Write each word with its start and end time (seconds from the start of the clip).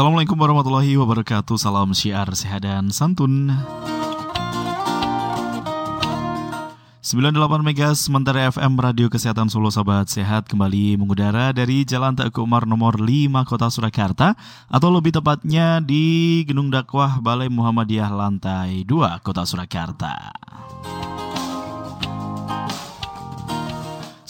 Assalamualaikum 0.00 0.40
warahmatullahi 0.40 0.96
wabarakatuh. 0.96 1.60
Salam 1.60 1.92
syiar 1.92 2.24
sehat 2.32 2.64
dan 2.64 2.88
santun. 2.88 3.52
98 7.04 7.36
Megas 7.60 8.08
Sementara 8.08 8.48
FM 8.48 8.80
Radio 8.80 9.12
Kesehatan 9.12 9.52
Solo 9.52 9.68
Sahabat 9.68 10.08
Sehat 10.08 10.48
kembali 10.48 10.96
mengudara 10.96 11.52
dari 11.52 11.84
Jalan 11.84 12.16
Teguh 12.16 12.48
Umar 12.48 12.64
nomor 12.64 12.96
5 12.96 13.44
Kota 13.44 13.68
Surakarta 13.68 14.40
atau 14.72 14.88
lebih 14.88 15.20
tepatnya 15.20 15.84
di 15.84 16.48
Gedung 16.48 16.72
Dakwah 16.72 17.20
Balai 17.20 17.52
Muhammadiyah 17.52 18.08
lantai 18.08 18.88
2 18.88 19.20
Kota 19.20 19.44
Surakarta. 19.44 20.32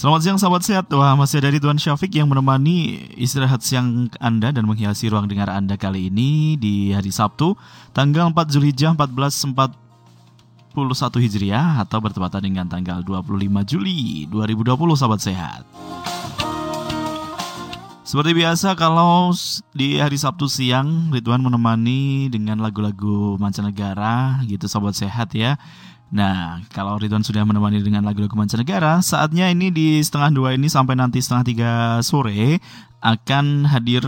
Selamat 0.01 0.25
siang 0.25 0.41
sahabat 0.41 0.65
sehat. 0.65 0.89
Wah, 0.97 1.13
masih 1.13 1.45
ada 1.45 1.53
Ridwan 1.53 1.77
Syafiq 1.77 2.09
yang 2.17 2.25
menemani 2.25 3.05
istirahat 3.21 3.61
siang 3.61 4.09
Anda 4.17 4.49
dan 4.49 4.65
menghiasi 4.65 5.13
ruang 5.13 5.29
dengar 5.29 5.53
Anda 5.53 5.77
kali 5.77 6.09
ini 6.09 6.57
di 6.57 6.89
hari 6.89 7.13
Sabtu, 7.13 7.53
tanggal 7.93 8.33
4 8.33 8.49
Zulhijjah 8.49 8.97
1441 8.97 9.77
Hijriah 11.21 11.85
atau 11.85 12.01
bertepatan 12.01 12.41
dengan 12.41 12.65
tanggal 12.65 13.05
25 13.05 13.45
Juli 13.69 14.25
2020 14.33 14.73
sahabat 14.97 15.21
sehat. 15.21 15.69
Seperti 18.01 18.33
biasa 18.41 18.81
kalau 18.81 19.37
di 19.77 20.01
hari 20.01 20.17
Sabtu 20.17 20.49
siang 20.49 21.13
Ridwan 21.13 21.45
menemani 21.45 22.33
dengan 22.33 22.57
lagu-lagu 22.65 23.37
mancanegara 23.37 24.41
gitu 24.49 24.65
sahabat 24.65 24.97
sehat 24.97 25.37
ya. 25.37 25.61
Nah, 26.11 26.59
kalau 26.75 26.99
Ridwan 26.99 27.23
sudah 27.23 27.47
menemani 27.47 27.79
dengan 27.79 28.03
lagu-lagu 28.03 28.35
mancanegara, 28.35 28.99
saatnya 28.99 29.47
ini 29.47 29.71
di 29.71 30.03
setengah 30.03 30.35
dua 30.35 30.59
ini 30.59 30.67
sampai 30.67 30.99
nanti 30.99 31.23
setengah 31.23 31.45
tiga 31.47 31.71
sore 32.03 32.59
akan 32.99 33.71
hadir 33.71 34.03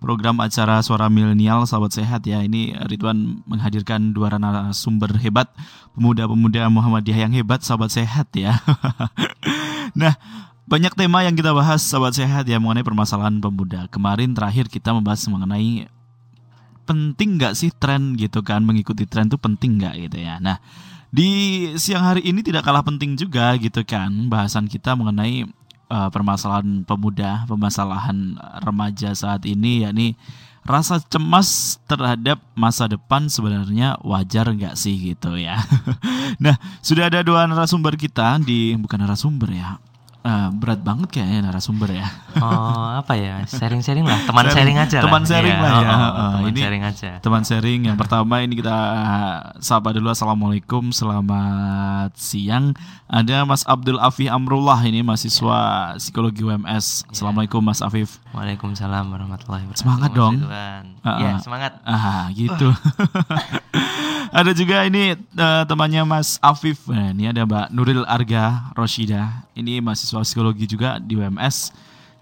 program 0.00 0.36
acara 0.40 0.84
Suara 0.84 1.08
Milenial 1.08 1.64
Sahabat 1.64 1.96
Sehat 1.96 2.28
ya. 2.28 2.44
Ini 2.44 2.76
Ridwan 2.88 3.44
menghadirkan 3.48 4.12
dua 4.12 4.36
narasumber 4.36 5.16
hebat, 5.16 5.48
pemuda-pemuda 5.96 6.68
Muhammadiyah 6.68 7.28
yang 7.28 7.32
hebat, 7.32 7.64
Sahabat 7.64 7.88
Sehat 7.92 8.28
ya. 8.36 8.60
nah, 10.00 10.16
banyak 10.68 10.92
tema 10.92 11.24
yang 11.24 11.32
kita 11.32 11.56
bahas 11.56 11.80
Sahabat 11.80 12.20
Sehat 12.20 12.44
ya 12.48 12.60
mengenai 12.60 12.84
permasalahan 12.84 13.40
pemuda. 13.40 13.88
Kemarin 13.88 14.36
terakhir 14.36 14.68
kita 14.68 14.92
membahas 14.92 15.24
mengenai 15.24 15.88
penting 16.84 17.40
nggak 17.40 17.54
sih 17.56 17.72
tren 17.72 18.12
gitu 18.20 18.44
kan, 18.44 18.60
mengikuti 18.60 19.08
tren 19.08 19.32
itu 19.32 19.40
penting 19.40 19.78
nggak 19.80 19.94
gitu 20.10 20.18
ya. 20.20 20.36
Nah, 20.36 20.58
di 21.10 21.30
siang 21.74 22.06
hari 22.06 22.22
ini 22.22 22.40
tidak 22.40 22.62
kalah 22.62 22.86
penting 22.86 23.18
juga 23.18 23.54
gitu 23.58 23.82
kan 23.82 24.30
bahasan 24.30 24.70
kita 24.70 24.94
mengenai 24.94 25.42
uh, 25.90 26.08
permasalahan 26.08 26.86
pemuda, 26.86 27.44
permasalahan 27.50 28.38
remaja 28.62 29.10
saat 29.12 29.42
ini 29.42 29.82
yakni 29.82 30.14
rasa 30.62 31.02
cemas 31.02 31.80
terhadap 31.90 32.38
masa 32.54 32.86
depan 32.86 33.26
sebenarnya 33.26 33.98
wajar 34.06 34.54
nggak 34.54 34.78
sih 34.78 34.94
gitu 35.12 35.34
ya. 35.34 35.58
nah 36.44 36.54
sudah 36.78 37.10
ada 37.10 37.26
dua 37.26 37.50
narasumber 37.50 37.98
kita 37.98 38.38
di 38.38 38.78
bukan 38.78 39.02
narasumber 39.02 39.50
ya 39.50 39.82
Uh, 40.20 40.52
berat 40.52 40.84
banget 40.84 41.08
kayaknya 41.16 41.48
narasumber 41.48 41.88
ya. 41.96 42.04
Oh 42.36 42.92
apa 42.92 43.16
ya 43.16 43.40
sharing-sharing 43.56 44.04
lah 44.04 44.20
teman 44.28 44.52
sharing, 44.52 44.76
sharing 44.76 44.76
aja 44.76 44.98
teman 45.00 45.22
lah. 45.24 45.30
sharing 45.32 45.56
ya, 45.56 45.64
lah 45.64 45.72
ya. 45.72 45.88
Oh, 45.88 45.96
oh, 45.96 46.10
teman 46.12 46.50
ini 46.52 46.60
sharing 46.60 46.84
aja. 46.84 47.10
Teman 47.24 47.42
sharing 47.48 47.80
yang 47.88 47.96
pertama 47.96 48.34
ini 48.44 48.52
kita 48.60 48.76
sapa 49.64 49.96
dulu 49.96 50.12
assalamualaikum 50.12 50.92
selamat 50.92 52.12
siang. 52.20 52.76
Ada 53.08 53.48
Mas 53.48 53.64
Abdul 53.64 53.96
Afif 53.96 54.28
Amrullah 54.28 54.78
ini 54.84 55.00
mahasiswa 55.00 55.94
psikologi 55.96 56.44
UMS. 56.44 57.08
Ya. 57.08 57.16
Assalamualaikum 57.16 57.64
Mas 57.64 57.80
Afif. 57.80 58.20
Waalaikumsalam 58.36 59.08
warahmatullahi 59.08 59.66
wabarakatuh. 59.66 59.82
Semangat 59.82 60.10
dong. 60.12 60.36
Uh, 60.44 60.84
ya 61.16 61.40
semangat. 61.40 61.80
Ah 61.82 62.28
gitu. 62.36 62.70
ada 64.30 64.50
juga 64.54 64.86
ini 64.86 65.14
uh, 65.38 65.62
temannya 65.66 66.02
Mas 66.06 66.38
Afif. 66.42 66.86
Nah, 66.90 67.10
ini 67.14 67.30
ada 67.30 67.46
Mbak 67.46 67.66
Nuril 67.74 68.02
Arga 68.06 68.70
Roshida. 68.74 69.46
Ini 69.54 69.82
mahasiswa 69.82 70.09
psikologi 70.18 70.66
juga 70.66 70.98
di 70.98 71.14
UMS. 71.14 71.70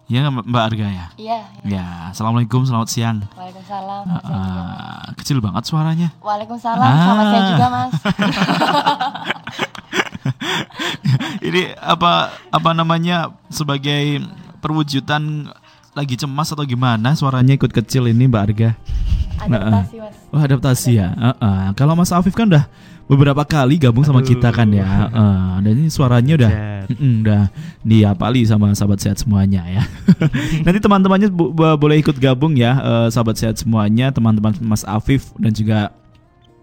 Ya 0.08 0.24
Mbak 0.24 0.62
Arga 0.72 0.88
ya? 0.88 1.06
Iya. 1.20 1.40
Ya. 1.64 1.68
ya. 1.68 1.86
Assalamualaikum, 2.16 2.64
selamat 2.64 2.88
siang. 2.88 3.20
Waalaikumsalam. 3.36 4.02
Uh, 4.08 4.16
uh, 4.16 5.12
kecil 5.20 5.44
banget 5.44 5.68
suaranya. 5.68 6.08
Waalaikumsalam, 6.24 6.80
ah. 6.80 6.96
selamat 6.96 7.24
siang 7.28 7.46
juga 7.52 7.66
Mas. 7.68 7.92
ini 11.48 11.62
apa 11.76 12.32
apa 12.48 12.70
namanya 12.72 13.36
sebagai 13.52 14.24
perwujudan 14.64 15.52
lagi 15.92 16.16
cemas 16.16 16.52
atau 16.52 16.64
gimana 16.64 17.12
suaranya 17.12 17.52
ikut 17.52 17.72
kecil 17.72 18.08
ini 18.08 18.28
Mbak 18.28 18.44
Arga? 18.48 18.70
Adaptasi 19.38 19.96
mas. 20.02 20.16
Oh 20.34 20.40
adaptasi 20.40 20.90
ya. 20.98 21.14
Uh 21.14 21.30
-uh. 21.38 21.62
Kalau 21.78 21.94
Mas 21.94 22.10
Afif 22.10 22.34
kan 22.34 22.50
udah 22.50 22.66
beberapa 23.08 23.42
kali 23.42 23.80
gabung 23.80 24.04
sama 24.04 24.20
Aduh. 24.20 24.36
kita 24.36 24.52
kan 24.52 24.68
ya. 24.68 25.08
Uh, 25.08 25.56
dan 25.64 25.72
ini 25.80 25.88
suaranya 25.88 26.36
udah 26.36 26.52
uh, 26.52 26.84
udah 27.24 27.42
diapali 27.80 28.44
sama 28.44 28.68
sahabat 28.76 29.00
sehat 29.00 29.24
semuanya 29.24 29.64
ya. 29.64 29.82
Nanti 30.64 30.78
teman-temannya 30.78 31.32
boleh 31.56 31.96
ikut 32.04 32.20
gabung 32.20 32.54
ya 32.54 32.76
uh, 32.78 33.08
sahabat 33.08 33.40
sehat 33.40 33.56
semuanya, 33.56 34.12
teman-teman 34.12 34.52
Mas 34.60 34.84
Afif 34.84 35.32
dan 35.40 35.56
juga 35.56 35.96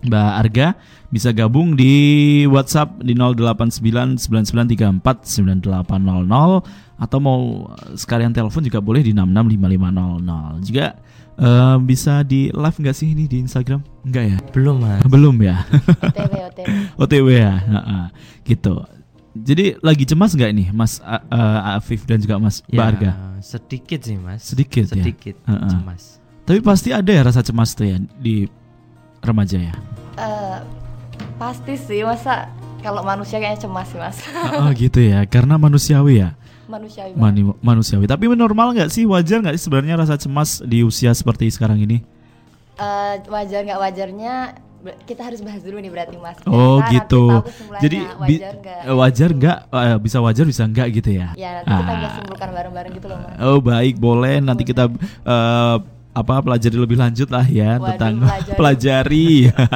Mbak 0.06 0.32
Arga 0.46 0.78
bisa 1.10 1.34
gabung 1.34 1.74
di 1.74 2.46
WhatsApp 2.46 3.02
di 3.02 3.18
08999349800 3.18 5.74
atau 6.96 7.20
mau 7.20 7.68
sekalian 7.98 8.32
telepon 8.32 8.62
juga 8.62 8.80
boleh 8.80 9.02
di 9.02 9.18
665500. 9.18 10.70
Juga 10.70 10.94
Uh, 11.36 11.76
bisa 11.84 12.24
di 12.24 12.48
live 12.56 12.78
nggak 12.80 12.96
sih 12.96 13.12
ini 13.12 13.28
di 13.28 13.44
Instagram? 13.44 13.84
Enggak 14.08 14.24
ya? 14.24 14.38
Belum 14.56 14.80
mas. 14.80 15.04
Belum 15.04 15.36
ya. 15.44 15.68
OTW 16.00 16.34
OTW. 16.48 16.68
OTW 17.04 17.28
ya, 17.36 17.56
uh, 17.60 17.78
uh, 17.80 18.06
gitu. 18.48 18.88
Jadi 19.36 19.76
lagi 19.84 20.08
cemas 20.08 20.32
nggak 20.32 20.52
ini, 20.56 20.72
Mas 20.72 21.04
uh, 21.04 21.76
Afif 21.76 22.08
dan 22.08 22.24
juga 22.24 22.40
Mas 22.40 22.64
ya, 22.72 22.80
Barga? 22.80 23.12
Sedikit 23.44 24.00
sih 24.00 24.16
mas. 24.16 24.48
Sedikit, 24.48 24.88
ya? 24.88 24.96
sedikit 24.96 25.36
ya. 25.44 25.52
Uh, 25.52 25.60
uh. 25.60 25.70
cemas. 25.76 26.24
Tapi 26.48 26.60
pasti 26.64 26.96
ada 26.96 27.12
ya 27.12 27.20
rasa 27.28 27.44
cemas 27.44 27.76
tuh 27.76 27.84
ya 27.84 28.00
di 28.16 28.48
remaja 29.20 29.60
ya. 29.60 29.76
Uh, 30.16 30.64
pasti 31.36 31.76
sih, 31.76 32.08
masa 32.08 32.48
kalau 32.80 33.04
manusia 33.04 33.44
kayaknya 33.44 33.68
cemas 33.68 33.92
sih 33.92 34.00
mas. 34.00 34.18
oh 34.64 34.72
gitu 34.72 35.04
ya, 35.04 35.28
karena 35.28 35.60
manusiawi 35.60 36.24
ya 36.24 36.32
manusiawi 36.66 37.12
Mani, 37.16 37.42
manusiawi 37.62 38.06
tapi 38.06 38.30
normal 38.34 38.74
nggak 38.76 38.90
sih 38.90 39.06
wajar 39.06 39.42
nggak 39.42 39.56
sih 39.58 39.64
sebenarnya 39.70 39.96
rasa 39.98 40.16
cemas 40.18 40.62
di 40.66 40.82
usia 40.82 41.14
seperti 41.14 41.50
sekarang 41.50 41.82
ini 41.82 42.02
uh, 42.78 43.22
wajar 43.30 43.64
nggak 43.64 43.80
wajarnya 43.80 44.36
kita 45.10 45.22
harus 45.26 45.42
bahas 45.42 45.66
dulu 45.66 45.82
nih 45.82 45.90
berarti 45.90 46.18
mas. 46.22 46.38
Oh 46.46 46.78
kita 46.86 46.94
gitu. 46.94 47.42
Jadi 47.82 48.06
wajar 48.06 48.54
nggak? 48.62 48.80
Wajar 48.94 49.30
nggak? 49.34 49.58
Uh, 49.74 49.98
bisa 49.98 50.18
wajar 50.22 50.46
bisa 50.46 50.64
nggak 50.70 50.88
gitu 51.02 51.10
ya? 51.18 51.34
Ya 51.34 51.66
nanti 51.66 51.74
ah. 51.74 51.80
kita 51.82 51.94
bisa 51.98 52.12
simpulkan 52.22 52.50
bareng-bareng 52.54 52.94
gitu 52.94 53.08
loh 53.10 53.18
mas. 53.18 53.38
Oh 53.42 53.58
baik 53.58 53.98
boleh 53.98 54.38
nanti 54.46 54.62
kita 54.62 54.86
uh, 55.26 55.78
apa 56.16 56.34
pelajari 56.40 56.78
lebih 56.80 56.98
lanjut 57.02 57.28
lah 57.28 57.44
ya 57.44 57.76
Waduh, 57.76 57.98
tentang 57.98 58.14
pelajari. 58.22 58.56
pelajari. 58.56 59.30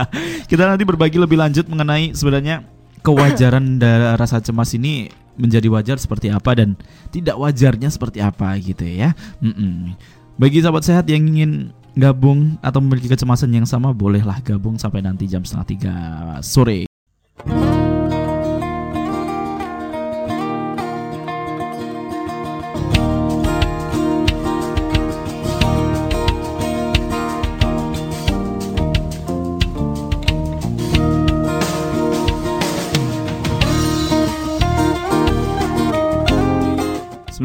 kita 0.52 0.64
nanti 0.70 0.84
berbagi 0.86 1.18
lebih 1.18 1.38
lanjut 1.42 1.66
mengenai 1.66 2.14
sebenarnya 2.14 2.62
kewajaran 3.02 3.80
rasa 4.22 4.44
cemas 4.44 4.74
ini 4.76 5.10
menjadi 5.40 5.72
wajar 5.72 5.96
seperti 5.96 6.28
apa 6.28 6.52
dan 6.52 6.76
tidak 7.16 7.40
wajarnya 7.40 7.88
seperti 7.88 8.20
apa 8.20 8.54
gitu 8.60 8.84
ya. 8.84 9.16
Mm-mm. 9.40 9.96
Bagi 10.36 10.60
sahabat 10.60 10.84
sehat 10.84 11.06
yang 11.08 11.28
ingin 11.28 11.72
gabung 11.96 12.60
atau 12.64 12.80
memiliki 12.80 13.12
kecemasan 13.12 13.52
yang 13.52 13.68
sama, 13.68 13.92
bolehlah 13.92 14.40
gabung 14.44 14.80
sampai 14.80 15.04
nanti 15.04 15.28
jam 15.28 15.44
setengah 15.44 15.68
tiga 15.68 15.96
sore. 16.44 16.88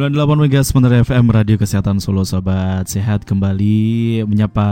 98 0.05 0.37
Mega 0.37 0.61
Sementara 0.61 1.01
FM 1.01 1.33
Radio 1.33 1.57
Kesehatan 1.57 1.97
Solo 1.97 2.29
Sobat 2.29 2.85
Sehat 2.93 3.25
kembali 3.25 4.21
menyapa 4.29 4.69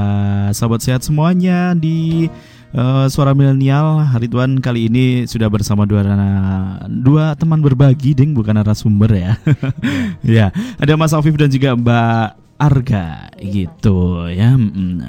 sahabat 0.53 0.85
sehat 0.85 1.09
semuanya 1.09 1.73
di 1.73 2.29
uh, 2.77 3.09
Suara 3.09 3.33
Milenial. 3.33 4.13
Ridwan 4.13 4.61
kali 4.61 4.93
ini 4.93 5.25
sudah 5.25 5.49
bersama 5.49 5.89
dua 5.89 6.05
dua 6.85 7.33
teman 7.33 7.65
berbagi 7.65 8.13
ding 8.13 8.37
bukan 8.37 8.61
narasumber 8.61 9.09
ya. 9.09 9.33
Ya 10.37 10.53
ada 10.77 11.01
Mas 11.01 11.17
Afif 11.17 11.33
dan 11.41 11.49
juga 11.49 11.81
Mbak 11.81 12.25
Arga 12.61 13.33
gitu 13.41 14.29
ya. 14.29 14.53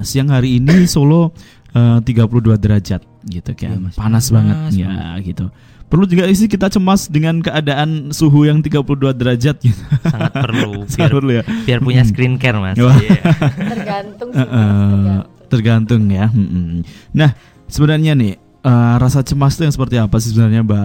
Siang 0.07 0.31
hari 0.31 0.63
ini 0.63 0.87
Solo 0.87 1.35
uh, 1.75 1.99
32 1.99 2.63
derajat 2.63 3.03
gitu 3.27 3.51
kan 3.59 3.75
ya, 3.75 3.75
panas, 3.75 3.95
panas 3.99 4.25
banget 4.31 4.87
ya 4.87 5.19
gitu 5.19 5.51
Perlu 5.87 6.09
juga 6.09 6.25
sih 6.29 6.49
kita 6.49 6.67
cemas 6.67 7.05
dengan 7.05 7.37
keadaan 7.37 8.09
suhu 8.09 8.49
yang 8.49 8.65
32 8.65 9.13
derajat 9.13 9.55
gitu. 9.61 9.81
Sangat 10.09 10.33
perlu 10.33 10.83
Sangat 10.89 10.97
biar, 10.97 11.11
perlu 11.13 11.31
ya. 11.31 11.43
biar 11.69 11.79
punya 11.85 12.01
skincare 12.01 12.57
mas. 12.57 12.75
Wah. 12.81 12.97
Iya. 12.97 13.19
tergantung 13.77 14.29
sih 14.33 14.41
Mas, 14.41 14.49
tergantung. 14.49 15.21
tergantung 15.49 16.01
ya. 16.09 16.25
Mm-mm. 16.33 16.81
Nah, 17.13 17.37
sebenarnya 17.69 18.17
nih 18.17 18.33
eh, 18.41 18.95
rasa 18.97 19.21
cemas 19.21 19.53
itu 19.53 19.69
yang 19.69 19.75
seperti 19.75 19.95
apa 20.01 20.15
sih 20.17 20.33
sebenarnya 20.33 20.65
Mbak 20.65 20.83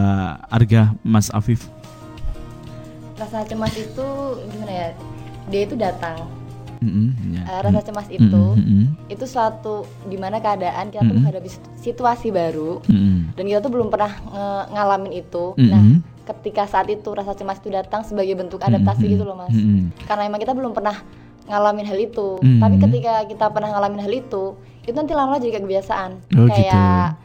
Arga, 0.52 0.82
Mas 1.00 1.32
Afif? 1.32 1.68
rasa 3.18 3.42
cemas 3.42 3.74
itu 3.74 4.08
gimana 4.46 4.70
ya 4.70 4.88
dia 5.50 5.60
itu 5.66 5.74
datang 5.74 6.14
Mm-mm, 6.78 7.06
ya. 7.34 7.42
Eh, 7.44 7.60
rasa 7.60 7.80
cemas 7.82 8.06
itu 8.06 8.44
mm-mm, 8.54 8.82
itu 9.06 9.24
suatu 9.24 9.82
di 10.04 10.14
mana 10.14 10.38
keadaan 10.38 10.88
kita 10.88 11.00
tuh 11.00 11.06
Mm-mm. 11.06 11.16
menghadapi 11.20 11.50
situasi 11.76 12.30
baru 12.30 12.78
mm-mm, 12.84 13.34
dan 13.34 13.44
kita 13.44 13.58
tuh 13.58 13.70
belum 13.70 13.88
pernah 13.88 14.12
nge- 14.24 14.66
ngalamin 14.72 15.12
itu 15.16 15.54
Mm-mm. 15.54 15.68
nah 15.68 15.82
ketika 16.24 16.64
saat 16.64 16.86
itu 16.86 17.08
rasa 17.10 17.32
cemas 17.32 17.58
itu 17.58 17.68
datang 17.68 18.04
sebagai 18.04 18.36
bentuk 18.36 18.60
adaptasi 18.60 19.00
Mm-mm, 19.02 19.12
gitu 19.12 19.24
loh 19.24 19.34
mas 19.34 19.50
mm-mm. 19.50 19.90
karena 20.04 20.22
emang 20.24 20.38
kita 20.38 20.52
belum 20.52 20.70
pernah 20.70 20.96
ngalamin 21.48 21.86
hal 21.86 21.98
itu 21.98 22.28
Mm. 22.38 22.60
tapi 22.60 22.76
ketika 22.78 23.12
kita 23.24 23.46
pernah 23.48 23.72
ngalamin 23.72 23.98
hal 23.98 24.12
itu 24.12 24.44
itu 24.84 24.94
nanti 24.94 25.12
lama-lama 25.12 25.40
jadi 25.40 25.58
kebiasaan 25.58 26.10
Oh, 26.36 26.46
kayak 26.46 27.16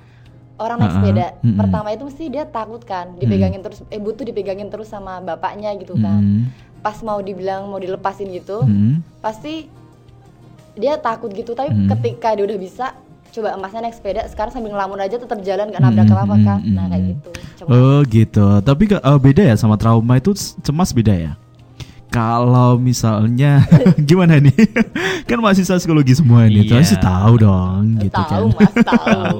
orang 0.56 0.78
naik 0.80 0.94
sepeda 0.96 1.28
Mm-mm. 1.38 1.58
pertama 1.60 1.88
itu 1.90 2.04
mesti 2.04 2.24
dia 2.28 2.44
takut 2.46 2.80
kan 2.82 3.20
dipegangin 3.20 3.60
terus 3.60 3.84
eh 3.88 4.00
butuh 4.00 4.24
dipegangin 4.24 4.72
terus 4.72 4.88
sama 4.88 5.20
bapaknya 5.20 5.76
gitu 5.76 5.94
kan 5.96 6.48
pas 6.83 7.00
mau 7.00 7.18
dibilang 7.18 7.65
mau 7.65 7.80
dilepasin 7.80 8.27
gitu 8.30 8.62
mm-mm. 8.62 9.00
pasti 9.18 9.71
dia 10.74 10.97
takut 10.97 11.30
gitu 11.30 11.53
tapi 11.53 11.69
Hmm. 11.69 11.88
ketika 11.88 12.33
dia 12.33 12.44
udah 12.44 12.57
bisa 12.57 12.85
coba 13.30 13.53
emasnya 13.53 13.81
naik 13.81 13.94
sepeda 13.94 14.21
sekarang 14.27 14.51
sambil 14.51 14.69
ngelamun 14.69 15.00
aja 15.00 15.15
tetap 15.15 15.41
jalan 15.41 15.65
gak 15.68 15.80
nabrak 15.80 16.03
Hmm, 16.03 16.13
apa 16.13 16.24
apa 16.24 16.35
kan 16.39 16.59
hmm, 16.59 16.74
nah 16.74 16.85
kayak 16.85 17.00
hmm. 17.00 17.12
gitu 17.12 17.30
Cuma 17.53 17.69
Oh 17.71 18.00
gitu. 18.03 18.45
Tapi 18.59 18.83
eh, 18.91 19.19
beda 19.19 19.44
ya 19.44 19.56
sama 19.56 19.74
trauma 19.74 20.18
itu 20.18 20.33
cemas 20.59 20.89
beda 20.89 21.13
ya. 21.13 21.33
Kalau 22.09 22.75
misalnya 22.75 23.62
gimana 24.09 24.38
nih? 24.38 24.53
kan 25.30 25.38
mahasiswa 25.38 25.77
psikologi 25.77 26.13
semua 26.13 26.45
ini, 26.45 26.65
Iya. 26.65 26.77
pasti 26.77 26.97
tahu 26.97 27.33
dong 27.39 27.97
gitu 28.00 28.13
tahu 28.19 28.47
kan. 28.50 28.59
mas 28.59 28.75
tahu 28.83 29.38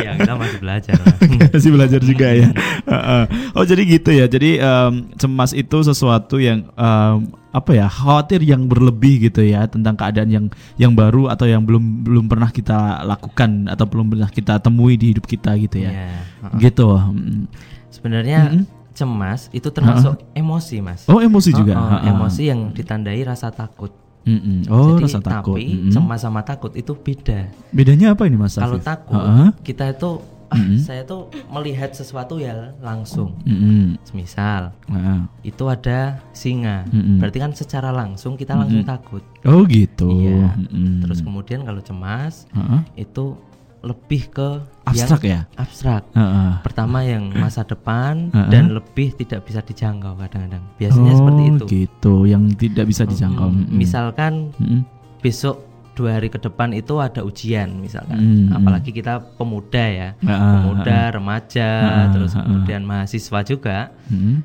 ya 0.00 0.12
kita 0.16 0.32
belajar. 0.70 0.94
Mas. 1.02 1.50
Masih 1.50 1.70
belajar 1.74 2.00
juga 2.00 2.28
ya. 2.30 2.48
Heeh. 2.94 3.24
oh 3.58 3.64
jadi 3.66 3.82
gitu 3.82 4.10
ya. 4.14 4.30
Jadi 4.30 4.62
em, 4.62 4.92
cemas 5.18 5.50
itu 5.50 5.76
sesuatu 5.82 6.38
yang 6.38 6.70
em, 6.78 7.16
apa 7.50 7.70
ya 7.74 7.90
khawatir 7.90 8.46
yang 8.46 8.70
berlebih 8.70 9.26
gitu 9.26 9.42
ya 9.42 9.66
tentang 9.66 9.98
keadaan 9.98 10.30
yang 10.30 10.46
yang 10.78 10.94
baru 10.94 11.26
atau 11.26 11.50
yang 11.50 11.66
belum 11.66 12.06
belum 12.06 12.30
pernah 12.30 12.54
kita 12.54 13.02
lakukan 13.02 13.66
atau 13.66 13.90
belum 13.90 14.14
pernah 14.14 14.30
kita 14.30 14.62
temui 14.62 14.94
di 14.94 15.10
hidup 15.18 15.26
kita 15.26 15.58
gitu 15.58 15.82
ya. 15.82 15.90
Iya, 15.90 16.06
heeh. 16.46 16.58
Gitu. 16.62 16.86
Mm. 16.86 17.50
Sebenarnya 17.90 18.40
Mm-mm. 18.54 18.64
cemas 18.94 19.50
itu 19.50 19.66
termasuk 19.74 20.22
emosi 20.30 20.78
mas. 20.78 21.02
Oh 21.10 21.18
emosi 21.18 21.50
juga. 21.50 21.74
Oh, 21.74 21.90
Heeh. 21.90 22.10
emosi 22.14 22.42
yang 22.46 22.70
ditandai 22.70 23.18
rasa 23.26 23.50
takut. 23.50 23.90
Mm-mm. 24.22 24.68
Oh 24.70 24.94
Jadi, 24.94 25.10
rasa 25.10 25.18
takut. 25.18 25.58
Tapi 25.58 25.74
Mm-mm. 25.74 25.90
cemas 25.90 26.20
sama 26.22 26.40
takut 26.46 26.70
itu 26.78 26.92
beda. 26.94 27.50
Bedanya 27.74 28.14
apa 28.14 28.28
ini 28.30 28.36
Mas 28.38 28.54
Kalau 28.54 28.78
takut 28.78 29.18
Heeh. 29.18 29.48
kita 29.66 29.90
itu 29.90 30.22
ah, 30.50 30.58
Mm-mm. 30.58 30.78
saya 30.82 31.06
tuh 31.06 31.30
melihat 31.48 31.94
sesuatu 31.94 32.36
ya 32.36 32.74
langsung. 32.82 33.38
Mm-mm. 33.46 33.94
Misal 34.10 34.74
Heeh. 34.90 35.20
itu 35.46 35.64
ada 35.70 36.18
singa, 36.34 36.84
Mm-mm. 36.90 37.22
berarti 37.22 37.38
kan 37.38 37.52
secara 37.54 37.94
langsung 37.94 38.34
kita 38.34 38.58
langsung 38.58 38.82
takut. 38.82 39.22
Oh 39.46 39.62
gitu. 39.64 40.10
Iya. 40.10 40.52
Mm-mm. 40.58 41.06
Terus 41.06 41.22
kemudian 41.22 41.62
kalau 41.62 41.80
cemas 41.80 42.50
Heeh. 42.50 43.06
itu 43.06 43.38
lebih 43.80 44.28
ke 44.28 44.60
abstrak 44.84 45.24
ya. 45.24 45.48
abstrak. 45.56 46.04
Heeh. 46.12 46.60
Pertama 46.60 47.00
yang 47.00 47.32
masa 47.32 47.64
depan 47.64 48.28
Heeh. 48.28 48.50
dan 48.52 48.76
lebih 48.76 49.16
tidak 49.16 49.48
bisa 49.48 49.64
dijangkau 49.64 50.20
kadang-kadang. 50.20 50.60
Biasanya 50.76 51.12
oh, 51.14 51.18
seperti 51.22 51.42
itu. 51.48 51.64
gitu. 51.86 52.14
Yang 52.28 52.42
tidak 52.60 52.84
bisa 52.92 53.02
dijangkau. 53.08 53.48
Mm, 53.48 53.56
Mm-mm. 53.56 53.78
Misalkan 53.80 54.32
Mm-mm. 54.60 54.82
besok 55.24 55.69
dua 55.94 56.16
hari 56.18 56.28
ke 56.30 56.38
depan 56.38 56.70
itu 56.72 56.98
ada 56.98 57.20
ujian 57.22 57.76
misalkan. 57.78 58.18
Mm, 58.48 58.56
Apalagi 58.56 58.90
kita 58.90 59.20
pemuda 59.36 59.84
ya, 59.84 60.08
Heeh, 60.18 60.38
pemuda, 60.60 60.98
remaja, 61.12 61.70
Heeh, 61.82 62.06
terus 62.14 62.32
kemudian 62.34 62.82
mahasiswa 62.86 63.40
juga. 63.42 63.78
Mm-mm. 64.08 64.42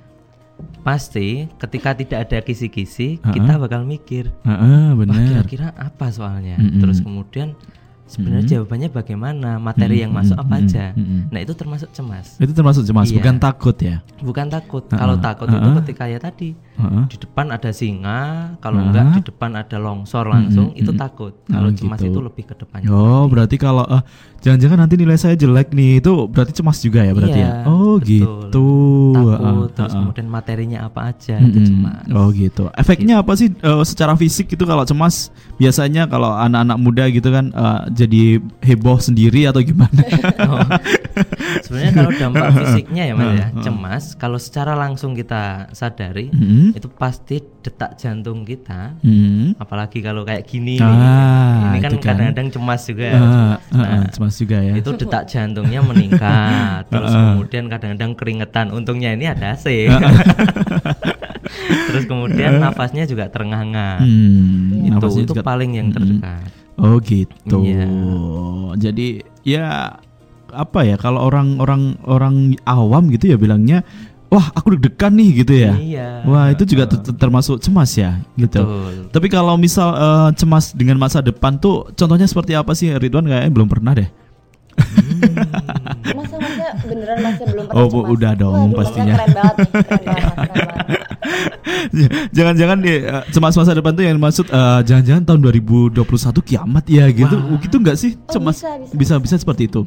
Pasti 0.86 1.50
ketika 1.59 1.92
tidak 1.97 2.19
ada 2.30 2.38
kisi-kisi 2.39 3.19
kita 3.19 3.59
bakal 3.59 3.83
mikir, 3.83 4.31
wah 4.47 4.94
benar. 4.95 5.44
kira-kira 5.44 5.68
apa 5.75 6.07
soalnya. 6.13 6.56
Mm-mm. 6.62 6.80
Terus 6.80 7.01
kemudian 7.01 7.57
sebenarnya 8.06 8.46
jawabannya 8.57 8.90
bagaimana, 8.90 9.50
materi 9.57 10.00
yang 10.00 10.10
masuk 10.10 10.36
apa 10.36 10.56
Mm-mm, 10.56 10.68
aja. 10.68 10.86
mm-mm. 10.94 11.22
Nah 11.30 11.40
itu 11.40 11.54
termasuk 11.54 11.90
cemas. 11.90 12.38
Itu 12.38 12.52
termasuk 12.52 12.84
cemas, 12.84 13.10
Iya. 13.10 13.18
bukan 13.18 13.36
takut 13.38 13.75
ya. 13.75 13.98
Bukan 14.18 14.48
takut. 14.48 14.84
Heeh, 14.86 14.98
Kalau 14.98 15.16
takut 15.18 15.48
itu 15.48 15.57
heeh. 15.60 15.78
ketika 15.81 16.04
ya 16.06 16.19
tadi 16.19 16.50
Heeh. 16.54 17.04
di 17.07 17.18
depan 17.18 17.50
ada 17.50 17.69
singa, 17.69 18.22
kalau 18.60 18.78
Heeh. 18.78 18.88
enggak 18.88 19.06
di 19.12 19.22
depan 19.25 19.52
ada 19.54 19.78
longsor 19.78 20.25
langsung 20.25 20.69
Mm-mm, 20.69 20.80
itu 20.80 20.92
mm-mm. 20.92 21.02
takut. 21.02 21.34
Oh, 21.36 21.52
Kalau 21.52 21.69
cemas 21.72 22.00
gitu. 22.00 22.10
itu 22.10 22.19
lebih 22.22 22.44
ke 22.46 22.56
depannya. 22.56 22.88
Oh, 22.88 23.25
berarti 23.25 23.56
kalau 23.56 23.86
eh, 23.86 24.02
jangan-jangan 24.40 24.78
nanti 24.81 24.96
nilai 24.96 25.18
saya 25.18 25.34
jelek 25.34 25.72
nih, 25.72 25.98
itu 25.98 26.12
berarti 26.28 26.54
cemas 26.54 26.78
juga 26.80 27.01
ya 27.01 27.12
berarti 27.12 27.40
Iya, 27.42 27.50
ya. 27.50 27.51
Oh, 27.66 27.98
betul. 27.98 28.06
gitu. 28.06 28.68
Takut, 29.12 29.34
Heeh, 29.42 29.66
terus 29.74 29.92
heeh. 29.92 30.00
kemudian 30.00 30.28
materinya 30.30 30.80
apa 30.86 31.00
aja 31.10 31.36
itu 31.38 31.58
Mm-mm. 31.58 31.68
cemas. 31.68 32.06
Oh 32.13 32.28
gitu. 32.30 32.63
Efeknya 32.72 33.19
apa 33.19 33.34
sih 33.34 33.50
eh, 33.50 33.84
secara 33.84 34.13
fisik 34.13 34.48
itu 34.48 34.63
kalau 34.63 34.86
cemas 34.86 35.30
biasanya 35.56 36.06
kalau 36.06 36.31
anak-anak 36.31 36.78
muda 36.78 37.04
gitu 37.10 37.30
kan 37.30 37.50
eh, 37.50 37.81
jadi 37.95 38.24
heboh 38.59 39.00
sendiri 39.00 39.47
atau 39.47 39.59
gimana? 39.62 40.03
Oh. 40.38 40.59
Sebenarnya 41.63 41.94
kalau 41.95 42.12
dampak 42.13 42.47
fisiknya 42.57 43.03
ya 43.06 43.13
mas 43.15 43.31
ya, 43.33 43.47
cemas 43.62 44.03
kalau 44.13 44.36
secara 44.36 44.75
langsung 44.75 45.15
kita 45.15 45.71
sadari 45.71 46.27
Mm-mm. 46.27 46.75
itu 46.75 46.86
pasti 46.89 47.39
detak 47.62 47.95
jantung 47.95 48.44
kita 48.44 49.00
Mm. 49.00 49.56
apalagi 49.56 50.03
kalau 50.03 50.21
kayak 50.21 50.44
gini 50.44 50.75
Ah, 50.77 51.71
ini 51.71 51.80
kan 51.80 51.95
kan. 51.95 52.19
kadang-kadang 52.19 52.51
cemas 52.51 52.81
juga 52.83 53.09
cemas. 53.09 53.31
ah, 53.31 53.56
Nah, 53.71 53.88
ah, 53.95 54.06
cemas 54.06 54.36
juga 54.36 54.57
ya. 54.59 54.74
itu 54.75 54.89
detak 54.94 55.24
jantungnya 55.25 55.80
meningkat 55.81 56.83
terus 56.91 57.09
kemudian 57.09 57.63
kadang-kadang 57.65 58.12
keringetan 58.13 58.68
untungnya 58.69 59.09
ini 59.09 59.25
ada 59.25 59.56
AC 59.56 59.88
terus 61.88 62.03
kemudian 62.06 62.59
nafasnya 62.59 63.06
juga 63.06 63.30
terengah-engah 63.30 64.03
Hmm, 64.03 64.91
itu 64.91 65.07
itu 65.24 65.34
paling 65.38 65.72
yang 65.74 65.88
Mm-mm. 65.88 66.20
terdekat 66.20 66.50
Oh 66.75 67.00
gitu. 67.00 67.58
Iya. 67.62 67.88
Jadi 68.75 69.08
ya 69.41 69.96
apa 70.51 70.79
ya 70.82 70.96
kalau 70.96 71.20
orang-orang 71.22 72.00
orang 72.03 72.36
awam 72.63 73.08
gitu 73.10 73.27
ya 73.27 73.36
bilangnya 73.36 73.84
wah 74.27 74.51
aku 74.51 74.75
deg-degan 74.75 75.12
nih 75.13 75.29
gitu 75.38 75.53
ya. 75.53 75.74
iya 75.75 76.08
Wah 76.24 76.48
itu 76.48 76.63
juga 76.65 76.88
ter- 76.88 77.00
ter- 77.01 77.15
termasuk 77.15 77.60
cemas 77.60 77.91
ya 77.91 78.20
gitu. 78.36 78.60
betul 78.63 79.08
Tapi 79.10 79.27
kalau 79.27 79.55
misal 79.55 79.91
eh, 79.91 80.29
cemas 80.34 80.72
dengan 80.72 80.96
masa 80.98 81.20
depan 81.20 81.55
tuh 81.55 81.91
contohnya 81.91 82.24
seperti 82.25 82.51
apa 82.51 82.72
sih 82.72 82.91
Ridwan 82.91 83.24
kayaknya 83.24 83.51
belum 83.51 83.67
pernah 83.67 83.96
deh. 83.96 84.10
masa 86.12 86.36
masa 86.36 86.65
beneran 86.84 87.17
masih 87.22 87.46
belum 87.48 87.63
pernah 87.65 87.79
Oh, 87.79 87.88
cemas? 87.88 88.12
udah 88.12 88.32
dong, 88.34 88.53
Masnya 88.65 88.75
pastinya. 88.75 89.15
keren 89.15 89.32
banget 89.32 89.55
nih 89.55 89.70
keren 89.72 90.03
banget 90.03 90.36
keren 90.36 90.67
banget. 90.67 90.95
Jangan-jangan 92.38 92.77
nih 92.80 92.98
eh, 93.01 93.24
cemas 93.30 93.54
masa 93.54 93.72
depan 93.72 93.92
tuh 93.92 94.04
yang 94.04 94.18
maksud 94.18 94.46
eh, 94.48 94.80
jangan-jangan 94.84 95.24
tahun 95.25 95.39
2021 95.44 96.01
kiamat 96.42 96.86
ya 96.86 97.06
gitu. 97.10 97.36
Wah. 97.36 97.58
Gitu 97.58 97.75
nggak 97.75 97.98
sih 97.98 98.12
Oh, 98.18 98.34
cemas? 98.34 98.58
bisa, 98.58 98.72
bisa, 98.77 98.94
bisa, 98.94 99.15
bisa 99.18 99.36
seperti 99.38 99.68
itu. 99.68 99.84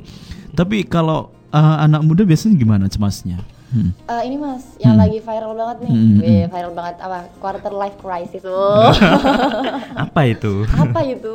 Tapi 0.50 0.83
kalau 0.83 1.31
eh, 1.49 1.76
anak 1.81 2.02
muda 2.02 2.23
biasanya 2.23 2.55
gimana 2.55 2.87
cemasnya? 2.87 3.38
Hmm. 3.69 3.93
Eh, 3.93 4.23
ini 4.25 4.37
mas 4.37 4.64
yang 4.78 4.97
Hmm. 4.97 5.05
lagi 5.05 5.21
viral 5.21 5.52
banget 5.52 5.76
nih 5.83 5.93
Hmm, 5.93 6.09
hmm, 6.09 6.21
Wih, 6.21 6.45
viral 6.49 6.73
banget 6.73 6.97
apa 6.99 7.19
quarter 7.37 7.69
life 7.71 7.97
crisis 7.99 8.40
oh 8.49 8.88
apa 10.09 10.21
itu 10.25 10.64
apa 10.67 11.00
itu 11.05 11.35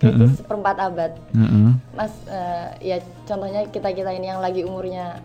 krisis 0.00 0.40
seperempat 0.40 0.80
abad 0.80 1.12
Heeh. 1.30 1.76
mas 1.92 2.08
eh, 2.24 2.66
ya 2.80 2.96
contohnya 3.22 3.68
kita 3.68 3.92
kita 3.92 4.10
ini 4.10 4.26
yang 4.26 4.40
lagi 4.40 4.64
umurnya 4.64 5.20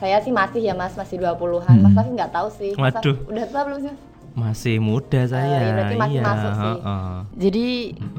saya 0.00 0.16
sih 0.18 0.32
masih 0.32 0.60
ya 0.62 0.72
mas 0.72 0.96
masih 0.96 1.20
20-an 1.20 1.36
mas 1.76 1.84
Hmm. 1.84 1.94
tapi 1.94 2.08
nggak 2.10 2.30
taw 2.30 2.48
sih 2.48 2.72
Mas, 2.74 2.96
Waduh. 2.96 3.16
udah 3.26 3.44
tua 3.46 3.62
belum 3.62 3.80
sih 3.82 3.94
masih 4.30 4.78
muda 4.78 5.26
saya 5.26 5.58
iya, 5.58 5.74
berarti 5.74 5.96
masih 5.96 6.14
iya 6.14 6.22
masuk 6.24 6.52
sih. 6.54 6.62
heeh. 6.72 7.10
jadi 7.36 7.66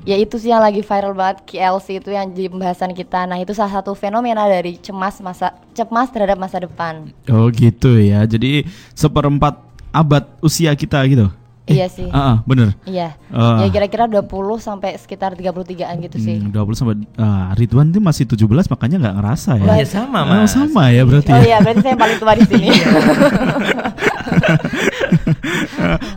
ya 0.03 0.17
itu 0.17 0.35
sih 0.38 0.50
yang 0.50 0.59
lagi 0.59 0.81
viral 0.81 1.13
banget 1.13 1.38
KLC 1.47 1.88
itu 1.97 2.09
yang 2.09 2.27
jadi 2.29 2.47
pembahasan 2.47 2.91
kita 2.91 3.23
nah 3.23 3.35
itu 3.35 3.51
salah 3.51 3.73
satu 3.73 3.91
fenomena 3.93 4.43
dari 4.45 4.75
cemas 4.77 5.17
masa 5.17 5.55
cemas 5.71 6.07
terhadap 6.07 6.35
masa 6.35 6.59
depan 6.59 7.09
Oh 7.25 7.47
gitu 7.50 7.95
ya. 7.95 8.21
Jadi 8.23 8.67
seperempat 8.91 9.55
abad 9.89 10.27
usia 10.39 10.71
kita 10.73 11.00
gitu. 11.05 11.31
Iya 11.63 11.86
sih 11.86 12.10
Ah, 12.10 12.18
ah, 12.18 12.36
bener. 12.44 12.74
iya 12.84 13.13
Ah. 13.30 13.62
ya 13.62 13.70
kira-kira 13.70 14.06
20 14.06 14.25
sampai 14.58 14.96
sekitar 14.96 15.34
33an 15.34 15.96
gitu 16.01 16.18
sih 16.18 16.38
Hmm, 16.38 16.50
20 16.50 16.74
sampai 16.74 16.96
ah, 17.15 17.53
Ridwan 17.53 17.89
tuh 17.89 18.00
masih 18.00 18.25
17 18.25 18.44
makanya 18.68 18.98
nggak 19.00 19.15
ngerasa 19.18 19.51
ya. 19.58 19.65
Iya, 19.75 19.86
sama, 19.88 20.20
Oh, 20.22 20.30
Mas. 20.32 20.50
sama 20.50 20.89
ya 20.89 21.03
berarti. 21.03 21.30
oh 21.30 21.38
ya. 21.38 21.46
iya 21.48 21.58
berarti 21.60 21.80
saya 21.80 21.91
yang 21.91 22.01
paling 22.01 22.18
tua 22.18 22.34
di 22.34 22.46
sini 22.46 22.68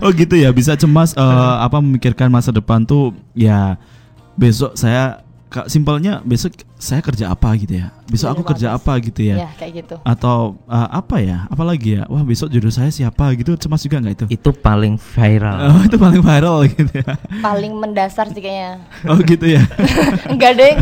oh 0.01 0.11
gitu 0.11 0.35
ya 0.35 0.51
bisa 0.51 0.75
cemas 0.75 1.13
eh, 1.13 1.23
apa 1.59 1.79
memikirkan 1.79 2.29
masa 2.29 2.51
depan 2.51 2.83
tuh 2.83 3.13
ya 3.33 3.77
besok 4.35 4.75
saya 4.75 5.24
kak 5.54 5.66
simpelnya 5.68 6.18
besok 6.20 6.50
saya 6.75 6.99
kerja 6.99 7.30
apa 7.30 7.54
gitu 7.54 7.78
ya 7.78 7.94
besok 8.04 8.34
aku 8.34 8.42
kerja 8.44 8.75
apa 8.75 8.99
gitu 8.99 9.23
ya 9.23 9.46
Ya 9.46 9.50
kayak 9.54 9.73
gitu. 9.78 9.94
atau 10.02 10.58
uh, 10.66 10.88
apa 10.90 11.16
ya 11.18 11.46
apalagi 11.46 11.96
ya 11.96 12.02
wah 12.06 12.20
besok 12.20 12.50
jodoh 12.50 12.68
saya 12.68 12.90
siapa 12.90 13.30
gitu 13.32 13.54
cemas 13.54 13.80
juga 13.80 14.02
nggak 14.02 14.14
itu 14.14 14.26
Itu 14.28 14.50
paling 14.52 14.99
viral. 14.99 15.70
oh, 15.70 15.80
itu 15.80 15.96
paling 15.96 16.20
viral 16.20 16.58
gitu 16.70 16.90
ya 16.92 17.14
Paling 17.38 17.73
mendasar 17.73 18.26
sih 18.28 18.42
kayaknya. 18.42 18.82
oh 19.06 19.16
gitu 19.16 19.46
ya 19.46 19.62
enggak 20.32 20.52
deh. 20.54 20.73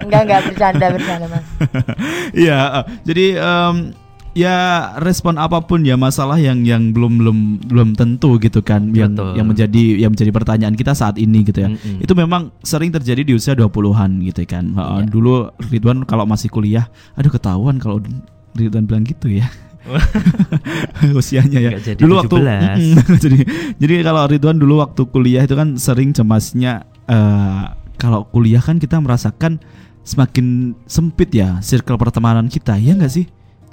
Enggak 0.00 0.20
enggak 0.24 0.40
bercanda 0.46 0.86
bercanda 0.88 1.26
mas. 1.26 1.44
Iya, 2.40 2.58
uh, 2.80 2.84
jadi 3.02 3.26
em, 3.36 3.74
ya 4.30 4.54
respon 5.02 5.34
apa 5.42 5.58
pun 5.66 5.82
ya 5.82 5.98
masalah 5.98 6.38
yang 6.38 6.62
yang 6.62 6.94
belum 6.94 7.18
belum 7.18 7.38
belum 7.66 7.88
tentu 7.98 8.38
gitu 8.38 8.62
kan 8.62 8.94
yang 8.94 9.18
Betul. 9.18 9.34
yang 9.34 9.46
menjadi 9.50 9.84
yang 10.06 10.10
menjadi 10.14 10.30
pertanyaan 10.30 10.74
kita 10.78 10.94
saat 10.94 11.18
ini 11.18 11.42
gitu 11.42 11.66
ya. 11.66 11.68
Mm-mm. 11.74 12.04
Itu 12.04 12.14
memang 12.14 12.54
sering 12.62 12.94
terjadi 12.94 13.26
di 13.26 13.32
usia 13.34 13.58
20-an 13.58 14.22
gitu 14.26 14.46
kan. 14.46 14.74
Uh, 14.78 14.88
Iya. 15.00 15.10
Dulu 15.10 15.32
Ridwan 15.70 15.98
kalau 16.06 16.26
masih 16.26 16.50
kuliah, 16.50 16.86
aduh 17.18 17.30
ketahuan 17.30 17.78
kalau 17.82 17.98
Ridwan 18.54 18.86
bilang 18.86 19.02
gitu 19.06 19.30
ya. 19.30 19.50
usianya 21.20 21.58
ya. 21.58 21.70
Jadi 21.80 21.98
dulu 22.04 22.20
waktu 22.20 22.36
17. 22.36 22.46
Mm-mm, 22.46 23.16
jadi 23.24 23.38
jadi 23.80 23.94
kalau 24.06 24.22
Ridwan 24.30 24.58
dulu 24.60 24.74
waktu 24.84 25.02
kuliah 25.10 25.42
itu 25.42 25.56
kan 25.58 25.74
sering 25.80 26.14
cemasnya 26.14 26.84
eh, 27.08 27.62
kalau 27.96 28.28
kuliah 28.30 28.62
kan 28.62 28.78
kita 28.78 29.00
merasakan 29.02 29.58
semakin 30.04 30.76
sempit 30.88 31.30
ya 31.34 31.58
circle 31.60 31.98
pertemanan 32.00 32.48
kita, 32.48 32.76
ya 32.80 32.96
nggak 32.96 33.12
sih? 33.12 33.26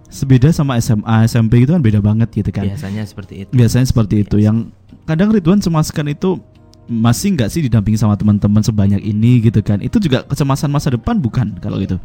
Sebeda 0.08 0.48
sama 0.50 0.80
SMA, 0.80 1.28
SMP 1.28 1.68
itu 1.68 1.76
kan 1.76 1.84
beda 1.84 2.00
banget 2.00 2.32
gitu 2.32 2.48
kan. 2.50 2.64
Biasanya 2.64 3.04
seperti 3.04 3.44
itu. 3.44 3.52
Biasanya 3.52 3.86
seperti 3.86 4.16
itu. 4.24 4.40
Yang 4.40 4.72
kadang 5.04 5.36
Ridwan 5.36 5.60
cemaskan 5.60 6.08
itu 6.10 6.40
masih 6.88 7.36
nggak 7.36 7.50
sih 7.52 7.60
didampingi 7.60 8.00
sama 8.00 8.16
teman-teman 8.16 8.64
sebanyak 8.64 9.04
ini 9.04 9.44
gitu 9.44 9.60
kan? 9.60 9.84
Itu 9.84 10.00
juga 10.00 10.24
kecemasan 10.24 10.72
masa 10.72 10.88
depan 10.90 11.20
bukan 11.20 11.60
kalau 11.60 11.76
gitu? 11.78 12.00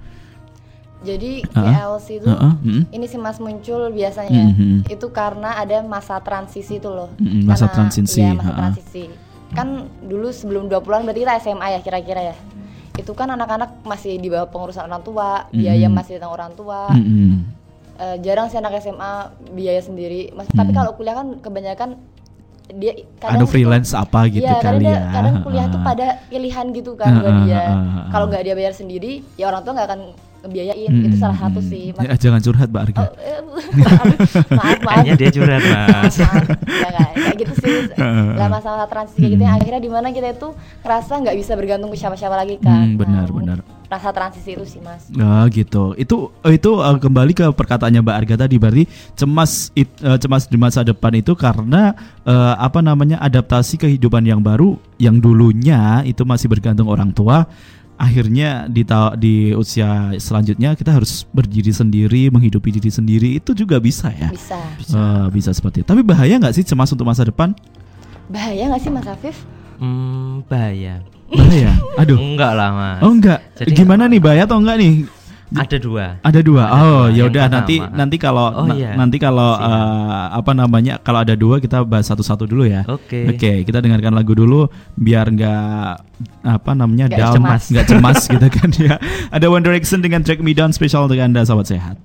Jadi 1.02 1.42
Uh-uh. 1.44 1.66
KLC 1.98 2.22
itu 2.22 2.26
Heeh, 2.26 2.52
mm, 2.62 2.82
ini 2.90 3.06
sih 3.06 3.18
mas 3.18 3.38
muncul 3.38 3.90
biasanya 3.90 4.54
Mhm. 4.54 4.86
itu 4.86 5.06
karena 5.10 5.58
ada 5.58 5.82
masa 5.82 6.18
transisi 6.18 6.78
itu 6.78 6.86
loh. 6.86 7.10
Mm, 7.18 7.42
masa 7.42 7.66
Karena- 7.66 7.74
transisi, 7.76 8.22
Iya, 8.22 8.34
masa 8.34 8.46
ha-ha. 8.46 8.58
transisi. 8.70 9.04
Kan 9.50 9.68
dulu 10.00 10.30
sebelum 10.30 10.66
20-an 10.66 11.02
berarti 11.02 11.22
kita 11.22 11.34
SMA 11.40 11.66
ya 11.68 11.80
kira-kira 11.80 12.22
ya. 12.24 12.36
Itu 12.94 13.14
kan 13.14 13.26
anak-anak 13.28 13.82
masih 13.82 14.14
di 14.14 14.26
bawah 14.26 14.46
pengurusan 14.46 14.84
orang 14.84 15.02
tua, 15.02 15.50
biaya 15.50 15.86
masih 15.88 16.18
tentang 16.18 16.30
orang 16.30 16.54
tua. 16.54 16.90
Eh, 18.02 18.16
jarang 18.18 18.50
sih 18.50 18.58
anak 18.58 18.74
SMA 18.76 19.12
biaya 19.48 19.78
sendiri. 19.78 20.34
Mas, 20.34 20.50
tapi 20.50 20.70
Mhm. 20.70 20.76
kalau 20.76 20.90
kuliah 20.92 21.14
kan 21.14 21.38
kebanyakan 21.38 21.90
dia 22.72 22.98
Anu 23.22 23.44
tuh- 23.44 23.52
freelance 23.52 23.92
apa 23.92 24.26
gitu 24.26 24.42
Iya, 24.42 24.58
kali 24.58 24.64
kadang 24.64 24.80
dia- 24.80 24.96
ya. 24.98 25.12
Kadang 25.12 25.34
kuliah 25.40 25.66
tuh 25.66 25.76
Heeh. 25.76 25.86
pada 25.86 26.06
pilihan 26.26 26.66
gitu 26.72 26.90
kan 26.94 27.12
buat 27.14 27.30
Heeh, 27.30 27.44
dia. 27.44 27.62
heeh, 27.62 27.70
heeh. 27.70 28.06
Kalau 28.10 28.26
nggak 28.26 28.42
dia 28.42 28.54
bayar 28.56 28.72
sendiri, 28.72 29.12
ya 29.36 29.44
orang 29.46 29.62
tua 29.62 29.72
nggak 29.72 29.86
akan 29.86 30.00
ngebiayain. 30.42 30.90
Mm, 30.90 31.06
Itu 31.06 31.16
salah 31.16 31.36
mm, 31.36 31.44
satu 31.46 31.60
mm. 31.60 31.68
sih. 31.68 31.84
Mas. 31.92 32.02
Ya, 32.02 32.14
jangan 32.18 32.40
curhat 32.40 32.68
Mbak 32.68 32.82
Arga. 32.82 32.98
Oh, 32.98 33.10
eh, 33.14 33.38
maaf, 33.78 34.08
maaf. 34.50 34.78
Kayaknya 34.82 35.14
dia 35.14 35.30
curhat, 35.30 35.62
Mas. 35.62 36.14
Maaf, 36.18 36.44
ya 36.66 36.88
nggak, 36.90 37.08
kayak 37.14 37.36
gitu 37.38 37.52
sih. 37.54 37.74
Lah 38.40 38.48
masalah 38.50 38.86
transisi 38.86 39.18
kayak 39.20 39.32
gitu 39.32 39.42
yang 39.44 39.54
akhirnya 39.54 39.80
di 39.80 39.90
mana 39.92 40.06
kita 40.10 40.28
itu 40.32 40.48
ngerasa 40.82 41.12
nggak 41.20 41.36
bisa 41.38 41.52
bergantung 41.54 41.86
ke 41.88 41.96
siapa-siapa 41.96 42.34
lagi 42.34 42.58
kan. 42.58 42.82
Hmm, 42.84 42.98
benar, 42.98 43.26
Nah, 43.26 43.36
benar. 43.36 43.58
Rasa 43.92 44.08
transisi 44.08 44.56
itu 44.56 44.64
sih 44.64 44.80
mas. 44.80 45.04
Nah 45.12 45.44
gitu. 45.52 45.92
Itu 46.00 46.32
itu 46.48 46.70
uh, 46.80 46.96
kembali 46.96 47.36
ke 47.36 47.44
perkataannya 47.52 48.00
Mbak 48.00 48.16
Arga 48.24 48.34
tadi 48.48 48.56
berarti 48.56 48.88
cemas 49.12 49.68
it- 49.76 50.00
uh, 50.00 50.16
cemas 50.16 50.48
di 50.48 50.56
masa 50.56 50.80
depan 50.80 51.12
itu 51.12 51.36
karena 51.36 51.92
uh, 52.24 52.56
apa 52.56 52.80
namanya 52.80 53.20
adaptasi 53.20 53.76
kehidupan 53.76 54.24
yang 54.24 54.40
baru 54.40 54.80
yang 54.96 55.20
dulunya 55.20 56.00
itu 56.08 56.24
masih 56.24 56.48
bergantung 56.48 56.88
orang 56.88 57.12
tua. 57.12 57.44
Akhirnya 58.00 58.64
di 58.64 58.80
ta- 58.80 59.12
di 59.12 59.52
usia 59.52 60.16
selanjutnya 60.16 60.72
kita 60.72 60.96
harus 60.96 61.28
berdiri 61.28 61.68
sendiri, 61.68 62.32
menghidupi 62.32 62.72
diri 62.72 62.88
sendiri 62.88 63.36
itu 63.36 63.52
juga 63.52 63.76
bisa 63.76 64.08
ya. 64.08 64.32
Bisa. 64.32 64.56
Uh, 64.88 65.28
bisa 65.28 65.52
seperti 65.52 65.84
itu. 65.84 65.88
Tapi 65.92 66.00
bahaya 66.00 66.40
nggak 66.40 66.56
sih 66.56 66.64
cemas 66.64 66.88
untuk 66.96 67.04
masa 67.04 67.28
depan? 67.28 67.52
Bahaya 68.32 68.72
nggak 68.72 68.80
sih 68.80 68.88
mas 68.88 69.04
Afif? 69.04 69.36
Hmm, 69.76 70.40
bahaya. 70.48 71.04
Bahaya. 71.32 71.72
Aduh. 71.96 72.18
Enggak 72.20 72.52
lah, 72.52 72.68
Mas. 72.70 73.00
Oh 73.00 73.10
enggak. 73.10 73.38
Jadi 73.56 73.70
Gimana 73.72 74.04
nih 74.06 74.20
bahaya 74.20 74.42
atau 74.44 74.60
enggak 74.60 74.76
nih? 74.78 74.94
Ada 75.52 75.76
dua. 75.76 76.16
Ada 76.24 76.40
dua. 76.40 76.64
Ada 76.64 76.80
oh, 76.80 76.80
dua. 76.80 77.12
ya 77.12 77.12
Yang 77.12 77.28
udah 77.28 77.44
nanti 77.46 77.74
pertama. 77.76 77.96
nanti 78.00 78.16
kalau 78.16 78.46
Oh, 78.48 78.64
na- 78.64 78.72
iya. 78.72 78.90
nanti 78.96 79.16
kalau 79.20 79.50
eh, 79.54 80.24
apa 80.32 80.52
namanya 80.52 80.94
kalau 80.96 81.20
ada 81.20 81.36
dua 81.36 81.60
kita 81.60 81.84
bahas 81.84 82.08
satu-satu 82.08 82.48
dulu 82.48 82.64
ya. 82.64 82.88
Oke. 82.88 83.28
Oke, 83.28 83.60
kita 83.60 83.84
dengarkan 83.84 84.16
lagu 84.16 84.32
dulu 84.32 84.72
biar 84.96 85.28
nggak 85.28 85.92
apa 86.40 86.70
namanya 86.72 87.12
down, 87.12 87.36
cemas. 87.36 87.68
nggak 87.68 87.84
cemas 87.84 88.18
gitu 88.32 88.48
kan 88.48 88.68
ya. 88.80 88.96
Ada 89.28 89.52
One 89.52 89.60
Direction 89.60 90.00
dengan 90.00 90.24
Track 90.24 90.40
Me 90.40 90.56
Down 90.56 90.72
spesial 90.72 91.04
untuk 91.04 91.20
anda 91.20 91.44
sahabat 91.44 91.68
sehat. 91.68 92.00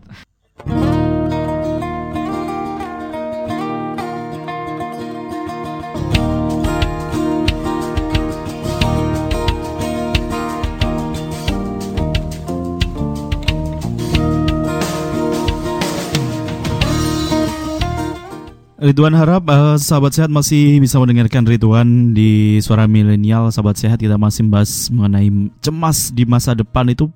Ridwan 18.87 19.11
harap 19.19 19.43
eh, 19.51 19.75
sahabat 19.75 20.15
sehat 20.15 20.31
masih 20.31 20.79
bisa 20.79 20.95
mendengarkan 20.95 21.43
Ridwan 21.43 22.15
di 22.15 22.55
suara 22.63 22.87
milenial. 22.87 23.51
Sahabat 23.51 23.75
sehat 23.75 23.99
kita 23.99 24.15
masih 24.15 24.47
bahas 24.47 24.87
mengenai 24.87 25.27
cemas 25.59 26.07
di 26.15 26.23
masa 26.23 26.55
depan. 26.55 26.87
Itu 26.87 27.11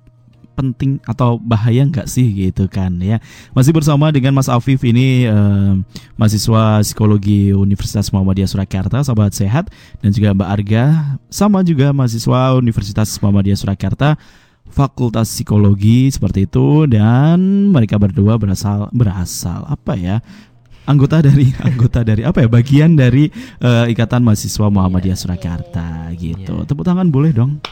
penting 0.52 1.00
atau 1.08 1.40
bahaya 1.40 1.80
nggak 1.88 2.04
sih 2.04 2.28
gitu 2.28 2.68
kan 2.68 3.00
ya? 3.00 3.24
Masih 3.56 3.72
bersama 3.72 4.12
dengan 4.12 4.36
Mas 4.36 4.52
Afif 4.52 4.84
ini 4.84 5.24
eh, 5.24 5.72
mahasiswa 6.20 6.84
psikologi 6.84 7.56
Universitas 7.56 8.12
Muhammadiyah 8.12 8.52
Surakarta. 8.52 9.00
Sahabat 9.00 9.32
sehat. 9.32 9.72
Dan 10.04 10.12
juga 10.12 10.36
Mbak 10.36 10.50
Arga. 10.52 10.84
Sama 11.32 11.64
juga 11.64 11.88
mahasiswa 11.96 12.52
Universitas 12.52 13.16
Muhammadiyah 13.16 13.56
Surakarta 13.56 14.20
Fakultas 14.68 15.32
Psikologi 15.32 16.12
seperti 16.12 16.44
itu. 16.44 16.84
Dan 16.84 17.72
mereka 17.72 17.96
berdua 17.96 18.36
berasal 18.36 18.92
berasal 18.92 19.64
apa 19.72 19.96
ya 19.96 20.20
anggota 20.86 21.22
dari 21.22 21.50
anggota 21.68 22.02
dari 22.02 22.22
apa 22.26 22.42
ya 22.42 22.48
bagian 22.50 22.98
dari 22.98 23.30
eh, 23.62 23.84
Ikatan 23.92 24.22
Mahasiswa 24.26 24.66
Muhammadiyah 24.68 25.18
Surakarta 25.18 26.10
gitu. 26.18 26.62
Iya. 26.62 26.66
Tepuk 26.66 26.84
tangan 26.86 27.08
boleh 27.08 27.30
dong. 27.30 27.62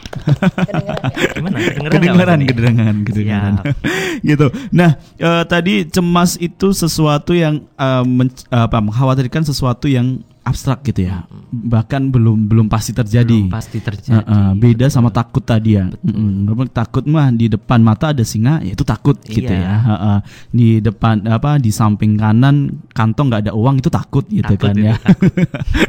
Gimana? 1.35 1.57
Kedengeran 1.59 1.89
Kedengeran, 1.91 2.39
kedengeran, 2.47 2.97
kedengeran. 3.05 3.53
Siap. 3.61 3.65
gitu. 4.29 4.47
Nah, 4.71 4.91
eh, 5.19 5.43
tadi 5.47 5.73
cemas 5.87 6.37
itu 6.39 6.71
sesuatu 6.71 7.35
yang 7.35 7.63
eh, 7.75 8.03
men- 8.07 8.33
apa 8.51 8.77
mengkhawatirkan 8.79 9.43
sesuatu 9.43 9.87
yang 9.91 10.23
abstrak 10.41 10.81
gitu 10.83 11.05
ya. 11.05 11.21
Bahkan 11.49 12.09
belum 12.09 12.45
belum 12.45 12.65
pasti 12.65 12.91
terjadi. 12.91 13.45
Belum 13.45 13.53
pasti 13.53 13.77
terjadi. 13.77 14.17
Heeh, 14.17 14.47
beda 14.55 14.85
betul. 14.85 14.93
sama 14.93 15.09
takut 15.09 15.39
tadi 15.39 15.75
ya. 15.75 15.85
Mm-mm. 16.01 16.49
Memang 16.49 16.65
takut 16.67 17.05
mah 17.05 17.29
di 17.29 17.45
depan 17.45 17.77
mata 17.77 18.09
ada 18.09 18.21
singa, 18.21 18.57
ya 18.59 18.73
itu 18.73 18.81
takut 18.81 19.15
gitu 19.21 19.45
Iya. 19.47 19.61
ya. 19.61 19.75
Heeh. 19.79 20.17
Di 20.49 20.67
depan 20.79 21.21
apa 21.25 21.55
di 21.55 21.69
samping 21.69 22.15
kanan 22.15 22.73
kantong 22.89 23.29
nggak 23.29 23.41
ada 23.45 23.53
uang 23.53 23.77
itu 23.77 23.87
takut 23.87 24.25
gitu 24.27 24.41
Takut 24.47 24.65
kan 24.65 24.75
itu, 24.75 24.87
ya. 24.87 24.95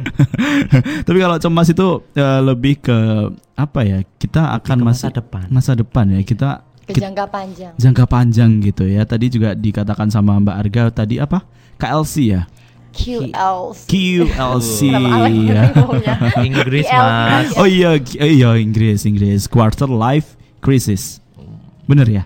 Tapi 1.05 1.17
kalau 1.17 1.37
cemas 1.37 1.67
itu 1.67 1.87
eh, 2.13 2.41
lebih 2.41 2.79
ke 2.79 2.97
apa 3.55 3.79
ya? 3.81 3.99
Kita 4.17 4.53
akan 4.53 4.77
ke 4.79 4.85
masih 4.85 5.05
masa 5.05 5.07
depan. 5.11 5.43
masa 5.49 5.71
depan 5.73 6.05
ya. 6.09 6.21
Kita 6.21 6.49
Ke 6.83 6.93
kita- 6.93 7.09
jangka 7.09 7.25
panjang. 7.27 7.73
jangka 7.79 8.05
panjang 8.05 8.51
gitu 8.61 8.83
ya. 8.85 9.01
Tadi 9.03 9.25
juga 9.29 9.55
dikatakan 9.55 10.09
sama 10.09 10.37
Mbak 10.37 10.55
Arga 10.57 10.83
tadi 10.93 11.15
apa? 11.17 11.41
KLC 11.75 12.13
ya. 12.29 12.41
QLC. 12.93 13.89
QLC 13.89 14.79
ya. 14.93 15.73
ngomongnya? 15.73 16.15
Inggris. 16.47 16.85
Mas. 16.87 17.57
Oh 17.57 17.65
iya, 17.65 17.97
iya 18.21 18.53
Inggris, 18.55 19.03
Inggris. 19.09 19.49
Quarter 19.49 19.89
life 19.89 20.37
crisis. 20.61 21.17
Bener 21.89 22.07
ya? 22.07 22.23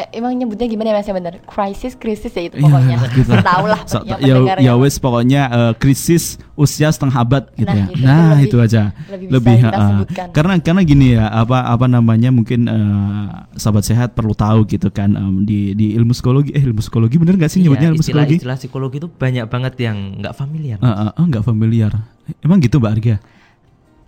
Eh, 0.00 0.08
emang 0.14 0.32
nyebutnya 0.32 0.64
gimana 0.64 0.88
ya 0.88 0.94
mas 0.94 1.04
yang 1.04 1.18
benar? 1.18 1.34
Krisis, 1.44 1.92
krisis 1.92 2.32
ya 2.32 2.42
itu 2.42 2.56
Iya, 2.56 2.64
pokoknya. 2.64 2.96
gitu. 3.18 3.32
Tahu 3.34 3.64
lah 3.66 3.80
So, 3.84 4.00
pokoknya 4.00 4.16
ya, 4.18 4.34
pendengarnya. 4.34 4.64
ya 4.64 4.72
wes 4.74 4.94
pokoknya 4.96 5.42
eh, 5.44 5.72
krisis 5.76 6.24
usia 6.54 6.88
setengah 6.88 7.16
abad 7.18 7.44
gitu 7.52 7.66
Nah, 7.66 7.76
ya. 7.76 7.86
gitu. 7.86 8.00
Nah, 8.00 8.16
Lebih- 8.32 8.44
itu 8.46 8.56
aja. 8.58 8.82
lebih 9.06 9.28
bisa 9.28 9.60
kita 9.60 9.76
eh, 9.76 9.88
sebutkan. 9.90 10.26
karena 10.30 10.52
karena 10.58 10.80
gini 10.82 11.06
ya, 11.12 11.28
apa 11.28 11.58
apa 11.66 11.84
namanya 11.86 12.30
mungkin 12.30 12.64
eh, 12.64 13.26
sahabat 13.54 13.84
sehat 13.84 14.08
perlu 14.10 14.32
tahu 14.32 14.64
gitu 14.64 14.88
kan 14.88 15.12
em, 15.12 15.44
di 15.44 15.72
di 15.72 15.92
ilmu 15.92 16.10
psikologi 16.10 16.50
eh 16.50 16.62
ilmu 16.62 16.80
psikologi 16.80 17.16
bener 17.16 17.36
gak 17.36 17.50
sih 17.50 17.60
nyebutnya 17.60 17.78
Iya, 17.82 17.92
ilmu 17.92 18.00
psikologi? 18.00 18.34
istilah-istilah 18.40 18.56
psikologi 18.58 18.96
itu 18.96 19.08
banyak 19.10 19.44
banget 19.46 19.74
yang 19.78 19.96
nggak 20.16 20.32
familiar. 20.32 20.78
Eh, 20.78 20.88
eh, 20.88 21.10
eh, 21.12 21.24
nggak 21.26 21.44
familiar. 21.44 21.92
Emang 22.40 22.56
gitu 22.58 22.78
Mbak 22.78 22.92
Arga? 22.94 23.16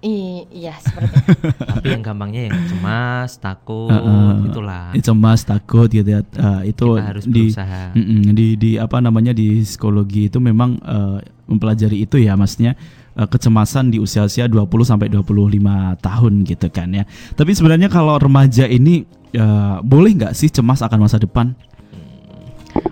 I- 0.03 0.51
iya 0.51 0.75
seperti 0.77 1.15
itu. 1.15 1.47
Tapi 1.71 1.87
yang 1.89 2.03
gampangnya 2.03 2.51
yang 2.51 2.59
cemas, 2.67 3.39
takut, 3.39 3.87
Heeh. 3.89 4.31
itulah. 4.45 4.91
cemas 4.97 5.41
takut 5.43 5.87
gitu 5.87 6.09
ya 6.09 6.21
Eh, 6.27 6.71
itu 6.71 6.87
Kita 6.89 7.07
harus 7.07 7.25
di 7.25 7.43
berusaha. 7.49 7.95
Mm-mm, 7.95 8.21
di 8.31 8.47
di 8.55 8.71
apa 8.77 8.99
namanya 8.99 9.31
di 9.31 9.63
psikologi 9.63 10.27
itu 10.27 10.39
memang 10.39 10.75
eh, 10.77 11.19
mempelajari 11.47 12.03
itu 12.03 12.19
ya 12.19 12.35
maksudnya 12.35 12.75
eh, 13.15 13.25
kecemasan 13.25 13.89
di 13.89 13.97
usia-usia 13.97 14.45
20 14.45 14.67
sampai 14.83 15.07
25 15.07 15.63
tahun 15.97 16.33
gitu 16.45 16.67
kan 16.69 16.91
ya. 16.93 17.07
Tapi 17.33 17.51
sebenarnya 17.53 17.87
kalau 17.87 18.19
remaja 18.19 18.67
ini 18.67 19.07
eh, 19.31 19.77
boleh 19.81 20.11
nggak 20.13 20.35
sih 20.35 20.51
cemas 20.51 20.81
akan 20.81 20.99
masa 21.01 21.17
depan? 21.17 21.55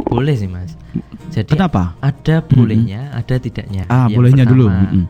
Boleh 0.05 0.35
sih 0.35 0.47
mas. 0.47 0.75
Jadi 1.31 1.55
Kenapa? 1.55 1.95
ada 2.00 2.43
bolehnya, 2.45 3.11
ada 3.12 3.35
tidaknya. 3.37 3.87
Ah, 3.87 4.07
Yang 4.07 4.14
bolehnya 4.14 4.45
dulu. 4.45 4.67
pertama, 4.67 4.87
Mm-mm. 4.88 5.05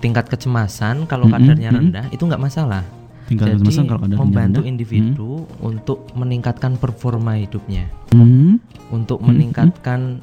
Tingkat 0.00 0.26
kecemasan 0.26 1.04
kalau 1.04 1.24
Mm-mm, 1.24 1.36
kadarnya 1.36 1.70
mm-mm. 1.70 1.82
rendah 1.86 2.06
itu 2.08 2.22
nggak 2.22 2.40
masalah. 2.40 2.82
Tingkat 3.26 3.46
Jadi 3.46 3.56
kecemasan 3.60 3.84
kalau 3.86 4.00
kadarnya 4.00 4.18
membantu 4.18 4.58
rendah. 4.58 4.72
individu 4.72 5.30
untuk 5.60 5.98
meningkatkan 6.12 6.72
performa 6.74 7.36
hidupnya, 7.36 7.84
Hmm, 8.10 8.58
untuk 8.90 9.20
meningkatkan 9.22 10.18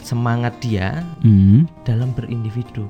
semangat 0.00 0.54
dia 0.60 1.02
hmm, 1.20 1.66
dalam 1.82 2.12
berindividu 2.12 2.84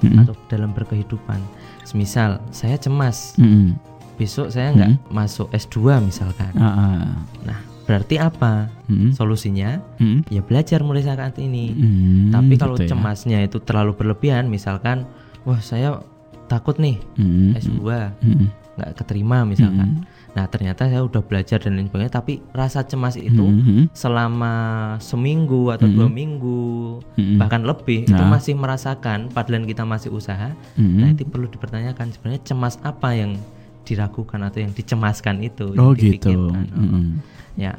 hmm, 0.00 0.22
atau 0.22 0.34
dalam 0.46 0.70
berkehidupan. 0.70 1.38
Semisal 1.82 2.38
saya 2.48 2.74
cemas, 2.76 3.34
hmm, 3.36 3.74
besok 4.14 4.48
saya 4.48 4.72
nggak 4.72 4.90
masuk 5.08 5.50
S2 5.50 5.76
misalkan. 6.00 6.50
ah, 6.54 6.64
ah, 6.64 7.02
Nah, 7.44 7.60
berarti 7.86 8.18
apa? 8.18 8.68
hmm, 8.86 9.14
Solusinya 9.14 9.78
hmm, 9.96 10.26
ya 10.28 10.42
belajar 10.42 10.82
mulai 10.82 11.00
saat 11.00 11.38
ini. 11.38 11.70
hmm, 11.70 12.34
Tapi 12.34 12.54
kalau 12.54 12.74
gitu 12.74 12.84
ya. 12.84 12.90
cemasnya 12.92 13.38
itu 13.40 13.58
terlalu 13.58 13.94
berlebihan, 13.94 14.46
misalkan, 14.46 15.06
wah 15.42 15.58
saya 15.58 16.02
takut 16.46 16.76
nih 16.76 16.98
Hmm, 17.14 17.54
S2 17.54 17.82
hmm, 18.22 18.46
nggak 18.76 18.90
keterima 18.94 19.42
misalkan. 19.42 20.02
hmm, 20.02 20.14
Nah 20.36 20.44
ternyata 20.46 20.84
saya 20.84 21.00
udah 21.00 21.22
belajar 21.22 21.56
dan 21.58 21.74
lain 21.74 21.88
sebagainya, 21.88 22.12
tapi 22.12 22.44
rasa 22.52 22.82
cemas 22.82 23.16
itu 23.16 23.40
hmm, 23.40 23.62
hmm, 23.62 23.84
selama 23.90 24.54
seminggu 25.00 25.70
atau 25.70 25.88
dua 25.88 26.06
minggu 26.06 27.00
hmm, 27.16 27.40
bahkan 27.40 27.62
lebih 27.62 28.04
itu 28.04 28.12
Nah. 28.12 28.28
masih 28.28 28.52
merasakan, 28.52 29.30
padahal 29.30 29.64
kita 29.64 29.82
masih 29.82 30.10
usaha. 30.10 30.52
hmm. 30.74 30.98
Nah 30.98 31.08
itu 31.08 31.24
perlu 31.24 31.46
dipertanyakan 31.46 32.12
sebenarnya 32.12 32.42
cemas 32.44 32.76
apa 32.82 33.14
yang 33.14 33.38
diragukan 33.86 34.42
atau 34.50 34.58
yang 34.58 34.74
dicemaskan 34.74 35.46
itu. 35.46 35.72
Oh 35.78 35.94
yang 35.94 36.18
gitu. 36.18 36.50
Oh. 36.50 36.52
Hmm, 36.74 37.22
Ya, 37.56 37.72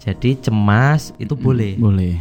jadi 0.00 0.32
cemas 0.40 1.12
itu 1.20 1.36
boleh. 1.36 1.76
Boleh. 1.76 2.16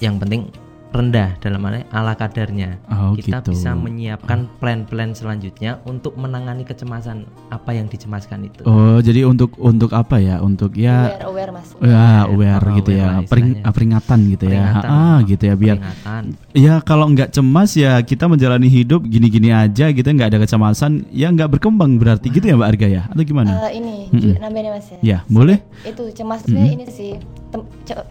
Yang 0.00 0.14
penting 0.24 0.42
rendah 0.88 1.36
dalam 1.38 1.60
arti 1.62 1.84
ala 1.90 2.12
kadarnya. 2.12 2.80
Oh 2.88 3.12
kita 3.12 3.40
gitu. 3.40 3.52
bisa 3.52 3.72
menyiapkan 3.72 4.48
plan-plan 4.56 5.12
selanjutnya 5.12 5.84
untuk 5.84 6.16
menangani 6.16 6.64
kecemasan 6.64 7.22
apa 7.48 7.70
yang 7.72 7.86
dicemaskan 7.86 8.48
itu. 8.48 8.64
Oh 8.64 8.96
jadi 8.98 9.22
untuk 9.22 9.52
untuk 9.60 9.92
apa 9.92 10.16
ya? 10.16 10.40
Untuk 10.40 10.72
ya 10.74 11.12
aware 11.20 11.50
aware 11.50 11.52
mas 11.52 11.68
ya 11.78 12.24
aware 12.24 12.64
Oh, 12.64 12.76
gitu 12.76 12.90
aware 12.90 13.20
ya, 13.20 13.28
Pering- 13.28 13.60
peringatan 13.62 14.18
gitu 14.30 14.44
ya. 14.46 14.64
Peringatan. 14.64 14.88
Ah 14.88 15.18
gitu 15.22 15.42
ya 15.44 15.54
biar 15.54 15.76
Peringatan. 15.76 16.22
ya 16.52 16.74
kalau 16.80 17.06
nggak 17.08 17.30
cemas 17.30 17.70
ya 17.72 18.00
kita 18.00 18.24
menjalani 18.24 18.66
hidup 18.66 19.04
gini-gini 19.04 19.52
aja 19.52 19.88
gitu 19.88 20.08
nggak 20.08 20.32
ada 20.32 20.38
kecemasan 20.40 21.04
ya 21.12 21.28
nggak 21.28 21.58
berkembang 21.58 22.00
berarti 22.00 22.28
gitu 22.28 22.44
ya 22.44 22.56
Mbak 22.56 22.68
Arga 22.68 22.88
ya 22.88 23.02
atau 23.06 23.22
gimana? 23.22 23.50
Eh, 23.68 23.78
ini 23.78 23.94
ju- 24.10 24.36
nambahin 24.40 24.66
ya 24.66 24.72
mas 24.72 24.88
ya 24.88 24.98
ya 25.00 25.18
boleh. 25.28 25.60
itu 25.84 26.02
cemas 26.12 26.40
sebenarnya 26.42 26.72
ini 26.74 26.86
sih 26.88 27.12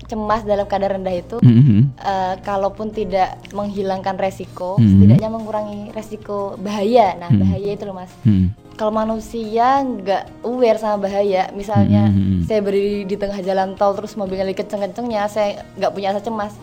cemas 0.08 0.42
dalam 0.42 0.66
kadar 0.66 0.98
rendah 0.98 1.14
itu 1.14 1.38
Hmm, 1.38 1.62
hmm, 1.62 1.82
eh, 1.96 2.34
kalaupun 2.42 2.90
tidak 2.90 3.38
menghilangkan 3.52 4.18
resiko, 4.18 4.76
Mhm. 4.76 4.88
setidaknya 4.90 5.30
mengurangi 5.30 5.82
resiko 5.92 6.58
bahaya. 6.58 7.14
Nah, 7.16 7.30
Mhm. 7.30 7.40
bahaya 7.40 7.70
itu 7.72 7.84
loh 7.86 7.96
mas. 7.96 8.12
hmm. 8.24 8.50
Kalau 8.74 8.94
manusia 8.94 9.82
nggak 9.82 10.44
aware 10.44 10.78
sama 10.78 11.02
bahaya, 11.04 11.50
misalnya 11.52 12.10
Mhm. 12.10 12.46
saya 12.46 12.62
berdiri 12.62 13.06
di 13.06 13.16
tengah 13.16 13.42
jalan 13.42 13.74
tol 13.74 13.94
terus 13.94 14.14
mobilnya 14.14 14.46
lagi 14.46 14.54
kenceng-kencengnya, 14.56 15.26
saya 15.28 15.50
nggak 15.76 15.92
punya 15.92 16.14
rasa 16.14 16.22
cemas. 16.24 16.54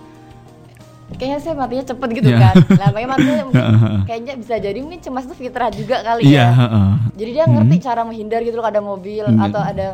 Kayaknya 1.14 1.38
saya 1.38 1.54
matinya 1.54 1.84
cepet 1.84 2.08
gitu 2.12 2.28
Ya. 2.28 2.38
kan. 2.40 2.54
Nah, 2.72 2.88
makanya 2.90 3.08
maksudnya 3.12 3.44
mungkin 3.46 3.64
kayaknya 4.04 4.34
bisa 4.34 4.54
jadi 4.56 4.78
mungkin 4.78 4.98
cemas 4.98 5.24
itu 5.24 5.34
fitrah 5.36 5.70
juga 5.70 6.02
kali 6.02 6.26
Iya. 6.26 6.46
ya. 6.48 6.66
Jadi 7.14 7.30
dia 7.30 7.44
ngerti 7.46 7.76
cara 7.80 8.02
menghindar 8.02 8.40
gitu 8.42 8.56
loh 8.56 8.66
ada 8.66 8.80
mobil 8.80 9.22
Mhm. 9.24 9.38
atau 9.40 9.60
ada 9.60 9.86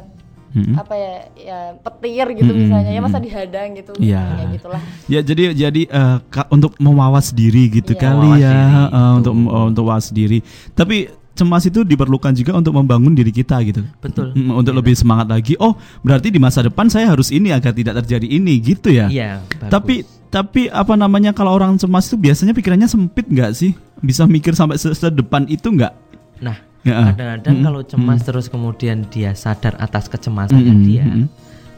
Hmm. 0.51 0.75
apa 0.75 0.95
ya 0.95 1.15
ya 1.33 1.59
petir 1.79 2.27
gitu 2.35 2.51
Mhm, 2.51 2.59
misalnya 2.61 2.91
ya 2.91 3.01
masa 3.01 3.19
dihadang 3.19 3.69
gitu 3.73 3.93
Iya. 3.97 4.23
ya 4.35 4.45
gitulah 4.51 4.83
Ya 5.07 5.21
jadi 5.23 5.55
jadi 5.55 5.83
eh, 5.87 6.17
ka- 6.27 6.51
untuk 6.51 6.75
memawas 6.77 7.31
diri 7.31 7.71
gitu 7.71 7.95
Iya. 7.95 8.03
kali 8.03 8.31
ya 8.37 8.51
diri, 8.51 8.67
betul. 8.83 9.11
untuk 9.15 9.35
eh, 9.37 9.65
untuk 9.69 9.85
mawas 9.85 10.07
diri. 10.11 10.39
Tapi 10.73 10.97
cemas 11.31 11.65
itu 11.65 11.81
diperlukan 11.83 12.35
juga 12.35 12.53
untuk 12.53 12.75
membangun 12.75 13.15
diri 13.15 13.31
kita 13.31 13.63
gitu. 13.63 13.81
Betul. 13.97 14.35
Mm, 14.35 14.53
Untuk 14.53 14.75
lebih 14.75 14.93
semangat 14.93 15.25
lagi. 15.25 15.57
Oh, 15.57 15.73
berarti 16.01 16.29
di 16.29 16.37
masa 16.37 16.61
depan 16.61 16.85
saya 16.87 17.09
harus 17.09 17.31
ini 17.31 17.49
agar 17.49 17.73
tidak 17.73 17.97
terjadi 18.03 18.27
ini 18.29 18.59
gitu 18.59 18.91
ya. 18.91 19.07
Iya. 19.07 19.41
Tapi 19.65 20.03
tapi 20.29 20.67
apa 20.67 20.95
namanya 20.95 21.31
kalau 21.31 21.55
orang 21.55 21.75
cemas 21.75 22.07
itu 22.07 22.19
biasanya 22.19 22.53
pikirannya 22.53 22.87
sempit 22.87 23.25
nggak 23.25 23.51
sih? 23.51 23.73
Bisa 23.99 24.27
mikir 24.27 24.53
sampai 24.53 24.77
se 24.77 24.91
sedepan 24.93 25.47
itu 25.47 25.71
nggak? 25.71 25.95
nah. 26.41 26.59
Kadang-kadang 26.83 27.57
Mm, 27.57 27.63
kalau 27.63 27.81
cemas 27.83 28.21
terus 28.23 28.47
kemudian 28.47 29.05
dia 29.07 29.33
sadar 29.35 29.77
atas 29.77 30.07
kecemasannya 30.07 30.73
Mm, 30.73 30.83
dia, 30.83 31.05
mm, 31.05 31.27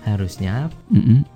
harusnya 0.05 0.71
Mm-mm, 0.89 1.27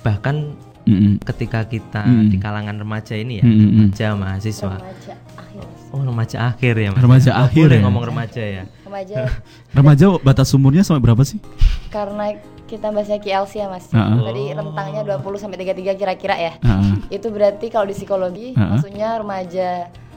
bahkan 0.00 0.54
mm-mm, 0.82 1.22
ketika 1.22 1.62
kita 1.64 2.02
Mm. 2.02 2.28
di 2.28 2.36
kalangan 2.36 2.74
remaja 2.76 3.14
ini 3.14 3.38
ya, 3.38 3.44
mm, 3.44 3.50
mm, 3.50 3.60
mm. 3.60 3.70
remaja 3.88 4.06
mahasiswa. 4.12 4.74
remaja 4.76 5.14
akhir. 5.32 5.64
Oh 5.92 6.00
remaja 6.00 6.36
akhir 6.46 6.74
ya 6.74 6.88
mas. 6.90 7.00
Remaja 7.00 7.30
Oh, 7.30 7.44
akhir 7.44 7.64
boleh 7.64 7.76
ya? 7.76 7.84
ngomong 7.84 8.04
remaja 8.06 8.42
ya. 8.42 8.62
remaja 8.82 9.16
Remaja 9.76 10.04
batas 10.18 10.48
umurnya 10.50 10.82
sampai 10.82 11.02
berapa 11.02 11.22
sih? 11.22 11.38
karena 11.88 12.40
kita 12.64 12.88
bahasnya 12.88 13.20
KLC 13.20 13.52
ya 13.54 13.68
mas 13.68 13.84
Ah, 13.92 14.16
ah. 14.16 14.24
tadi 14.24 14.48
rentangnya 14.50 15.04
20 15.06 15.36
sampai 15.36 15.60
33 15.60 15.92
kira-kira 15.94 16.34
ya 16.34 16.52
Ah, 16.58 16.96
itu 17.06 17.28
berarti 17.28 17.68
kalau 17.68 17.84
di 17.84 17.92
psikologi 17.92 18.46
Ah, 18.50 18.58
ah. 18.58 18.68
maksudnya 18.74 19.08
remaja 19.16 19.68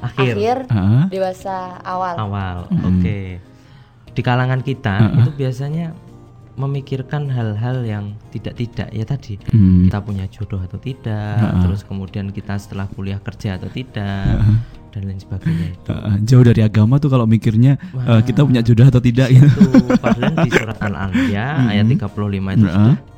Akhir. 0.06 0.34
akhir, 0.38 0.58
ah. 0.70 1.06
dewasa 1.10 1.82
awal 1.82 2.16
Awal. 2.18 2.58
Mm. 2.70 2.84
Oke. 2.88 3.18
Di 4.16 4.22
kalangan 4.22 4.62
kita 4.62 4.96
ah. 4.96 5.18
itu 5.20 5.32
biasanya 5.34 5.92
memikirkan 6.56 7.28
hal-hal 7.28 7.84
yang 7.84 8.16
tidak-tidak 8.32 8.88
ya 8.96 9.04
tadi 9.04 9.36
Hmm. 9.52 9.92
kita 9.92 10.00
punya 10.00 10.24
jodoh 10.32 10.64
atau 10.64 10.80
tidak, 10.80 11.36
ah. 11.36 11.60
terus 11.68 11.84
kemudian 11.84 12.32
kita 12.32 12.56
setelah 12.56 12.88
kuliah 12.96 13.20
kerja 13.20 13.60
atau 13.60 13.68
tidak 13.68 14.40
dan 14.96 15.12
lain 15.12 15.20
sebagainya 15.20 15.76
itu. 15.76 15.92
Uh, 15.92 16.16
jauh 16.24 16.46
dari 16.48 16.64
agama 16.64 16.96
tuh 16.96 17.12
kalau 17.12 17.28
mikirnya 17.28 17.76
uh, 18.08 18.24
kita 18.24 18.48
punya 18.48 18.64
jodoh 18.64 18.88
atau 18.88 19.04
tidak 19.04 19.28
gitu. 19.28 19.52
Itu 19.52 19.92
padahal 20.00 20.36
di 20.48 20.52
surat 20.56 20.80
Al-Anbiya 20.80 21.46
ayat 21.76 21.86
35 21.92 22.00
itu 22.00 22.64
Heeh. 22.64 22.72
sudah 22.72 23.15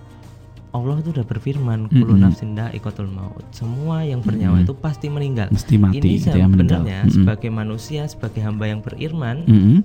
Allah 0.77 1.01
itu 1.01 1.09
udah 1.09 1.25
berfirman 1.25 1.89
kullu 1.89 2.13
Mm-mm. 2.13 2.23
nafsin 2.29 2.53
dha'iqatul 2.53 3.09
maut. 3.09 3.41
Semua 3.49 4.05
yang 4.05 4.21
bernyawa 4.21 4.61
itu 4.61 4.77
pasti 4.77 5.09
meninggal. 5.09 5.49
Mesti 5.49 5.75
mati 5.81 5.97
Ini 5.97 6.21
gitu 6.21 6.37
ya 6.37 6.45
sebenarnya 6.45 6.99
Mm-mm. 7.03 7.15
sebagai 7.17 7.49
manusia, 7.49 8.05
sebagai 8.05 8.41
hamba 8.45 8.69
yang 8.69 8.85
beriman, 8.85 9.41
Mm-mm. 9.49 9.81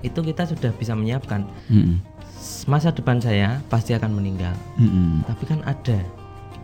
itu 0.00 0.20
kita 0.24 0.48
sudah 0.48 0.72
bisa 0.74 0.96
menyiapkan 0.96 1.44
Mm-mm. 1.68 2.00
masa 2.64 2.88
depan 2.90 3.20
saya 3.20 3.60
pasti 3.68 3.92
akan 3.92 4.16
meninggal. 4.16 4.56
Mm-mm. 4.80 5.28
Tapi 5.28 5.44
kan 5.44 5.60
ada 5.68 6.00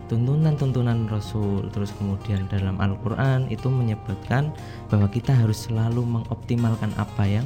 tuntunan-tuntunan 0.07 1.05
Rasul 1.05 1.67
terus 1.69 1.91
kemudian 1.93 2.47
dalam 2.47 2.75
Al-Qur'an 2.77 3.47
itu 3.47 3.67
menyebutkan 3.67 4.51
bahwa 4.85 5.07
kita 5.07 5.31
harus 5.31 5.63
selalu 5.63 6.01
mengoptimalkan 6.01 6.91
apa 6.95 7.23
yang 7.23 7.45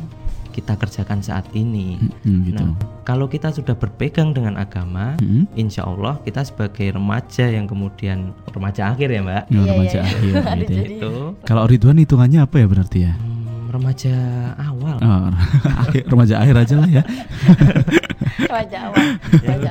kita 0.52 0.76
kerjakan 0.76 1.20
saat 1.20 1.48
ini. 1.52 1.96
Mm, 2.22 2.40
gitu. 2.44 2.60
Nah, 2.60 2.76
kalau 3.02 3.26
kita 3.26 3.50
sudah 3.50 3.72
berpegang 3.72 4.30
dengan 4.30 4.56
agama, 4.56 5.16
Mm-mm. 5.18 5.48
insya 5.54 5.84
Allah 5.84 6.20
kita 6.20 6.44
sebagai 6.44 6.92
remaja 6.92 7.48
yang 7.48 7.64
kemudian 7.66 8.36
remaja 8.48 8.92
akhir 8.92 9.10
ya 9.10 9.22
Mbak, 9.22 9.44
Nah, 9.48 9.56
Iya, 9.58 9.64
remaja 9.66 9.98
iya, 9.98 10.04
iya. 10.04 10.12
akhir 10.12 10.34
Ada 10.36 10.52
gitu 10.58 10.72
ya. 10.72 10.78
jadi. 10.78 10.92
itu 10.92 11.12
Kalau 11.42 11.64
Ridwan 11.64 11.98
hitungannya 11.98 12.40
apa 12.42 12.56
ya 12.58 12.68
berarti 12.68 13.00
ya? 13.00 13.14
hmm, 13.16 13.72
remaja 13.72 14.16
awal. 14.60 14.98
Oh, 15.00 15.28
akhir- 15.88 16.06
remaja 16.06 16.36
akhir 16.38 16.56
aja 16.60 16.76
lah 16.78 16.90
ya. 16.92 17.04
remaja 18.40 18.78
awal 18.86 19.06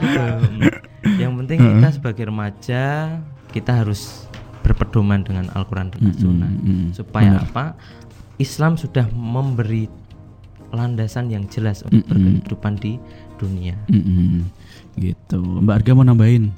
Hmm. 0.00 0.60
Yang 1.16 1.32
penting 1.38 1.58
kita 1.58 1.88
sebagai 1.90 2.24
remaja 2.26 2.82
kita 3.50 3.72
harus 3.74 4.28
berpedoman 4.60 5.20
dengan 5.20 5.48
Al-Quran 5.50 5.90
dan 5.90 6.12
Sunnah 6.12 6.48
mm-mm. 6.48 6.92
supaya 6.92 7.36
Benar. 7.36 7.46
apa? 7.46 7.64
Islam 8.36 8.76
sudah 8.76 9.08
memberi 9.10 9.88
landasan 10.70 11.28
yang 11.28 11.44
jelas 11.46 11.82
untuk 11.82 12.04
Mm-mm. 12.04 12.38
berkehidupan 12.38 12.72
di 12.76 12.92
dunia. 13.36 13.74
Mm-mm. 13.86 14.46
Gitu. 14.94 15.40
Mbak 15.40 15.74
Arga 15.76 15.92
mau 15.92 16.04
nambahin? 16.04 16.52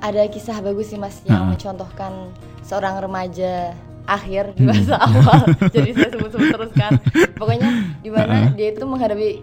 ada 0.00 0.20
kisah 0.26 0.60
bagus 0.60 0.92
sih 0.92 1.00
mas 1.00 1.24
yang 1.24 1.40
Ah. 1.40 1.48
mencontohkan 1.48 2.12
seorang 2.60 3.00
remaja 3.00 3.72
akhir 4.04 4.52
di 4.52 4.68
masa 4.68 5.00
awal 5.06 5.48
jadi 5.64 5.96
saya 5.96 6.08
sebut-sebut 6.12 6.48
terus 6.52 6.72
kan 6.74 6.92
pokoknya 7.32 7.72
di 8.04 8.12
mana 8.12 8.52
dia 8.52 8.68
itu 8.68 8.84
menghadapi 8.84 9.40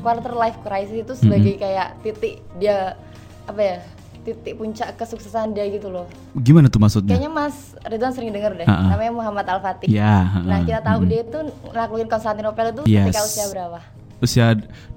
quarter 0.00 0.32
life 0.32 0.58
crisis 0.60 1.00
itu 1.00 1.12
sebagai 1.14 1.54
kayak 1.56 2.00
titik 2.00 2.40
dia 2.56 2.96
apa 3.44 3.60
ya 3.60 3.76
titik 4.20 4.52
puncak 4.54 4.94
kesuksesan 4.94 5.52
dia 5.52 5.64
gitu 5.66 5.88
loh 5.88 6.04
Gimana 6.34 6.68
tuh 6.68 6.76
maksudnya? 6.76 7.16
kayaknya 7.16 7.30
mas 7.30 7.56
Ridwan 7.80 8.12
sering 8.12 8.30
denger 8.30 8.52
deh 8.54 8.66
ah. 8.66 8.92
namanya 8.92 9.12
Muhammad 9.12 9.46
Al 9.46 9.60
Fatih 9.60 9.88
Ya. 9.88 10.28
nah 10.40 10.60
heeh. 10.60 10.66
kita 10.66 10.80
tahu 10.82 10.98
Mm-mm. 10.98 11.08
dia 11.08 11.20
itu 11.22 11.38
ngelakuin 11.66 12.06
Konstantinopel 12.06 12.66
itu 12.70 12.82
Yes. 12.84 13.08
ketika 13.08 13.20
usia 13.22 13.46
berapa 13.48 13.80
usia 14.20 14.46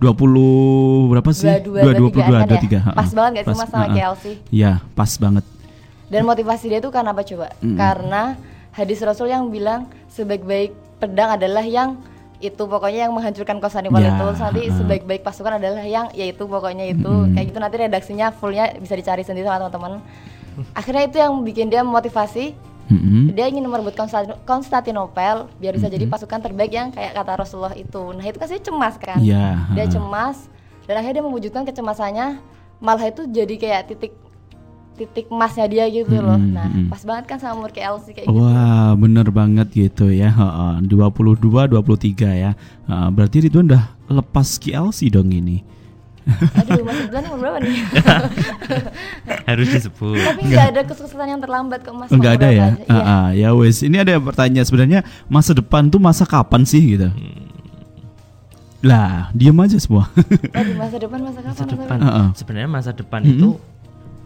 20 0.03 0.11
berapa 1.07 1.29
sih? 1.31 1.47
dua 1.63 1.81
dua 1.81 1.95
22, 1.95 1.95
dua 1.95 2.09
tiga 2.11 2.23
kan 2.27 2.43
ya 2.43 2.59
23, 2.59 2.85
heeh. 2.85 2.93
pas 2.93 3.09
banget 3.09 3.31
gak 3.33 3.45
sih 3.45 3.55
mas 3.55 3.69
sama. 3.71 3.85
KLC 3.89 4.25
Iya, 4.51 4.71
pas 4.91 5.11
banget. 5.15 5.45
Dan 6.05 6.21
motivasi 6.23 6.65
dia 6.67 6.77
itu 6.77 6.91
karena 6.91 7.09
apa 7.09 7.23
coba? 7.23 7.47
Mm. 7.57 7.73
Karena 7.73 8.21
hadis 8.69 8.99
Rasul 8.99 9.27
yang 9.27 9.47
bilang 9.47 9.81
sebaik-baik 10.09 10.71
pedang 10.99 11.31
adalah 11.31 11.63
yang 11.63 11.95
itu 12.43 12.63
pokoknya 12.63 13.07
yang 13.07 13.13
menghancurkan 13.15 13.57
Konstantinopel 13.57 14.03
Ya, 14.03 14.11
itu 14.11 14.25
nanti 14.35 14.61
heeh. 14.61 14.75
sebaik-baik 14.75 15.23
pasukan 15.23 15.55
adalah 15.55 15.81
yang 15.81 16.11
yaitu 16.11 16.43
pokoknya 16.43 16.91
itu. 16.91 17.07
Kayak 17.31 17.45
gitu 17.47 17.57
nanti 17.57 17.75
redaksinya 17.79 18.27
fullnya 18.29 18.75
bisa 18.75 18.93
dicari 18.93 19.23
sendiri 19.23 19.47
sama 19.47 19.65
teman-teman. 19.65 20.03
Akhirnya 20.71 21.03
itu 21.07 21.17
yang 21.17 21.41
bikin 21.41 21.67
dia 21.67 21.81
memotivasi 21.81 22.53
Mm-mm. 22.83 23.31
dia 23.31 23.47
ingin 23.47 23.63
merebut 23.63 23.95
Konstantin- 23.95 24.35
Konstantinopel 24.43 25.47
biar 25.55 25.71
bisa 25.71 25.87
jadi 25.87 26.03
Mm-mm. 26.03 26.13
pasukan 26.13 26.39
terbaik 26.41 26.69
yang 26.69 26.91
kayak 26.91 27.15
kata 27.15 27.39
Rasulullah 27.39 27.73
itu. 27.73 28.11
Nah 28.11 28.21
itu 28.21 28.35
kan 28.35 28.45
sih 28.45 28.59
cemas 28.59 28.99
kan? 28.99 29.17
Iya, 29.17 29.71
dia 29.71 29.87
cemas 29.87 30.51
dan 30.83 30.99
akhirnya 30.99 31.19
dia 31.19 31.25
mewujudkan 31.25 31.63
kecemasannya. 31.63 32.43
Malah 32.83 33.07
itu 33.07 33.23
jadi 33.25 33.55
kayak 33.55 33.81
titik 33.87 34.11
titik 34.93 35.25
emasnya 35.27 35.65
dia 35.65 35.85
gitu 35.85 36.13
loh 36.15 36.37
Mm-mm, 36.37 36.53
nah 36.53 36.69
mm-mm. 36.69 36.87
pas 36.87 37.01
banget 37.01 37.25
kan 37.25 37.37
sama 37.37 37.57
umur 37.57 37.69
kayak 37.69 37.87
Elsie 37.91 38.13
kayak 38.13 38.29
gitu 38.29 38.37
Wah, 38.37 38.93
bener 38.93 39.27
banget 39.29 39.67
gitu 39.69 40.07
ya. 40.07 40.29
Heeh, 40.29 40.73
22 40.85 41.41
23 41.41 41.73
ya. 42.33 42.51
Heeh, 42.85 43.07
berarti 43.09 43.37
Ridwan 43.41 43.67
udah 43.67 43.83
lepas 44.07 44.57
KLC 44.57 45.09
dong 45.09 45.29
ini. 45.29 45.65
aduh 46.55 46.79
mas 46.81 46.95
Ridwan 47.03 47.23
umur 47.27 47.39
berapa 47.43 47.59
nih 47.59 47.75
harus 49.51 49.67
disebut 49.67 50.15
tapi 50.15 50.41
nggak 50.47 50.67
ada 50.71 50.81
kesuksesan 50.87 51.27
yang 51.27 51.41
terlambat 51.43 51.83
kok 51.83 51.91
mas 51.91 52.07
Enggak 52.07 52.39
ada 52.39 52.47
ya? 52.47 52.67
Iya. 52.79 52.87
Ah, 52.87 53.03
ah, 53.03 53.27
ya 53.33 53.49
wes. 53.51 53.83
Ini 53.83 53.97
ada 53.99 54.15
yang 54.15 54.23
bertanya 54.23 54.63
sebenarnya 54.63 54.99
masa 55.27 55.51
depan 55.51 55.91
tuh 55.91 55.99
masa 55.99 56.23
kapan 56.23 56.63
sih 56.63 56.95
gitu? 56.95 57.11
Lah, 58.79 59.31
diem 59.31 59.55
aja 59.55 59.79
semua. 59.79 60.11
Tadi 60.51 60.75
masa 60.75 60.95
depan 60.99 61.19
masa 61.23 61.39
kapan 61.39 61.55
masa 61.55 61.63
masa 61.63 61.63
depan 61.65 61.97
Heeh. 61.99 62.27
sebenarnya 62.35 62.69
masa 62.69 62.91
depan 62.91 63.19
Mm-mm. 63.19 63.33
itu 63.33 63.49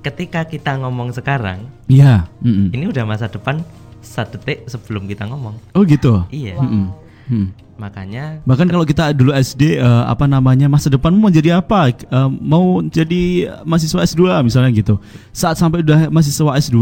ketika 0.01 0.43
kita 0.43 0.77
ngomong 0.77 1.11
sekarang 1.11 1.67
Iya. 1.87 2.27
mm-mm. 2.39 2.71
ini 2.71 2.85
udah 2.85 3.03
masa 3.03 3.27
depan 3.27 3.61
satu 3.99 4.37
detik 4.37 4.63
sebelum 4.65 5.03
kita 5.05 5.25
ngomong 5.25 5.57
Oh 5.73 5.83
gitu. 5.83 6.23
iya 6.29 6.55
Wow. 6.55 6.63
Mm-mm. 6.63 6.85
Hmm. 7.27 7.47
makanya 7.75 8.39
Bahkan 8.41 8.67
kalau 8.67 8.81
kita 8.81 9.11
dulu 9.11 9.31
SD 9.31 9.77
eh, 9.77 10.03
apa 10.07 10.25
namanya 10.25 10.65
masa 10.65 10.87
depan 10.87 11.11
mau 11.11 11.27
jadi 11.27 11.59
apa? 11.59 11.91
Eh, 11.91 12.29
mau 12.39 12.79
jadi 12.81 13.21
mahasiswa 13.61 13.99
S2 14.01 14.23
misalnya 14.41 14.71
gitu. 14.71 14.95
Saat 15.29 15.59
sampai 15.59 15.83
udah 15.83 16.07
mahasiswa 16.07 16.55
S2, 16.57 16.77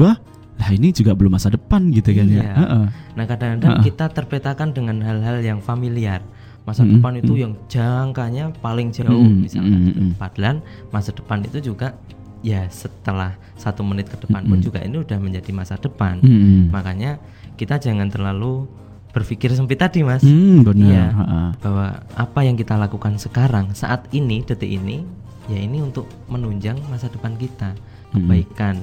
lah 0.55 0.69
ini 0.69 0.93
juga 0.93 1.11
belum 1.11 1.33
masa 1.33 1.49
depan 1.49 1.89
gitu 1.89 2.13
kan 2.13 2.29
ya. 2.29 2.39
Iya. 2.39 2.53
Heeh. 2.55 2.85
Nah 3.11 3.25
kadang-kadang 3.25 3.71
Heeh. 3.81 3.85
kita 3.89 4.05
terpetakan 4.07 4.69
dengan 4.71 5.01
hal-hal 5.01 5.41
yang 5.41 5.59
familiar. 5.59 6.21
Masa 6.61 6.81
Mm-mm, 6.81 6.97
depan 6.97 7.13
itu 7.17 7.33
mm. 7.33 7.41
yang 7.41 7.53
jangkanya 7.67 8.43
paling 8.57 8.89
jauh 8.89 9.09
misalkan. 9.35 9.65
mm-mm, 9.73 9.87
gitu. 9.89 10.01
mm. 10.05 10.13
Padahal 10.15 10.57
masa 10.89 11.09
depan 11.09 11.41
itu 11.41 11.57
juga 11.59 11.97
ya 12.45 12.69
setelah 12.69 13.33
satu 13.57 13.81
menit 13.81 14.05
ke 14.05 14.21
depan 14.21 14.45
pun 14.45 14.61
Mm-mm. 14.61 14.67
juga 14.69 14.85
ini 14.85 15.01
udah 15.01 15.17
menjadi 15.17 15.49
masa 15.49 15.81
depan. 15.81 16.21
Mm-mm. 16.21 16.69
Makanya 16.69 17.17
kita 17.57 17.81
jangan 17.81 18.13
terlalu 18.13 18.69
berpikir 19.09 19.49
sempit 19.57 19.81
tadi 19.81 20.05
mas. 20.05 20.21
Hmm, 20.21 20.61
benar. 20.61 20.85
Iya. 20.85 21.05
Heeh. 21.09 21.47
Bahwa 21.65 21.87
apa 22.13 22.39
yang 22.45 22.53
kita 22.53 22.77
lakukan 22.77 23.17
sekarang 23.17 23.73
saat 23.73 24.05
ini 24.13 24.45
detik 24.45 24.69
ini 24.69 25.01
ya 25.49 25.57
ini 25.57 25.81
untuk 25.81 26.05
menunjang 26.29 26.77
masa 26.93 27.09
depan 27.09 27.33
kita 27.33 27.73
kebaikan. 28.13 28.77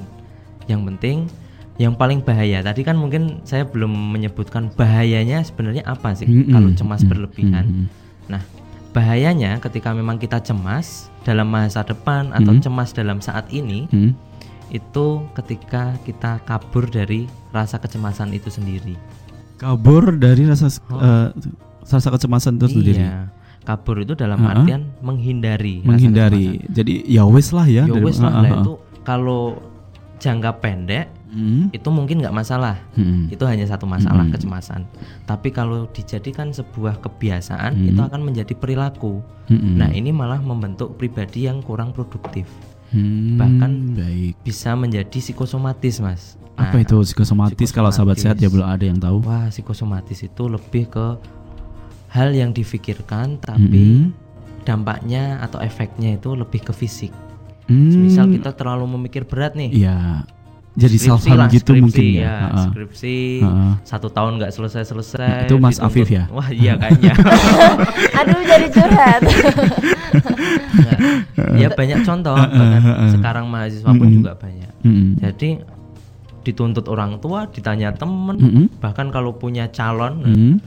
Yang 0.67 0.81
penting 0.91 1.17
yang 1.81 1.97
paling 1.97 2.21
bahaya 2.21 2.61
tadi 2.61 2.85
kan 2.85 2.93
mungkin 2.99 3.41
saya 3.49 3.65
belum 3.65 3.89
menyebutkan 3.89 4.69
bahayanya 4.77 5.41
sebenarnya 5.41 5.87
apa 5.87 6.13
sih 6.13 6.27
Mm-mm. 6.27 6.51
kalau 6.51 6.69
cemas 6.75 7.01
Mm-mm. 7.01 7.11
berlebihan. 7.15 7.65
Mm-mm. 7.65 7.87
Nah, 8.27 8.41
bahayanya 8.93 9.57
ketika 9.59 9.91
memang 9.91 10.15
kita 10.15 10.37
cemas 10.37 11.09
dalam 11.21 11.45
masa 11.45 11.81
depan 11.81 12.29
atau 12.29 12.53
Mm. 12.53 12.61
cemas 12.61 12.89
dalam 12.91 13.17
saat 13.19 13.49
ini 13.49 13.89
Hmm. 13.89 14.13
itu 14.69 15.07
ketika 15.33 15.97
kita 16.01 16.37
kabur 16.41 16.85
dari 16.85 17.25
rasa 17.49 17.77
kecemasan 17.77 18.31
itu 18.31 18.47
sendiri. 18.47 18.93
Kabur 19.55 20.13
dari 20.13 20.45
rasa 20.45 20.69
Oh. 20.87 20.97
eh, 20.97 21.29
rasa 21.83 22.09
kecemasan 22.09 22.57
itu 22.57 22.67
sendiri. 22.71 23.01
Iya. 23.01 23.29
Kabur 23.63 23.97
itu 23.97 24.13
dalam 24.13 24.37
Ha-ha. 24.39 24.61
artian 24.61 24.91
menghindari. 24.99 25.79
rasa 25.79 25.87
Menghindari. 25.87 26.59
Jadi 26.67 27.05
ya 27.07 27.23
wes 27.23 27.49
lah 27.49 27.63
ya. 27.63 27.85
Ya 27.85 27.95
wes 27.95 28.17
lah, 28.17 28.29
lah 28.29 28.43
heeh. 28.43 28.59
itu 28.59 28.73
kalau 29.01 29.61
jangka 30.17 30.59
pendek 30.59 31.07
Hmm. 31.33 31.73
itu 31.73 31.89
mungkin 31.89 32.21
nggak 32.21 32.29
masalah. 32.31 32.77
Hmm. 32.93 33.25
Itu 33.27 33.43
hanya 33.43 33.65
satu 33.65 33.83
masalah 33.83 34.21
Mm-mm. 34.21 34.37
kecemasan. 34.37 34.85
Tapi 35.25 35.49
kalau 35.49 35.89
dijadikan 35.89 36.53
sebuah 36.53 37.01
kebiasaan 37.01 37.73
Mm. 37.73 37.89
itu 37.89 37.99
akan 37.99 38.21
menjadi 38.21 38.53
perilaku. 38.53 39.25
Hmm. 39.49 39.75
Nah, 39.75 39.89
ini 39.89 40.13
malah 40.13 40.37
membentuk 40.37 40.93
pribadi 40.93 41.49
yang 41.49 41.59
kurang 41.59 41.89
produktif. 41.89 42.45
Hmm, 42.93 43.35
bahkan- 43.35 43.97
baik. 43.97 44.37
Bisa 44.39 44.77
menjadi 44.77 45.09
psikosomatis, 45.09 45.97
Mas. 45.97 46.37
Apa 46.53 46.77
Nah, 46.77 46.85
itu 46.85 47.01
psikosomatis? 47.01 47.73
Kalau 47.73 47.89
sahabat 47.89 48.21
sehat 48.21 48.37
ya 48.37 48.45
belum 48.45 48.69
ada 48.69 48.85
yang 48.85 49.01
tahu. 49.01 49.25
Wah, 49.25 49.49
psikosomatis 49.49 50.21
itu 50.21 50.43
lebih 50.45 50.85
ke 50.87 51.17
hal 52.07 52.29
yang 52.29 52.53
difikirkan 52.53 53.41
tapi 53.41 53.65
Mm-mm. 54.05 54.13
dampaknya 54.61 55.41
atau 55.41 55.57
efeknya 55.57 56.13
itu 56.13 56.37
lebih 56.37 56.61
ke 56.61 56.71
fisik. 56.71 57.09
Hmm, 57.65 58.05
Misal 58.05 58.29
kita 58.29 58.53
terlalu 58.53 58.85
memikir 58.93 59.25
berat 59.25 59.57
nih. 59.57 59.73
Iya. 59.73 60.29
Jadi 60.73 60.97
self 60.97 61.21
harm 61.29 61.37
lah, 61.37 61.53
gitu 61.53 61.69
skripsi, 61.69 61.85
mungkin 61.85 62.05
ya. 62.17 62.25
ya, 62.25 62.33
Heeh. 62.49 62.65
skripsi 62.65 63.17
Heeh. 63.45 63.73
satu 63.85 64.09
tahun 64.09 64.41
nggak 64.41 64.51
selesai 64.57 64.83
selesai. 64.89 65.45
Itu 65.45 65.61
Mas 65.61 65.77
Afif 65.77 66.09
ya? 66.09 66.25
Wah 66.33 66.49
iya 66.49 66.73
kayaknya. 66.81 67.13
aduh 68.19 68.41
jadi 68.41 68.67
curhat 68.73 69.21
Nggak. 70.73 70.99
ya 71.61 71.69
banyak 71.69 71.99
contoh. 72.01 72.33
Bahkan 72.33 73.09
sekarang 73.13 73.45
mahasiswa 73.53 73.85
pun 73.93 74.01
Mm-mm. 74.01 74.17
juga 74.17 74.33
banyak. 74.33 74.71
Mm-mm. 74.81 75.09
Jadi 75.21 75.49
dituntut 76.43 76.89
orang 76.89 77.21
tua, 77.21 77.45
ditanya 77.53 77.93
temen, 77.93 78.35
Mm-mm. 78.35 78.65
bahkan 78.81 79.13
kalau 79.13 79.31
punya 79.31 79.69
calon, 79.71 80.25
nah, 80.25 80.33
Mm-mm. 80.33 80.57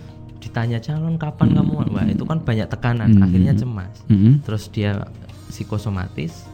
ditanya 0.40 0.80
calon 0.80 1.18
kapan 1.20 1.52
kamu, 1.52 1.82
wah 1.92 2.06
itu 2.06 2.24
kan 2.24 2.38
banyak 2.40 2.64
tekanan, 2.70 3.10
Mm-mm. 3.12 3.24
akhirnya 3.26 3.52
cemas. 3.58 3.92
Mm-mm. 4.06 4.40
Terus 4.46 4.70
dia 4.70 5.04
psikosomatis 5.52 6.45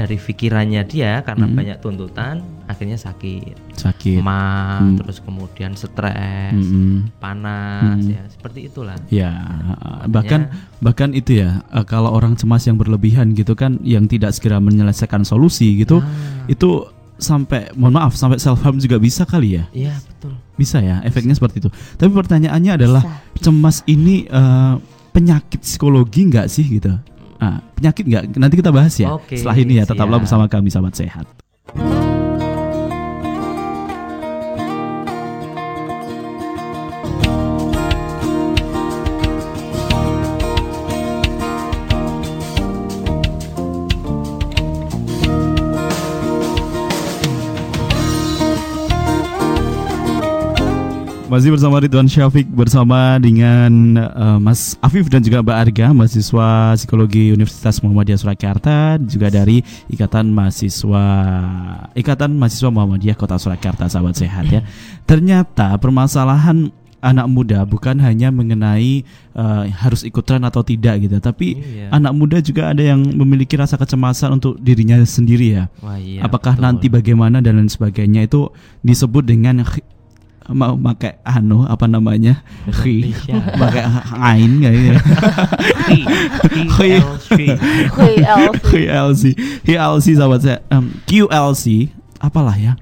dari 0.00 0.16
pikirannya 0.16 0.80
dia 0.84 1.20
karena 1.20 1.44
Mm-mm. 1.44 1.58
banyak 1.60 1.78
tuntutan, 1.78 2.40
akhirnya 2.64 2.96
sakit, 2.96 3.76
Sakit. 3.76 4.24
mah, 4.24 4.80
Mm. 4.80 4.96
terus 4.96 5.20
kemudian 5.20 5.76
stres, 5.76 6.56
Mm-mm. 6.56 7.12
panas, 7.20 8.00
Mm. 8.00 8.16
ya 8.16 8.22
seperti 8.26 8.72
itulah. 8.72 8.96
Ya, 9.12 9.32
bahkan 10.08 10.48
bahkan 10.80 11.12
itu 11.12 11.36
ya 11.36 11.60
eh, 11.68 11.84
kalau 11.84 12.08
orang 12.08 12.34
cemas 12.34 12.64
yang 12.64 12.80
berlebihan 12.80 13.36
gitu 13.36 13.52
kan 13.52 13.76
yang 13.84 14.08
tidak 14.08 14.32
segera 14.32 14.56
menyelesaikan 14.58 15.22
solusi 15.22 15.76
gitu 15.76 16.00
Nah, 16.00 16.48
itu 16.48 16.88
sampai 17.20 17.68
mohon 17.76 17.92
maaf 17.92 18.16
sampai 18.16 18.40
self 18.40 18.64
harm 18.64 18.80
juga 18.80 18.96
bisa 18.96 19.28
kali 19.28 19.60
ya. 19.60 19.68
Iya 19.70 19.92
betul. 20.00 20.32
Bisa 20.56 20.80
ya, 20.80 21.04
efeknya 21.04 21.36
seperti 21.36 21.60
itu. 21.60 21.68
Tapi 21.94 22.08
pertanyaannya 22.08 22.72
adalah 22.74 23.02
Bisa. 23.04 23.44
cemas 23.44 23.84
ini 23.84 24.24
eh, 24.24 24.74
penyakit 25.10 25.60
psikologi 25.60 26.30
nggak 26.30 26.48
sih 26.48 26.64
gitu? 26.64 26.96
Ah, 27.40 27.58
penyakit 27.74 28.04
nggak? 28.04 28.24
Nanti 28.36 28.54
kita 28.60 28.70
bahas 28.70 28.94
ya. 28.94 29.16
Oke, 29.16 29.40
Setelah 29.40 29.56
ini 29.56 29.80
ya, 29.80 29.84
tetaplah 29.88 30.20
siap. 30.20 30.24
bersama 30.28 30.44
kami 30.46 30.68
sahabat 30.68 30.94
sehat. 30.94 31.26
Masih 51.30 51.54
bersama 51.54 51.78
Ridwan 51.78 52.10
Syafiq 52.10 52.42
bersama 52.50 53.14
dengan 53.22 53.70
eh, 54.02 54.38
Mas 54.42 54.74
Afif 54.82 55.06
dan 55.06 55.22
juga 55.22 55.38
Mbak 55.46 55.58
Arga 55.62 55.86
mahasiswa 55.94 56.74
psikologi 56.74 57.30
Universitas 57.30 57.78
Muhammadiyah 57.86 58.18
Surakarta 58.18 58.98
juga 58.98 59.30
dari 59.30 59.62
Ikatan 59.86 60.26
Mahasiswa 60.34 61.04
Ikatan 61.94 62.34
Mahasiswa 62.34 62.74
Muhammadiyah 62.74 63.14
Kota 63.14 63.38
Surakarta 63.38 63.86
sahabat 63.86 64.18
sehat 64.18 64.50
ya. 64.50 64.66
Ternyata 65.10 65.78
permasalahan 65.78 66.74
anak 66.98 67.26
muda 67.30 67.62
bukan 67.62 68.02
hanya 68.02 68.34
mengenai 68.34 69.06
eh, 69.30 69.64
harus 69.70 70.02
ikut 70.02 70.26
tren 70.26 70.42
atau 70.42 70.66
tidak 70.66 70.98
gitu, 70.98 71.14
tapi 71.22 71.62
Iya. 71.62 71.94
anak 71.94 72.10
muda 72.10 72.42
juga 72.42 72.74
ada 72.74 72.82
yang 72.82 73.06
memiliki 73.06 73.54
rasa 73.54 73.78
kecemasan 73.78 74.34
untuk 74.42 74.58
dirinya 74.58 74.98
sendiri 75.06 75.62
ya. 75.62 75.70
Wah 75.78 75.94
iya. 75.94 76.26
Apakah 76.26 76.58
betul. 76.58 76.66
nanti 76.66 76.86
bagaimana 76.90 77.38
dan 77.38 77.62
lain 77.62 77.70
sebagainya 77.70 78.26
itu 78.26 78.50
disebut 78.82 79.30
dengan 79.30 79.62
mau 80.50 80.74
pakai 80.76 81.18
anu 81.22 81.62
apa 81.64 81.86
namanya? 81.86 82.42
Khi. 82.70 83.10
Indonesia. 83.10 83.36
pakai 83.54 83.82
ain 84.18 84.50
nggak 84.60 84.72
ya? 84.74 84.94
Hi, 85.88 86.00
hi, 86.50 86.62
Hi. 86.66 86.88
LC. 87.00 87.32
QLC 88.60 89.22
QLC 89.64 90.06
sahabat 90.18 90.40
saya 90.42 90.58
Em, 90.68 90.90
QLC 91.06 91.90
apalah 92.20 92.54
ya 92.54 92.74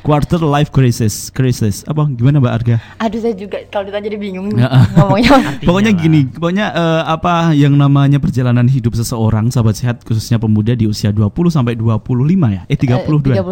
quarter 0.00 0.40
life 0.40 0.70
crisis, 0.70 1.28
crisis. 1.28 1.84
Apa 1.84 2.08
gimana 2.08 2.38
Mbak 2.38 2.54
Arga? 2.54 2.76
Aduh 2.98 3.20
saya 3.20 3.32
juga 3.32 3.60
kalau 3.68 3.86
ditanya 3.86 4.04
jadi 4.06 4.18
bingung 4.18 4.48
Ya. 4.52 4.68
ngomongnya. 4.96 5.30
Pokoknya 5.68 5.92
lah. 5.92 6.00
gini, 6.00 6.20
pokoknya 6.26 6.66
eh, 6.72 7.02
apa 7.06 7.34
yang 7.52 7.74
namanya 7.74 8.16
perjalanan 8.16 8.66
hidup 8.66 8.96
seseorang 8.96 9.48
sahabat 9.48 9.76
sehat 9.76 10.02
khususnya 10.02 10.36
pemuda 10.36 10.72
di 10.72 10.84
usia 10.84 11.10
20 11.10 11.30
sampai 11.48 11.76
25 11.76 12.56
ya. 12.56 12.62
Eh 12.66 12.76
32. 12.76 13.36
ya? 13.36 13.44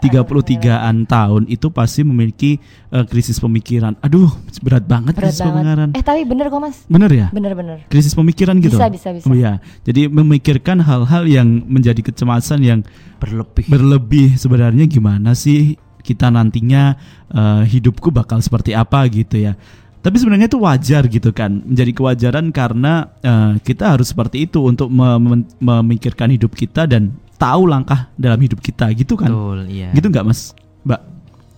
33-an 0.02 0.96
tahun 1.04 1.42
itu 1.46 1.66
pasti 1.68 2.00
memiliki 2.02 2.56
eh, 2.90 3.04
krisis 3.04 3.38
pemikiran. 3.38 3.94
Aduh, 4.00 4.28
berat 4.60 4.84
banget 4.84 5.14
Berat 5.14 5.32
krisis 5.32 5.44
pemikiran. 5.44 5.92
banget. 5.92 5.98
Eh 5.98 6.02
tapi 6.02 6.20
bener 6.24 6.46
kok 6.48 6.60
mas. 6.60 6.76
Bener 6.86 7.10
ya? 7.10 7.26
Bener-bener. 7.30 7.84
Krisis 7.86 8.12
pemikiran 8.12 8.56
gitu. 8.58 8.76
Bisa, 8.76 8.88
bisa, 8.88 9.08
bisa. 9.12 9.26
Oh 9.28 9.34
iya. 9.34 9.60
Jadi 9.84 10.08
memikirkan 10.08 10.80
hal-hal 10.80 11.24
yang 11.24 11.62
menjadi 11.66 12.00
kecemasan 12.00 12.60
yang 12.60 12.80
berlebih 13.20 13.68
berlebih 13.68 14.28
sebenarnya 14.34 14.88
gimana 14.88 15.36
sih 15.36 15.76
kita 16.00 16.28
nantinya 16.28 16.96
eh, 17.28 17.62
hidupku 17.64 18.10
bakal 18.10 18.38
seperti 18.38 18.72
apa 18.72 19.04
gitu 19.06 19.38
ya. 19.40 19.54
Tapi 20.00 20.16
sebenarnya 20.16 20.48
itu 20.48 20.56
wajar 20.56 21.04
gitu 21.06 21.28
kan, 21.30 21.60
menjadi 21.62 21.92
kewajaran 21.92 22.50
karena 22.50 22.92
eh, 23.20 23.52
kita 23.58 23.92
harus 23.92 24.08
seperti 24.08 24.44
itu 24.44 24.62
untuk 24.62 24.88
me- 24.88 25.20
mem- 25.20 25.48
memikirkan 25.56 26.28
hidup 26.28 26.52
kita 26.52 26.84
dan 26.84 27.12
tahu 27.36 27.64
langkah 27.64 28.08
dalam 28.14 28.36
hidup 28.36 28.58
kita 28.58 28.88
gitu 28.92 29.14
kan. 29.14 29.28
betul 29.28 29.64
iya 29.66 29.92
Gitu 29.92 30.06
nggak 30.06 30.24
Mas? 30.24 30.56
Mbak? 30.82 31.00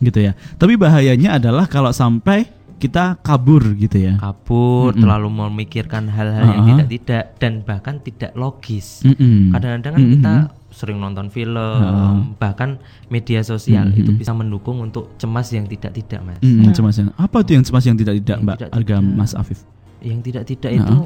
Gitu 0.01 0.19
ya. 0.21 0.33
Tapi 0.53 0.75
bahayanya 0.75 1.39
adalah 1.39 1.67
kalau 1.67 1.91
sampai 1.91 2.51
kita 2.77 3.15
kabur 3.17 3.63
gitu 3.77 3.95
ya. 3.95 4.19
kabur 4.19 4.91
Mm-mm. 4.91 4.99
terlalu 5.01 5.29
memikirkan 5.31 6.11
hal-hal 6.11 6.43
yang 6.45 6.59
Ah. 6.59 6.67
tidak 6.69 6.89
tidak 6.89 7.25
dan 7.39 7.53
bahkan 7.63 7.95
tidak 7.99 8.35
logis 8.35 9.07
kadang-kadang 9.49 9.93
kan 9.93 10.01
Mm-mm. 10.01 10.13
kita 10.13 10.35
sering 10.73 10.97
nonton 10.97 11.29
film 11.29 11.53
Ah. 11.55 12.17
bahkan 12.35 12.81
media 13.07 13.41
sosial 13.41 13.87
Mm-mm. 13.87 14.01
itu 14.01 14.11
bisa 14.13 14.33
mendukung 14.33 14.81
untuk 14.81 15.15
cemas 15.15 15.49
yang 15.49 15.65
tidak 15.65 15.93
tidak 15.93 16.21
mas 16.23 16.41
Mm, 16.41 16.73
cemas 16.73 16.97
yang 16.97 17.13
apa 17.15 17.39
tuh 17.41 17.53
yang 17.53 17.63
cemas 17.63 17.85
yang 17.85 17.95
tidak 17.95 18.15
tidak 18.17 18.29
Yang 18.33 18.43
Mbak 18.43 18.57
tidak- 18.59 18.73
Harga 18.73 18.97
tidak. 18.99 19.15
Mas 19.15 19.33
Afif? 19.33 19.59
yang 20.01 20.19
tidak 20.19 20.45
tidak 20.45 20.71
Ah. 20.73 20.79
itu 20.83 20.97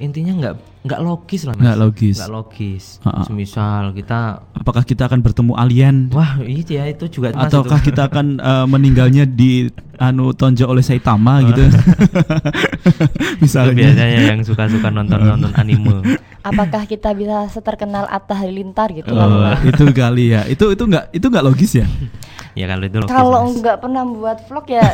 intinya 0.00 0.32
nggak 0.34 0.54
nggak 0.80 1.00
logis 1.00 1.44
lah 1.44 1.52
Nggak 1.54 1.76
logis. 1.78 2.16
nggak 2.16 2.32
logis. 2.32 2.84
Semisal 3.22 3.92
kita 3.92 4.40
Apakah 4.50 4.80
kita 4.82 5.04
akan 5.04 5.20
bertemu 5.20 5.52
alien? 5.54 5.96
wah 6.08 6.40
iya 6.40 6.88
itu 6.88 7.04
juga 7.06 7.30
mas 7.30 7.46
ataukah 7.46 7.78
itu. 7.78 7.92
kita 7.92 8.08
akan 8.08 8.26
eh, 8.36 8.66
meninggalnya 8.66 9.24
di 9.24 9.68
anu 9.96 10.32
tonjok 10.32 10.64
oleh 10.66 10.80
Saitama 10.80 11.44
gitu? 11.44 11.68
Itu 11.68 13.36
misalnya. 13.38 13.76
biasanya 13.76 14.20
yang 14.26 14.40
suka-suka 14.40 14.88
nonton-nonton 14.88 15.52
anime. 15.54 16.16
Apakah 16.40 16.84
kita 16.84 17.12
bisa 17.12 17.44
seterkenal 17.50 18.08
Atta 18.08 18.32
Halilintar 18.32 18.88
gitu? 18.90 19.12
Oh, 19.12 19.52
itu 19.60 19.84
kali 19.92 20.32
ya. 20.32 20.48
Itu 20.48 20.72
itu 20.72 20.82
nggak 20.82 21.12
itu 21.12 21.26
nggak 21.26 21.44
logis 21.44 21.72
ya 21.74 21.86
ya 22.58 22.66
kalau 22.66 22.84
itu 22.84 22.96
logis 22.98 23.14
Kalau 23.14 23.40
nggak 23.54 23.76
pernah 23.78 24.02
buat 24.06 24.38
vlog 24.50 24.66
ya 24.66 24.86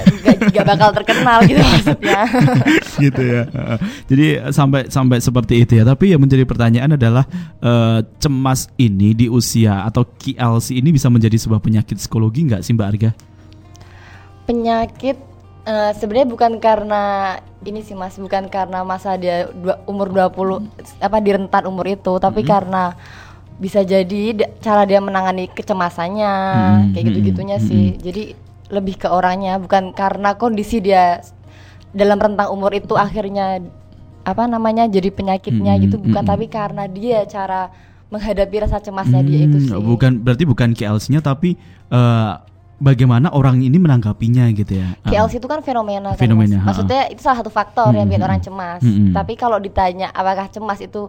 nggak 0.53 0.67
bakal 0.67 0.91
terkenal 0.93 1.39
gitu 1.49 1.61
maksudnya. 1.61 2.21
gitu 3.05 3.23
ya 3.23 3.43
jadi 4.07 4.27
sampai 4.53 4.89
sampai 4.89 5.19
seperti 5.19 5.65
itu 5.65 5.73
ya. 5.79 5.85
Tapi 5.85 6.13
yang 6.15 6.23
menjadi 6.23 6.45
pertanyaan 6.47 6.95
adalah 6.95 7.25
eh, 7.61 8.01
cemas 8.21 8.71
ini 8.77 9.13
di 9.13 9.27
usia 9.27 9.85
atau 9.85 10.07
KLC 10.07 10.79
ini 10.79 10.95
bisa 10.95 11.11
menjadi 11.11 11.37
sebuah 11.37 11.61
penyakit 11.61 11.97
psikologi 11.99 12.47
nggak 12.47 12.63
sih 12.63 12.73
Mbak 12.73 12.89
Arga? 12.89 13.11
Penyakit 14.47 15.17
eh, 15.67 15.93
sebenarnya 15.99 16.29
bukan 16.31 16.53
karena 16.63 17.03
ini 17.67 17.83
sih 17.83 17.99
Mas, 17.99 18.15
bukan 18.15 18.47
karena 18.47 18.87
masa 18.87 19.19
dia 19.19 19.51
dua, 19.51 19.83
umur 19.91 20.15
20 20.15 21.03
apa 21.03 21.19
di 21.19 21.31
rentan 21.35 21.67
umur 21.67 21.91
itu, 21.91 22.15
tapi 22.23 22.47
karena 22.47 22.95
bisa 23.57 23.81
jadi 23.81 24.37
cara 24.61 24.85
dia 24.85 25.01
menangani 25.01 25.49
kecemasannya 25.49 26.33
Mm-mm, 26.33 26.93
kayak 26.93 27.05
gitu-gitunya 27.07 27.57
mm-mm, 27.57 27.69
sih. 27.69 27.87
Jadi 27.97 28.23
lebih 28.69 28.99
ke 28.99 29.09
orangnya 29.09 29.57
bukan 29.57 29.91
karena 29.91 30.35
kondisi 30.35 30.79
dia 30.79 31.23
dalam 31.91 32.19
rentang 32.19 32.51
umur 32.51 32.75
itu 32.75 32.93
akhirnya 32.93 33.63
apa 34.23 34.45
namanya 34.45 34.85
jadi 34.85 35.09
penyakitnya 35.09 35.73
Mm-mm, 35.73 35.85
gitu 35.87 35.97
bukan 35.99 36.19
mm-mm. 36.19 36.33
tapi 36.35 36.47
karena 36.47 36.85
dia 36.87 37.23
cara 37.25 37.71
menghadapi 38.07 38.57
rasa 38.61 38.79
cemasnya 38.79 39.23
dia 39.23 39.47
itu 39.47 39.57
Hmm, 39.57 39.67
sih. 39.71 39.79
bukan 39.79 40.13
berarti 40.21 40.45
bukan 40.45 40.69
KLC-nya 40.73 41.23
tapi 41.23 41.55
eh, 41.89 42.33
bagaimana 42.77 43.33
orang 43.33 43.63
ini 43.63 43.79
menanggapinya 43.79 44.53
gitu 44.53 44.77
ya 44.77 44.95
KLC 45.03 45.41
itu 45.41 45.49
kan 45.49 45.65
fenomena 45.65 46.13
kan 46.13 46.21
Fenomena, 46.21 46.61
Mas. 46.61 46.61
ha-ha. 46.61 46.67
Maksudnya 46.69 47.01
itu 47.09 47.21
salah 47.23 47.39
satu 47.41 47.49
faktor 47.49 47.91
yang 47.91 48.05
bikin 48.05 48.21
Mm-mm. 48.21 48.29
orang 48.29 48.41
cemas. 48.43 48.83
Mm-mm. 48.85 49.11
Tapi 49.11 49.33
kalau 49.35 49.57
ditanya 49.57 50.13
apakah 50.13 50.47
cemas 50.47 50.79
itu 50.79 51.09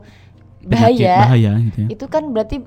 bahaya, 0.63 1.27
bahaya 1.27 1.51
gitu 1.61 1.77
ya 1.83 1.87
itu 1.91 2.05
kan 2.07 2.23
berarti 2.31 2.57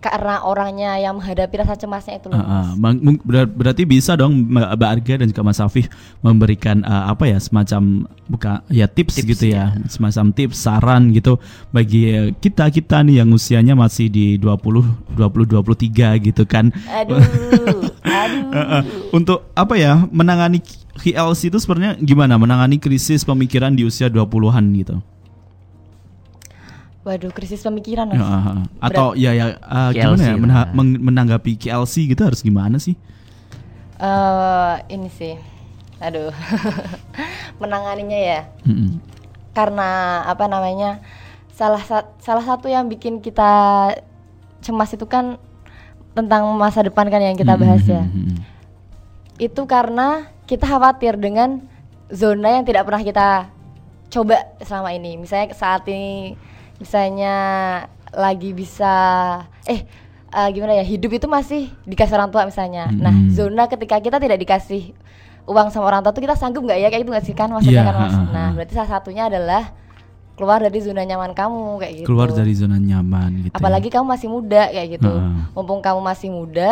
karena 0.00 0.40
orangnya 0.40 0.96
yang 0.96 1.20
menghadapi 1.20 1.60
rasa 1.60 1.76
cemasnya 1.76 2.16
itu 2.16 2.32
loh. 2.32 2.40
Mung- 2.80 3.20
berar- 3.20 3.44
berarti 3.44 3.84
bisa 3.84 4.16
dong 4.16 4.48
Mbak 4.48 4.80
Arga 4.80 5.20
dan 5.20 5.28
juga 5.28 5.44
Mas 5.44 5.60
Afif 5.60 5.92
memberikan 6.24 6.80
eh, 6.80 7.04
apa 7.04 7.28
ya 7.28 7.36
semacam 7.36 8.08
buka 8.24 8.64
ya 8.72 8.88
tips, 8.88 9.20
Tips, 9.20 9.28
gitu 9.28 9.52
ya. 9.52 9.76
ya. 9.76 9.92
semacam 9.92 10.32
tips 10.32 10.56
saran 10.56 11.12
gitu 11.12 11.36
bagi 11.68 12.08
eh, 12.08 12.32
kita 12.32 12.72
kita 12.72 13.04
nih 13.04 13.20
yang 13.20 13.28
usianya 13.28 13.76
masih 13.76 14.08
di 14.08 14.40
20 14.40 15.20
20 15.20 15.20
23 15.20 16.16
gitu 16.32 16.48
kan 16.48 16.72
Aduh, 16.88 17.20
aduh. 18.24 18.56
Eh, 18.56 18.66
eh, 18.80 18.82
untuk 19.12 19.52
apa 19.52 19.76
ya 19.76 20.00
menangani 20.08 20.64
KLC 20.96 21.52
itu 21.52 21.60
sebenarnya 21.60 22.00
gimana 22.00 22.40
menangani 22.40 22.80
krisis 22.80 23.20
pemikiran 23.20 23.76
di 23.76 23.84
usia 23.84 24.08
20-an 24.08 24.64
gitu 24.72 24.96
Waduh, 27.00 27.32
krisis 27.32 27.60
pemikiran 27.60 28.06
Mas. 28.06 28.20
Ah. 28.20 28.60
atau 28.78 29.12
ya 29.14 29.32
ya 29.32 29.56
eh, 29.56 29.90
gimana 29.94 30.20
ya 30.22 30.36
meng- 30.70 31.00
menanggapi 31.00 31.56
KLC 31.56 32.06
gitu 32.06 32.22
harus 32.22 32.40
gimana 32.40 32.76
sih 32.76 32.92
Eh, 33.96 34.74
ini 34.88 35.08
sih. 35.08 35.36
Aduh. 35.98 36.32
Menanganinya 37.60 38.16
ya. 38.16 38.40
Mm-mm. 38.64 38.96
Karena 39.52 39.88
apa 40.24 40.48
namanya? 40.48 41.04
Salah 41.52 41.80
sa- 41.80 42.08
salah 42.16 42.40
satu 42.40 42.64
yang 42.64 42.88
bikin 42.88 43.20
kita 43.20 43.92
cemas 44.60 44.88
itu 44.90 45.04
kan 45.04 45.36
tentang 46.10 46.48
masa 46.54 46.80
depan 46.80 47.06
kan 47.06 47.20
yang 47.20 47.36
kita 47.36 47.56
bahas 47.56 47.84
ya. 47.84 48.00
Mm-mm. 48.02 48.40
itu 49.36 49.64
karena 49.64 50.28
kita 50.44 50.64
khawatir 50.64 51.16
dengan 51.16 51.64
zona 52.08 52.56
yang 52.56 52.64
tidak 52.64 52.84
pernah 52.84 53.00
kita 53.00 53.28
coba 54.08 54.36
selama 54.60 54.92
ini. 54.92 55.16
Misalnya 55.16 55.52
saat 55.52 55.84
ini, 55.84 56.36
misalnya 56.80 57.34
lagi 58.10 58.50
bisa, 58.50 58.94
eh 59.64 59.84
eh, 60.26 60.48
gimana 60.50 60.74
ya 60.74 60.82
hidup 60.82 61.12
itu 61.12 61.26
masih 61.26 61.68
dikasih 61.84 62.16
orang 62.16 62.30
tua 62.30 62.42
misalnya. 62.42 62.88
Nah 62.88 63.12
Mm-mm. 63.12 63.30
zona 63.30 63.68
ketika 63.68 63.98
kita 63.98 64.16
tidak 64.16 64.38
dikasih 64.38 64.96
uang 65.44 65.68
sama 65.68 65.86
orang 65.86 66.00
tua 66.00 66.10
tuh 66.10 66.22
kita 66.22 66.34
sanggup 66.34 66.62
nggak 66.62 66.78
ya 66.78 66.88
kayak 66.88 67.02
gitu 67.02 67.12
nggak 67.12 67.26
sih 67.26 67.34
kan 67.34 67.48
maksudnya 67.48 67.82
Iya, 67.82 67.86
kan 67.86 67.96
mas. 67.96 68.14
Nah 68.30 68.46
berarti 68.52 68.72
salah 68.72 68.90
satunya 68.90 69.26
adalah 69.26 69.70
keluar 70.34 70.56
dari 70.58 70.80
zona 70.80 71.02
nyaman 71.02 71.32
kamu 71.32 71.60
kayak 71.76 71.92
gitu. 71.94 72.06
keluar 72.08 72.28
dari 72.30 72.52
zona 72.54 72.76
nyaman 72.76 73.30
gitu 73.42 73.52
ya. 73.52 73.56
Apalagi 73.56 73.88
kamu 73.88 74.06
masih 74.08 74.28
muda 74.28 74.62
kayak 74.68 74.88
gitu. 74.96 75.12
Heeh. 75.12 75.32
Mumpung 75.52 75.80
kamu 75.80 76.00
masih 76.00 76.28
muda, 76.30 76.70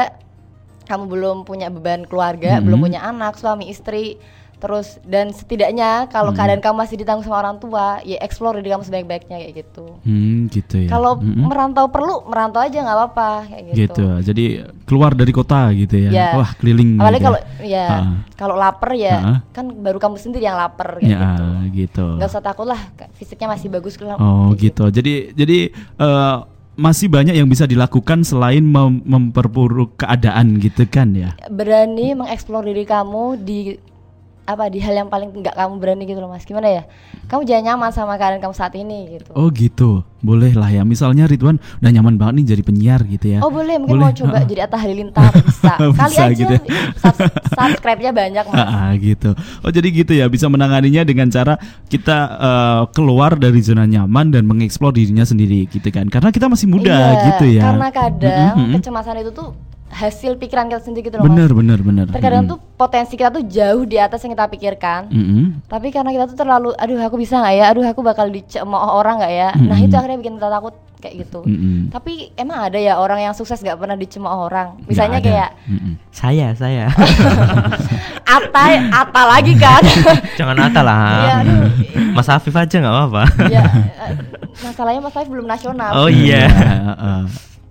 kamu 0.86 1.04
belum 1.04 1.36
punya 1.44 1.68
beban 1.68 2.02
keluarga, 2.02 2.58
Mhm. 2.58 2.64
belum 2.64 2.78
punya 2.80 3.00
anak, 3.02 3.36
suami, 3.36 3.68
istri, 3.68 4.16
terus 4.58 4.98
dan 5.02 5.30
setidaknya 5.30 6.06
kalau 6.06 6.30
Mhm. 6.30 6.36
keadaan 6.36 6.60
kamu 6.60 6.76
masih 6.78 6.96
ditanggung 6.96 7.22
sama 7.22 7.38
orang 7.38 7.56
tua, 7.56 8.02
ya 8.02 8.18
explore 8.18 8.58
diri 8.58 8.68
kamu 8.68 8.82
sebaik-baiknya 8.82 9.36
kayak 9.38 9.54
gitu. 9.56 9.86
Hmm, 10.02 10.46
gitu 10.48 10.76
ya. 10.82 10.88
Kalau 10.88 11.16
Mm-mm. 11.16 11.46
merantau 11.46 11.86
perlu, 11.86 12.26
merantau 12.26 12.58
aja 12.58 12.74
nggak 12.76 12.96
apa-apa 12.96 13.30
kayak 13.46 13.62
gitu. 13.64 13.78
gitu. 13.78 14.06
Jadi 14.24 14.44
keluar 14.82 15.12
dari 15.12 15.30
kota 15.30 15.70
gitu 15.72 15.94
ya. 15.96 16.10
Ya. 16.10 16.28
Wah, 16.34 16.50
keliling. 16.54 16.98
Apalagi 16.98 17.16
gitu 17.16 17.26
kalau 17.26 17.40
ya. 17.62 17.86
Ah. 17.88 18.06
kalau 18.34 18.54
lapar 18.54 18.90
ya 18.92 19.16
Ah. 19.16 19.38
kan 19.50 19.70
baru 19.72 19.98
kamu 19.98 20.16
sendiri 20.16 20.42
yang 20.42 20.54
lapar 20.54 20.98
kayak 20.98 21.06
ya 21.08 21.18
gitu. 21.18 21.46
gitu. 21.74 22.06
Nggak 22.18 22.28
usah 22.28 22.42
takut 22.42 22.66
lah, 22.66 22.80
fisiknya 23.14 23.48
masih 23.48 23.68
bagus 23.68 23.94
kok. 23.94 24.10
Oh, 24.10 24.50
kayak 24.50 24.58
gitu. 24.58 24.84
Jadi 24.90 25.12
jadi 25.32 25.58
eh, 25.74 26.36
masih 26.74 27.10
banyak 27.10 27.34
yang 27.34 27.46
bisa 27.46 27.66
dilakukan 27.66 28.22
selain 28.22 28.62
mem- 28.62 29.02
memperburuk 29.02 29.98
keadaan 29.98 30.58
gitu 30.58 30.86
kan 30.86 31.10
ya. 31.10 31.34
berani 31.48 32.14
mengeksplor 32.14 32.62
diri 32.62 32.82
kamu 32.82 33.38
di 33.38 33.74
apa 34.48 34.64
di 34.66 34.80
hal 34.80 34.96
yang 34.96 35.08
paling 35.08 35.28
nggak 35.30 35.52
kamu 35.52 35.76
berani 35.76 36.02
gitu 36.02 36.18
loh 36.18 36.26
mas 36.26 36.42
gimana 36.42 36.72
ya 36.72 36.82
kamu 37.28 37.44
jangan 37.44 37.64
nyaman 37.68 37.90
sama 37.90 38.16
keadaan 38.16 38.40
kamu 38.40 38.56
saat 38.56 38.72
ini 38.72 38.98
gitu 39.12 39.28
Oh, 39.30 39.52
gitu. 39.52 40.00
Boleh 40.18 40.50
lah 40.50 40.66
ya. 40.66 40.82
Misalnya 40.82 41.28
Ridwan 41.28 41.60
udah 41.78 41.92
nyaman 41.92 42.16
banget 42.16 42.34
nih 42.34 42.46
jadi 42.48 42.62
penyiar 42.64 43.00
gitu 43.04 43.26
ya. 43.28 43.38
Oh 43.38 43.52
boleh 43.52 43.76
mungkin 43.76 44.00
Boleh. 44.00 44.08
mau 44.08 44.16
coba 44.16 44.42
jadi 44.42 44.64
Atta 44.64 44.74
Halilintar 44.74 45.30
bisa 45.30 45.72
kali 45.76 45.92
Bisa 46.10 46.22
aja 46.24 46.32
gitu 46.34 46.54
ya. 46.58 46.58
Subs- 46.96 47.32
subscribe-nya 47.52 48.10
banyak 48.10 48.44
mas 48.48 48.56
Ah, 48.58 48.90
gitu. 48.96 49.30
Oh 49.60 49.70
jadi 49.70 49.88
gitu 49.92 50.12
ya 50.12 50.26
bisa 50.26 50.48
menanganinya 50.48 51.04
dengan 51.04 51.28
cara 51.28 51.60
kita 51.86 52.18
eh, 52.34 52.82
keluar 52.90 53.36
dari 53.36 53.60
zona 53.60 53.84
nyaman 53.84 54.32
dan 54.32 54.42
mengeksplor 54.42 54.90
dirinya 54.90 55.22
sendiri 55.22 55.68
gitu 55.68 55.86
kan. 55.88 56.08
Karena 56.08 56.32
kita 56.32 56.48
masih 56.48 56.66
muda 56.66 56.88
Iya, 56.90 57.20
gitu 57.28 57.44
ya. 57.52 57.62
karena 57.68 57.88
kadang 57.92 58.54
Mm-mm. 58.56 58.74
kecemasan 58.74 59.20
itu 59.20 59.30
tuh 59.30 59.52
hasil 59.90 60.36
pikiran 60.36 60.66
kita 60.66 60.80
sendiri 60.80 61.02
gitu 61.02 61.16
loh 61.16 61.24
Bener 61.24 61.46
mas 61.46 61.56
bener 61.56 61.78
bener. 61.80 62.06
terkadang 62.06 62.44
Mm. 62.44 62.50
tuh 62.50 62.58
potensi 62.74 63.14
kita 63.14 63.30
tuh 63.30 63.42
jauh 63.42 63.82
di 63.82 63.96
atas 63.96 64.20
yang 64.20 64.32
kita 64.32 64.46
pikirkan 64.46 65.08
Mm-mm. 65.08 65.64
tapi 65.64 65.88
karena 65.88 66.10
kita 66.10 66.24
tuh 66.26 66.36
terlalu 66.36 66.70
aduh 66.72 67.00
aku 67.00 67.16
bisa 67.16 67.36
nggak 67.36 67.54
ya 67.54 67.64
aduh 67.66 67.84
aku 67.84 68.00
bakal 68.00 68.26
dicemooh 68.26 68.76
orang 68.94 69.18
nggak 69.18 69.32
ya 69.32 69.48
nah 69.56 69.74
Mm-mm. 69.74 69.84
itu 69.84 69.94
akhirnya 69.94 70.18
bikin 70.18 70.36
kita 70.36 70.50
takut 70.50 70.72
kayak 70.98 71.14
gitu 71.20 71.40
Mm-mm. 71.42 71.88
tapi 71.88 72.12
emang 72.34 72.58
ada 72.64 72.76
ya 72.76 72.96
orang 72.96 73.22
yang 73.22 73.32
sukses 73.32 73.58
gak 73.58 73.76
pernah 73.76 73.94
dicemooh 73.94 74.28
orang 74.44 74.76
misalnya 74.84 75.18
Nggak 75.18 75.26
kayak 75.26 75.50
Mm-mm. 75.66 75.92
Saya, 76.10 76.50
saya. 76.52 76.90
Ata 78.28 78.64
Ata 78.92 79.22
lagi 79.24 79.54
kan 79.54 79.80
Jangan 80.38 80.56
Ata 80.60 80.80
lah. 80.80 81.00
Iya, 81.18 81.34
aduh. 81.40 81.60
Mas 82.12 82.28
Afif 82.28 82.52
aja 82.52 82.76
nggak 82.76 82.92
apa-apa. 82.92 83.22
ya 83.48 83.64
masalahnya 84.64 85.00
Mas 85.00 85.12
Faif 85.12 85.28
belum 85.28 85.46
nasional 85.46 85.90
Oh 85.96 86.10
iya. 86.10 86.44
heeh. 86.50 87.20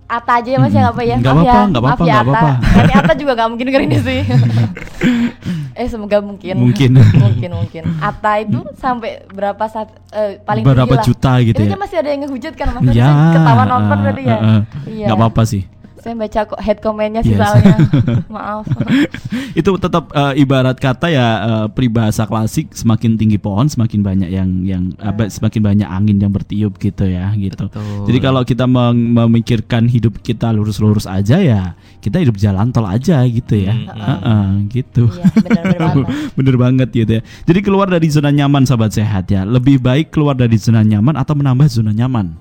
Ata 0.08 0.40
aja 0.40 0.48
ya 0.48 0.58
mas 0.58 0.72
ya 0.72 0.80
nggak 0.80 0.94
apa 0.94 1.02
ya 1.04 1.16
Maaf 1.20 1.28
apa-apa, 1.28 1.44
ya 1.44 1.54
maaf 1.76 1.84
apa-apa, 1.84 2.04
ya 2.08 2.18
apa-apa. 2.18 2.98
Ata 3.04 3.12
juga 3.12 3.32
nggak 3.36 3.48
mungkin 3.52 3.64
denger 3.68 3.82
ini 3.84 3.98
sih 4.00 4.20
eh 5.78 5.86
semoga 5.86 6.18
mungkin 6.18 6.54
Mungkin. 6.58 6.90
mungkin 7.14 7.50
mungkin 7.54 7.82
Ata 8.00 8.40
itu 8.40 8.58
sampai 8.74 9.22
berapa 9.28 9.64
saat 9.68 9.92
eh, 10.10 10.40
paling 10.42 10.64
Berapa 10.64 11.04
juta 11.04 11.38
gitu 11.38 11.54
itu 11.54 11.62
ya? 11.62 11.68
aja 11.70 11.76
masih 11.76 11.96
ada 11.98 12.08
yang 12.08 12.20
ngehujat 12.24 12.52
kan 12.52 12.66
mas 12.72 12.82
Tadi 12.82 12.98
Ya. 12.98 13.08
ketawa 13.30 13.62
nonton 13.64 13.96
berarti 14.00 14.22
ya 14.24 14.36
eh. 14.38 14.60
iya 14.88 15.06
Nggak 15.06 15.16
apa-apa 15.18 15.42
sih. 15.44 15.62
Saya 16.08 16.16
baca 16.16 16.40
kok 16.48 16.60
head 16.64 16.80
commentnya 16.80 17.20
sih 17.20 17.36
Yes. 17.36 17.44
soalnya 17.44 17.76
maaf 18.32 18.64
itu 19.60 19.70
tetap 19.76 20.08
eh, 20.16 20.40
ibarat 20.40 20.80
kata 20.80 21.12
ya 21.12 21.26
eh, 21.44 21.66
peribahasa 21.68 22.24
klasik 22.24 22.72
semakin 22.72 23.20
tinggi 23.20 23.36
pohon 23.36 23.68
semakin 23.68 24.00
banyak 24.00 24.30
yang 24.32 24.48
yang 24.64 24.82
apa, 24.96 25.28
semakin 25.28 25.60
banyak 25.60 25.88
angin 25.88 26.16
yang 26.16 26.32
bertiup 26.32 26.80
gitu 26.80 27.04
ya 27.04 27.28
gitu. 27.36 27.68
Betul. 27.68 28.08
Jadi 28.08 28.18
kalau 28.24 28.40
kita 28.40 28.64
memikirkan 28.64 29.84
hidup 29.84 30.24
kita 30.24 30.48
lurus-lurus 30.48 31.04
aja 31.04 31.36
ya 31.36 31.76
kita 32.00 32.24
hidup 32.24 32.40
jalan 32.40 32.72
tol 32.72 32.88
aja 32.88 33.20
gitu 33.28 33.54
ya. 33.58 33.74
Mm-mm. 33.74 33.98
Heeh, 33.98 34.48
gitu. 34.72 35.12
iya 35.12 35.28
benar 35.44 35.62
benar 35.68 35.78
banget. 35.92 36.06
Bener 36.32 36.56
banget 36.56 36.88
gitu 36.94 37.12
ya. 37.18 37.22
Jadi 37.44 37.60
keluar 37.60 37.86
dari 37.90 38.08
zona 38.08 38.30
nyaman 38.32 38.64
sahabat 38.64 38.96
sehat 38.96 39.28
ya. 39.28 39.44
Lebih 39.44 39.82
baik 39.82 40.14
keluar 40.14 40.32
dari 40.38 40.56
zona 40.56 40.80
nyaman 40.80 41.18
atau 41.18 41.36
menambah 41.36 41.68
zona 41.68 41.92
nyaman. 41.92 42.32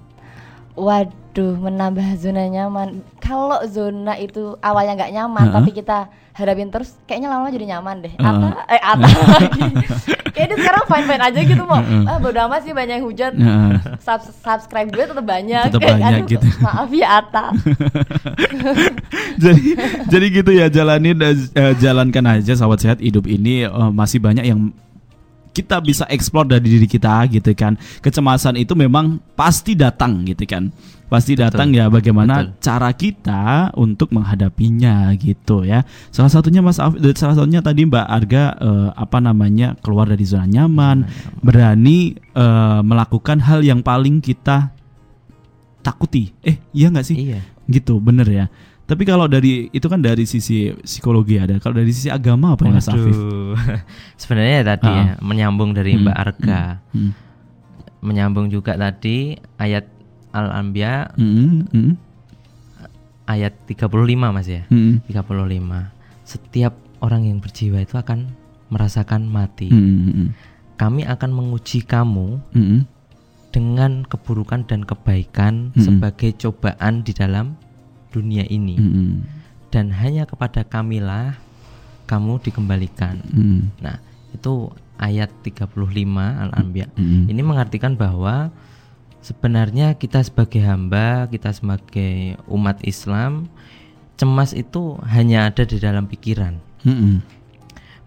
Waduh, 0.77 1.12
menambah 1.41 2.17
zona 2.17 2.45
nyaman. 2.45 3.02
Kalau 3.17 3.60
zona 3.65 4.15
itu 4.15 4.56
awalnya 4.60 4.93
nggak 4.95 5.13
nyaman, 5.13 5.45
Heeh. 5.45 5.56
tapi 5.56 5.69
kita 5.71 5.97
hadapin 6.32 6.69
terus, 6.69 6.93
kayaknya 7.04 7.28
lama-lama 7.28 7.50
jadi 7.50 7.67
nyaman 7.73 7.95
deh. 8.02 8.13
Heeh. 8.13 8.23
Ata, 8.23 8.47
eh 8.67 8.82
Ata 8.82 9.08
lagi. 9.36 9.63
Kayaknya 10.32 10.56
sekarang 10.62 10.84
fine 10.86 11.06
fine 11.06 11.23
aja 11.23 11.39
gitu 11.41 11.63
mau. 11.65 11.82
Heeh. 11.82 12.06
Ah 12.06 12.17
bodo 12.17 12.39
amat 12.45 12.62
sih 12.62 12.71
banyak 12.71 13.02
yang 13.02 13.06
hujat. 13.06 13.34
Heeh. 13.34 13.71
Sub- 13.97 14.34
subscribe 14.38 14.88
gue 14.88 15.04
tetap 15.04 15.26
banyak. 15.26 15.63
Tetap 15.73 15.82
Kayak, 15.82 15.93
banyak 16.02 16.12
aduh, 16.13 16.30
gitu. 16.30 16.47
Maaf 16.65 16.89
ya 16.89 17.08
Ata. 17.19 17.45
jadi 19.38 19.63
jadi 20.08 20.26
gitu 20.32 20.52
ya 20.54 20.65
jalanin 20.67 21.17
eh, 21.19 21.36
jalankan 21.78 22.26
aja 22.38 22.54
sahabat 22.54 22.80
sehat 22.82 23.00
hidup 23.02 23.26
ini 23.26 23.65
eh, 23.65 23.91
masih 23.91 24.21
banyak 24.21 24.45
yang 24.45 24.69
kita 25.58 25.82
bisa 25.82 26.06
eksplor 26.06 26.46
dari 26.46 26.70
diri 26.70 26.86
kita 26.86 27.26
gitu 27.34 27.58
kan. 27.58 27.74
Kecemasan 28.06 28.62
itu 28.62 28.78
memang 28.78 29.17
pasti 29.34 29.74
datang 29.74 30.22
gitu 30.30 30.46
kan. 30.46 30.70
Pasti 31.08 31.39
datang 31.39 31.72
ya 31.72 31.88
bagaimana 31.88 32.46
Betul. 32.46 32.62
cara 32.62 32.91
kita 32.91 33.72
untuk 33.80 34.13
menghadapinya 34.13 35.10
gitu 35.17 35.65
ya. 35.65 35.82
Salah 36.13 36.30
satunya 36.30 36.62
Mas 36.62 36.78
Af, 36.78 37.00
eh, 37.00 37.15
salah 37.15 37.34
satunya 37.34 37.63
tadi 37.63 37.88
Mbak 37.89 38.06
Arga 38.06 38.43
eh, 38.60 38.89
apa 38.93 39.17
namanya 39.17 39.74
keluar 39.82 40.06
dari 40.06 40.28
zona 40.28 40.46
nyaman. 40.46 41.10
berani 41.41 42.13
eh, 42.13 42.82
melakukan 42.86 43.41
hal 43.41 43.65
yang 43.65 43.82
paling 43.82 44.22
kita 44.22 44.70
takuti. 45.82 46.36
Eh 46.43 46.62
iya 46.76 46.91
nggak 46.93 47.08
sih? 47.08 47.17
Iya. 47.17 47.41
gitu 47.67 48.00
bener 48.00 48.28
ya 48.32 48.46
tapi 48.88 49.04
kalau 49.04 49.28
dari 49.28 49.67
itu 49.69 49.86
kan 49.86 50.00
dari 50.00 50.23
sisi 50.23 50.71
psikologi 50.80 51.36
ada 51.36 51.60
kalau 51.60 51.76
dari 51.76 51.91
sisi 51.91 52.08
agama 52.08 52.56
apa 52.56 52.63
ya 52.63 52.71
Mas 52.71 52.88
Afif. 52.88 53.12
Sebenarnya 54.21 54.63
tadi 54.65 54.88
Ah. 54.88 54.95
ya 54.95 55.13
menyambung 55.19 55.71
dari 55.71 55.93
Hmm, 55.93 56.02
Mbak 56.02 56.17
Arga. 56.17 56.62
Hmm. 56.89 57.12
Menyambung 58.00 58.47
juga 58.47 58.73
tadi 58.73 59.36
ayat 59.56 59.86
Al-Anbiya 60.30 61.12
Hmm, 61.13 61.67
hmm, 61.67 61.93
ayat 63.26 63.54
35 63.65 63.89
Mas 64.30 64.47
ya. 64.47 64.63
hmm, 64.67 65.04
35. 65.06 65.91
Setiap 66.23 66.73
orang 67.00 67.23
yang 67.23 67.38
berjiwa 67.38 67.80
itu 67.80 67.95
akan 67.95 68.32
merasakan 68.69 69.26
mati. 69.26 69.67
hmm, 69.67 69.84
hmm, 70.08 70.28
Kami 70.76 71.04
akan 71.04 71.32
menguji 71.32 71.82
kamu 71.82 72.39
hmm, 72.54 72.63
hmm, 72.63 72.82
dengan 73.50 74.04
keburukan 74.04 74.63
dan 74.63 74.84
kebaikan 74.84 75.71
Mm-mm. 75.71 75.82
sebagai 75.82 76.38
cobaan 76.38 77.02
di 77.02 77.12
dalam 77.12 77.58
dunia 78.12 78.43
ini 78.48 78.76
hmm, 78.80 78.91
hmm, 78.91 79.13
dan 79.70 79.91
hanya 79.91 80.24
kepada 80.24 80.63
kamilah 80.63 81.36
kamu 82.08 82.39
dikembalikan. 82.39 83.20
hmm, 83.20 83.84
Nah, 83.84 84.00
itu 84.32 84.72
ayat 84.96 85.28
35 85.43 85.76
Al-Anbiya. 86.48 86.88
hmm, 86.96 87.28
Ini 87.28 87.41
mengartikan 87.43 88.00
bahwa 88.00 88.50
sebenarnya 89.20 90.00
kita 90.00 90.24
sebagai 90.24 90.63
hamba, 90.63 91.28
kita 91.28 91.52
sebagai 91.52 92.39
umat 92.48 92.80
Islam, 92.88 93.52
cemas 94.15 94.56
itu 94.56 94.96
hanya 95.04 95.52
ada 95.52 95.67
di 95.67 95.78
dalam 95.78 96.08
pikiran. 96.08 96.58
hmm, 96.88 96.96
hmm, 96.96 97.17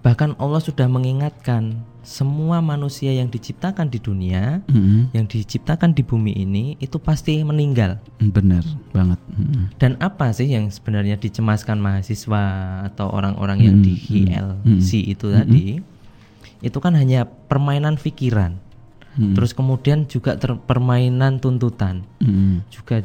Bahkan 0.01 0.41
Allah 0.41 0.59
sudah 0.59 0.89
mengingatkan 0.89 1.77
semua 2.01 2.65
manusia 2.65 3.13
yang 3.13 3.29
diciptakan 3.29 3.87
di 3.87 4.01
dunia, 4.01 4.65
hmm, 4.65 5.13
yang 5.13 5.29
diciptakan 5.29 5.93
di 5.93 6.01
bumi 6.01 6.33
ini 6.33 6.73
itu 6.79 6.97
pasti 6.97 7.45
meninggal. 7.45 8.01
hmm, 8.17 8.33
bener 8.33 8.65
banget 8.91 9.21
hmm, 9.29 9.77
Dan 9.77 10.01
apa 10.01 10.33
sih 10.33 10.49
yang 10.49 10.67
sebenarnya 10.67 11.15
dicemaskan 11.15 11.77
mahasiswa 11.77 12.43
atau 12.87 13.13
orang-orang 13.13 13.59
yang 13.61 13.77
Hmm, 13.77 13.85
di 13.85 13.95
hmm, 14.01 14.25
HLC 14.27 14.91
hmm. 14.99 15.13
itu 15.13 15.27
tadi? 15.29 15.65
Itu 16.61 16.81
kan 16.81 16.97
hanya 16.97 17.29
permainan 17.29 18.01
pikiran. 18.01 18.57
hmm, 19.21 19.37
Terus 19.37 19.53
kemudian 19.53 20.09
juga 20.09 20.33
ter- 20.35 20.57
permainan 20.59 21.37
tuntutan. 21.37 22.09
hmm, 22.19 22.65
Juga 22.73 23.05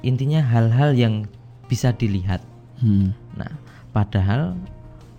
intinya 0.00 0.44
hal-hal 0.44 0.92
yang 0.92 1.24
bisa 1.64 1.88
dilihat. 1.90 2.44
hmm, 2.78 3.16
Nah, 3.34 3.52
padahal 3.90 4.52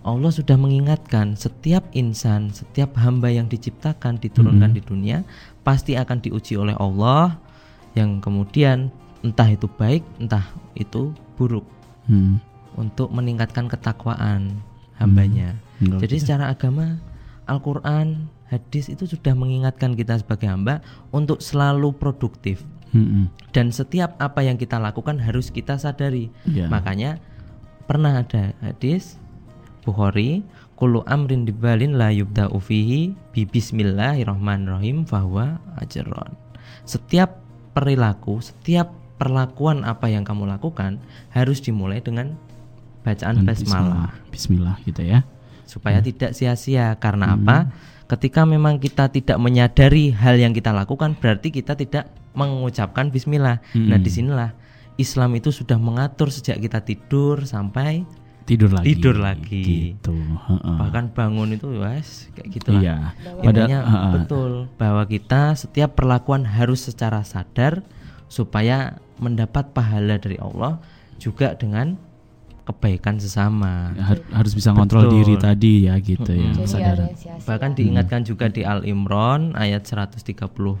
Allah 0.08 0.32
sudah 0.32 0.56
mengingatkan 0.56 1.36
setiap 1.36 1.84
insan, 1.92 2.48
setiap 2.48 2.96
hamba 2.96 3.28
yang 3.28 3.46
diciptakan 3.46 4.16
diturunkan 4.16 4.72
di 4.72 4.80
dunia 4.80 5.26
pasti 5.62 5.94
akan 5.94 6.24
diuji 6.24 6.56
oleh 6.56 6.74
Allah. 6.80 7.36
Yang 7.92 8.24
kemudian 8.24 8.88
entah 9.20 9.48
itu 9.50 9.66
baik, 9.68 10.06
entah 10.22 10.44
itu 10.78 11.12
buruk. 11.36 11.66
Hmm, 12.08 12.40
untuk 12.78 13.12
meningkatkan 13.12 13.68
ketakwaan 13.68 14.64
hambanya. 14.96 15.58
Enggak 15.82 16.08
Jadi 16.08 16.16
secara 16.22 16.44
agama 16.48 16.96
Al-Qur'an, 17.44 18.32
hadis 18.48 18.88
itu 18.88 19.04
sudah 19.04 19.36
mengingatkan 19.36 19.92
kita 19.92 20.16
sebagai 20.16 20.48
hamba 20.48 20.80
untuk 21.12 21.42
selalu 21.42 21.92
produktif. 21.92 22.64
Hmm, 22.88 23.04
hmm, 23.04 23.26
dan 23.52 23.68
setiap 23.68 24.16
apa 24.16 24.40
yang 24.40 24.56
kita 24.56 24.80
lakukan 24.80 25.20
harus 25.20 25.52
kita 25.52 25.76
sadari. 25.76 26.32
ya. 26.48 26.72
Makanya 26.72 27.20
pernah 27.84 28.24
ada 28.24 28.56
hadis 28.64 29.20
Bukhari, 29.88 30.44
kullu 30.76 31.00
amrin 31.08 31.48
dibalin 31.48 31.96
la 31.96 32.12
yubda'u 32.12 32.60
fihi 32.60 33.16
bi 33.32 33.48
bismillahirrahmanirrahim 33.48 35.08
fahuwa 35.08 35.56
ajron. 35.80 36.36
Setiap 36.84 37.40
perilaku, 37.72 38.44
setiap 38.44 38.92
perlakuan 39.16 39.88
apa 39.88 40.12
yang 40.12 40.28
kamu 40.28 40.44
lakukan 40.44 41.00
harus 41.32 41.64
dimulai 41.64 42.04
dengan 42.04 42.36
bacaan 43.00 43.40
Dan 43.40 43.48
basmalah 43.48 44.12
Bismillah 44.28 44.76
gitu 44.84 45.00
ya 45.00 45.24
supaya 45.68 46.00
tidak 46.00 46.32
sia-sia. 46.32 46.96
Karena 46.96 47.36
apa? 47.36 47.68
Ketika 48.08 48.48
memang 48.48 48.80
kita 48.80 49.12
tidak 49.12 49.36
menyadari 49.36 50.16
hal 50.16 50.40
yang 50.40 50.56
kita 50.56 50.72
lakukan 50.72 51.12
berarti 51.20 51.52
kita 51.52 51.76
tidak 51.76 52.08
mengucapkan 52.32 53.12
bismillah. 53.12 53.60
Nah, 53.76 54.00
Mm-mm. 54.00 54.04
di 54.04 54.08
sinilah 54.08 54.56
Islam 54.96 55.36
itu 55.36 55.52
sudah 55.52 55.76
mengatur 55.76 56.32
sejak 56.32 56.56
kita 56.56 56.80
tidur 56.80 57.44
sampai 57.44 58.08
tidur 58.48 58.72
lagi 58.72 58.86
Tidur 58.88 59.16
lagi. 59.20 59.62
gitu 59.92 60.16
heeh. 60.16 60.76
bahkan 60.76 61.12
bangun 61.12 61.52
itu 61.52 61.68
wes 61.76 62.32
kayak 62.32 62.48
gitulah. 62.50 62.80
iya 62.80 62.96
Intinya 63.44 63.78
heeh. 63.84 64.12
betul 64.16 64.52
bahwa 64.74 65.04
kita 65.04 65.52
setiap 65.52 65.92
perlakuan 65.92 66.42
harus 66.42 66.82
secara 66.82 67.20
sadar 67.22 67.84
supaya 68.26 68.96
mendapat 69.16 69.70
pahala 69.70 70.16
dari 70.16 70.36
Allah 70.36 70.80
juga 71.16 71.52
dengan 71.52 72.00
kebaikan 72.62 73.16
sesama. 73.16 73.96
Har- 73.96 74.20
harus 74.30 74.52
bisa 74.52 74.70
Betul. 74.70 75.08
diri 75.08 75.34
tadi 75.36 75.88
ya 75.88 75.96
gitu 75.96 76.28
ya. 76.28 76.52
Jadi 76.52 76.60
kesadaran 76.60 77.08
ada 77.08 77.16
sia-sia. 77.16 77.44
Bahkan 77.44 77.70
diingatkan 77.72 78.20
juga 78.22 78.46
di 78.46 78.60
Al 78.60 78.84
Imran 78.84 79.56
ayat 79.56 79.88
139 79.88 80.76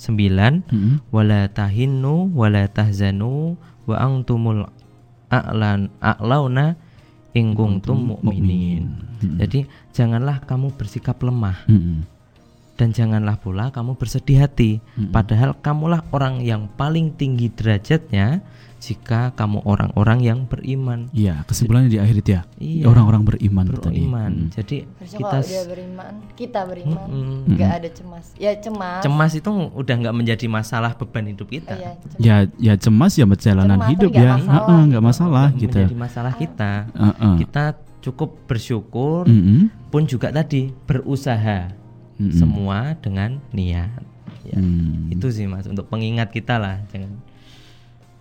Mm-mm. 0.00 1.04
wala 1.08 1.44
tahinnu 1.46 2.32
wala 2.32 2.64
tahzanu 2.66 3.60
wa 3.84 3.96
antumul 3.96 4.64
a'lan 5.28 5.92
a'launa 6.00 6.80
in 7.36 7.54
kuntum 7.54 8.16
mu'minin. 8.16 8.98
Mm-mm. 9.20 9.38
Jadi 9.38 9.66
janganlah 9.94 10.42
kamu 10.44 10.74
bersikap 10.74 11.20
lemah 11.22 11.62
Mm-mm. 11.70 12.02
dan 12.74 12.90
janganlah 12.90 13.38
pula 13.38 13.70
kamu 13.70 13.94
bersedih 13.94 14.42
hati. 14.42 14.82
Mm-mm. 14.98 15.14
Padahal 15.14 15.54
kamulah 15.58 16.02
orang 16.10 16.42
yang 16.42 16.66
paling 16.74 17.14
tinggi 17.14 17.52
derajatnya 17.52 18.42
jika 18.80 19.36
kamu 19.36 19.60
orang-orang 19.68 20.18
yang 20.24 20.38
beriman. 20.48 21.12
Iya, 21.12 21.44
kesimpulannya 21.44 21.92
di 21.92 22.00
akhir 22.00 22.16
itu 22.24 22.30
ya. 22.32 22.42
Iya. 22.56 22.88
Orang-orang 22.88 23.28
beriman, 23.28 23.68
itu 23.68 23.76
tadi. 23.76 24.00
Beriman. 24.00 24.32
Hmm. 24.32 24.48
Jadi 24.50 24.76
Harusnya 24.88 25.18
kita 25.20 25.28
kalau 25.30 25.44
dia 25.44 25.62
beriman, 25.68 26.12
kita 26.32 26.60
beriman, 26.64 27.06
Mm-mm. 27.06 27.40
nggak 27.54 27.70
ada 27.76 27.88
cemas. 27.92 28.26
Ya 28.40 28.52
cemas. 28.56 29.04
cemas 29.04 29.32
itu 29.36 29.50
udah 29.52 29.94
nggak 30.00 30.14
menjadi 30.16 30.46
masalah 30.48 30.96
beban 30.96 31.28
hidup 31.28 31.46
kita. 31.46 31.76
Iya, 31.76 31.90
cemas. 32.00 32.18
Ya, 32.18 32.36
ya 32.56 32.74
cemas 32.74 33.12
ya 33.14 33.24
perjalanan 33.28 33.78
Cemas, 33.78 33.90
hidup 33.92 34.10
nggak 34.10 34.24
ya. 34.24 34.32
masalah 34.34 34.56
Heeh, 34.56 34.80
nggak 34.88 35.02
gitu. 35.04 35.10
masalah 35.12 35.46
gitu. 35.54 35.78
Menjadi 35.78 35.98
masalah 36.00 36.32
kita. 36.34 36.72
Heeh. 36.96 37.34
Kita 37.44 37.64
cukup 38.00 38.30
bersyukur 38.48 39.28
Mm-mm. 39.28 39.68
pun 39.92 40.08
juga 40.08 40.32
tadi 40.32 40.72
berusaha 40.88 41.68
Mm-mm. 42.16 42.32
semua 42.32 42.96
dengan 42.96 43.36
niat. 43.52 44.08
Ya, 44.40 44.56
Hmm. 44.56 45.12
Itu 45.12 45.28
sih 45.28 45.44
Mas 45.44 45.68
untuk 45.68 45.86
pengingat 45.86 46.32
kita 46.32 46.56
lah 46.56 46.80
jangan 46.88 47.12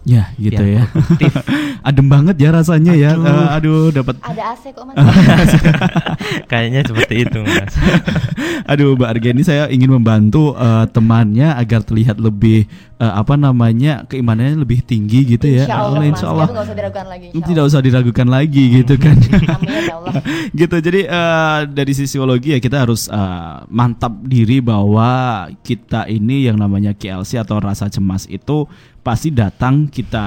Ya, 0.09 0.33
gitu 0.41 0.63
ya. 0.65 0.89
Adem 1.87 2.09
banget 2.09 2.41
ya 2.41 2.49
rasanya 2.49 2.97
ya. 2.97 3.13
Eh, 3.13 3.47
aduh, 3.61 3.93
dapat 3.93 4.17
Ada 4.25 4.57
AC 4.57 4.73
kok 4.73 4.89
mas. 4.89 4.97
Kayaknya 6.49 6.81
seperti 6.89 7.13
itu 7.29 7.39
Mas. 7.45 7.73
Aduh, 8.71 8.97
Mbak 8.97 9.09
Arga 9.09 9.29
ini 9.33 9.43
saya 9.45 9.63
ingin 9.69 9.93
membantu 9.93 10.57
eh, 10.57 10.85
temannya 10.89 11.53
agar 11.53 11.85
terlihat 11.85 12.17
lebih 12.17 12.65
eh, 12.97 13.13
apa 13.13 13.37
namanya 13.37 14.09
keimanannya 14.09 14.65
lebih 14.65 14.81
tinggi 14.81 15.37
gitu 15.37 15.45
ya. 15.45 15.69
Insya 15.69 15.77
Allah, 15.77 16.03
insya 16.05 16.27
Allah. 16.33 16.47
Nggak 16.49 16.65
usah 16.65 16.75
diragukan 16.77 17.05
lagi. 17.05 17.27
Insya 17.29 17.47
Tidak 17.53 17.63
usah 17.69 17.81
diragukan 17.85 18.27
lagi 18.27 18.63
gitu 18.81 18.93
kan. 18.97 19.17
Amin 19.53 19.69
ya 19.69 19.93
Allah. 19.93 20.13
gitu. 20.57 20.75
Jadi 20.81 21.01
eh, 21.05 21.59
dari 21.69 21.93
sisiologi 21.93 22.57
ya 22.57 22.59
kita 22.59 22.81
harus 22.81 23.05
eh, 23.13 23.55
mantap 23.69 24.17
diri 24.25 24.57
bahwa 24.57 25.45
kita 25.61 26.09
ini 26.09 26.49
yang 26.49 26.57
namanya 26.57 26.97
KLC 26.97 27.37
atau 27.45 27.61
rasa 27.61 27.93
cemas 27.93 28.25
itu 28.25 28.65
pasti 29.01 29.29
datang 29.31 29.87
kita 29.87 30.25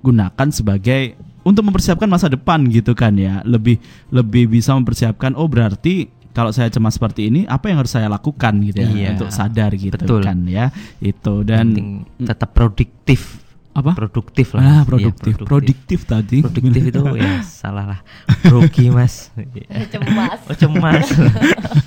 gunakan 0.00 0.48
sebagai 0.50 1.14
untuk 1.42 1.62
mempersiapkan 1.70 2.10
masa 2.10 2.26
depan 2.26 2.66
gitu 2.70 2.94
kan 2.94 3.14
ya. 3.14 3.42
Lebih 3.46 3.78
lebih 4.10 4.50
bisa 4.50 4.74
mempersiapkan 4.74 5.34
oh 5.34 5.46
berarti 5.46 6.10
kalau 6.34 6.52
saya 6.52 6.68
cemas 6.68 7.00
seperti 7.00 7.32
ini 7.32 7.40
apa 7.48 7.72
yang 7.72 7.80
harus 7.80 7.96
saya 7.96 8.12
lakukan 8.12 8.60
gitu 8.60 8.84
ya 8.84 8.90
Iya. 8.92 9.08
untuk 9.16 9.30
sadar 9.32 9.72
gitu 9.72 9.96
Betul. 9.96 10.20
kan 10.20 10.44
ya. 10.44 10.68
Itu 11.00 11.46
dan 11.46 11.72
Penting 11.72 11.88
tetap 12.26 12.52
produktif. 12.52 13.45
Apa? 13.76 13.92
Produktif 13.92 14.56
lah. 14.56 14.60
Ah. 14.64 14.68
Iya, 14.72 14.82
produktif. 14.88 15.34
produktif 15.44 16.00
tadi. 16.08 16.40
Produktif 16.40 16.82
itu 16.88 17.00
ya 17.20 17.44
salah 17.44 17.84
lah. 17.84 18.00
Rugi 18.48 18.88
Mas. 18.88 19.28
Iya. 19.56 19.88
Cemas. 19.92 20.40
Oh 20.48 20.56
cemas. 20.56 21.06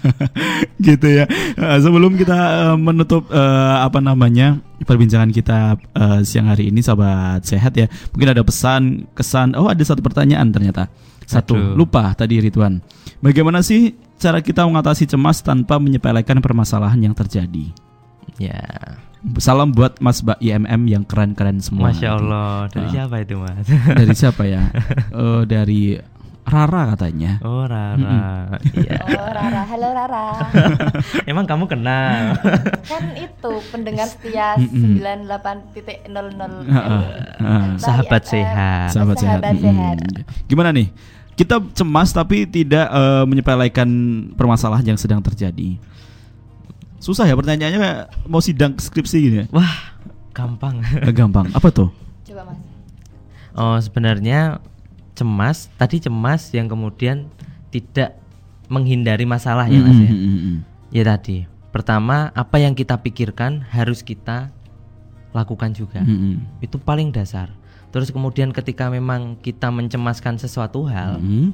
gitu 0.85 1.07
ya. 1.09 1.25
Eh, 1.57 1.79
sebelum 1.81 2.13
kita 2.13 2.37
eh, 2.69 2.77
menutup 2.77 3.25
eh, 3.33 3.77
apa 3.81 3.97
namanya 3.97 4.61
perbincangan 4.85 5.29
kita 5.33 5.75
siang 6.23 6.47
hari 6.49 6.71
ini, 6.71 6.79
sahabat 6.79 7.43
sehat 7.43 7.75
ya. 7.75 7.89
Mungkin 8.15 8.29
ada 8.31 8.41
pesan, 8.45 9.09
kesan. 9.17 9.57
Oh 9.57 9.67
ada 9.67 9.81
satu 9.81 10.05
pertanyaan 10.05 10.49
ternyata. 10.53 10.87
Satu 11.25 11.57
Aduh. 11.57 11.77
lupa 11.77 12.13
tadi 12.13 12.41
Ridwan. 12.41 12.81
Bagaimana 13.21 13.61
sih 13.61 13.93
cara 14.17 14.39
kita 14.41 14.65
mengatasi 14.65 15.05
cemas 15.09 15.41
tanpa 15.45 15.77
menyepelekan 15.77 16.41
permasalahan 16.41 17.01
yang 17.01 17.13
terjadi? 17.13 17.69
ya. 18.39 18.61
Salam 19.35 19.69
buat 19.69 19.99
Mas 19.99 20.19
Mbak 20.19 20.39
IMM 20.39 20.81
yang 20.87 21.03
keren-keren 21.03 21.59
semua. 21.59 21.91
Masya 21.91 22.15
Allah. 22.15 22.67
Dari 22.67 22.87
Ah. 22.87 22.91
siapa 22.93 23.15
itu 23.19 23.35
Mas? 23.35 23.67
Dari 23.99 24.13
siapa 24.13 24.43
ya? 24.43 24.71
Eh, 25.11 25.41
dari 25.43 25.99
Rara 26.41 26.95
katanya. 26.95 27.37
Oh 27.41 27.61
Rara. 27.61 28.47
Iya. 28.71 28.95
Oh 29.11 29.29
Rara, 29.29 29.61
halo 29.65 29.87
Rara. 29.91 30.25
Emang 31.29 31.43
kamu 31.43 31.67
kenal? 31.67 32.39
kan 32.81 33.03
itu 33.13 33.51
pendengar 33.69 34.07
setia 34.07 34.55
Mm-mm. 34.55 34.97
98.00 34.97 36.09
Heeh, 36.65 37.03
heeh. 37.37 37.65
Sahabat 37.77 38.23
FM. 38.23 38.31
sehat. 38.31 38.89
sahabat 38.89 39.17
sehat. 39.19 39.39
Sahabat 39.41 39.55
sehat. 39.57 39.97
Mm-mm. 39.99 40.23
Gimana 40.47 40.71
nih? 40.71 40.87
Kita 41.35 41.61
cemas 41.71 42.09
tapi 42.09 42.43
tidak 42.43 42.87
eh, 42.87 43.23
menyepelekan 43.25 43.89
permasalahan 44.33 44.87
yang 44.87 44.99
sedang 44.99 45.19
terjadi. 45.19 45.75
Susah 46.99 47.25
ya 47.25 47.35
pertanyaannya 47.35 48.11
mau 48.27 48.43
sidang 48.43 48.75
skripsi 48.75 49.17
gini 49.23 49.37
ya? 49.41 49.45
Wah, 49.55 49.95
gampang. 50.35 50.83
Gampang. 51.15 51.47
Apa 51.55 51.71
tuh? 51.71 51.89
Coba 52.27 52.51
mas. 52.51 52.59
Oh, 53.55 53.79
sebenarnya 53.79 54.59
cemas, 55.15 55.67
tadi 55.75 55.99
cemas 55.99 56.51
yang 56.55 56.71
kemudian 56.71 57.27
tidak 57.73 58.15
menghindari 58.69 59.25
masalah 59.25 59.65
ya 59.67 59.81
Mas 59.81 59.97
ya. 59.97 60.11
Mm, 60.13 60.15
mm, 60.15 60.29
mm, 60.29 60.39
mm. 60.39 60.57
Ya 60.93 61.03
tadi. 61.03 61.49
Pertama, 61.73 62.29
apa 62.37 62.61
yang 62.61 62.77
kita 62.77 62.97
pikirkan 63.01 63.65
harus 63.67 64.05
kita 64.05 64.53
lakukan 65.33 65.73
juga. 65.73 66.01
Mm, 66.05 66.17
mm. 66.17 66.35
Itu 66.63 66.77
paling 66.77 67.09
dasar. 67.09 67.49
Terus 67.89 68.13
kemudian 68.13 68.53
ketika 68.53 68.87
memang 68.87 69.37
kita 69.41 69.73
mencemaskan 69.73 70.37
sesuatu 70.37 70.85
hal, 70.85 71.17
Mm. 71.17 71.51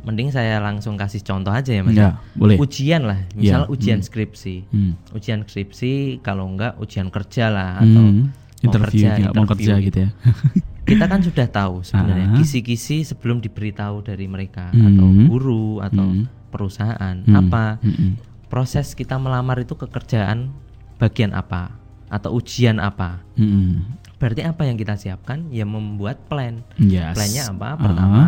Mending 0.00 0.30
saya 0.30 0.58
langsung 0.58 0.94
kasih 0.94 1.20
contoh 1.20 1.50
aja 1.50 1.68
ya 1.68 1.82
Mas. 1.82 1.92
Ya, 1.92 2.16
boleh. 2.32 2.56
Ujian 2.56 3.02
lah, 3.02 3.26
misal 3.32 3.64
Ya, 3.64 3.68
ujian 3.68 3.98
hmm. 3.98 4.06
skripsi. 4.06 4.56
Mm. 4.68 4.92
Ujian 5.10 5.40
skripsi 5.42 5.92
kalau 6.20 6.46
enggak 6.46 6.78
ujian 6.78 7.08
kerja 7.08 7.48
lah 7.48 7.78
atau 7.78 8.02
Mm. 8.02 8.30
mau 8.58 8.64
Interview, 8.64 9.06
kerja, 9.06 9.10
ya, 9.16 9.28
mau 9.30 9.44
interview 9.44 9.68
kerja 9.70 9.74
gitu 9.80 9.98
ya. 10.00 10.10
kita 10.88 11.04
kan 11.04 11.20
sudah 11.20 11.46
tahu 11.46 11.74
sebenarnya 11.82 12.26
Ah. 12.26 12.36
kisi-kisi 12.36 13.04
sebelum 13.04 13.38
diberitahu 13.38 14.00
dari 14.02 14.24
mereka 14.24 14.72
Hmm. 14.72 14.88
atau 14.88 15.06
guru 15.28 15.66
atau 15.78 16.06
Hmm. 16.06 16.24
perusahaan 16.48 17.16
Mm. 17.20 17.34
apa 17.36 17.76
Mm, 17.78 17.92
mm. 17.92 18.12
proses 18.46 18.92
kita 18.92 19.14
melamar 19.14 19.60
itu 19.60 19.74
kekerjaan 19.74 20.48
bagian 20.96 21.30
apa 21.30 21.76
atau 22.08 22.32
ujian 22.32 22.80
apa 22.80 23.20
Mm, 23.36 23.44
mm. 23.44 23.72
berarti 24.16 24.42
apa 24.42 24.64
yang 24.64 24.74
kita 24.74 24.96
siapkan 24.96 25.52
ya 25.52 25.62
membuat 25.62 26.24
plan 26.24 26.64
Yes. 26.74 27.12
plannya 27.12 27.42
apa 27.46 27.68
pertama 27.76 28.22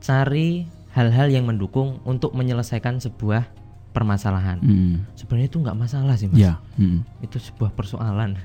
cari 0.00 0.64
hal-hal 0.90 1.28
yang 1.28 1.44
mendukung 1.44 2.02
untuk 2.02 2.32
menyelesaikan 2.32 2.98
sebuah 2.98 3.46
permasalahan 3.90 4.58
Mm. 4.58 5.02
sebenarnya 5.14 5.48
itu 5.48 5.58
nggak 5.58 5.74
masalah 5.76 6.14
sih 6.14 6.26
mas 6.26 6.38
Ya. 6.38 6.62
mm. 6.74 7.02
itu 7.20 7.36
sebuah 7.38 7.70
persoalan 7.70 8.38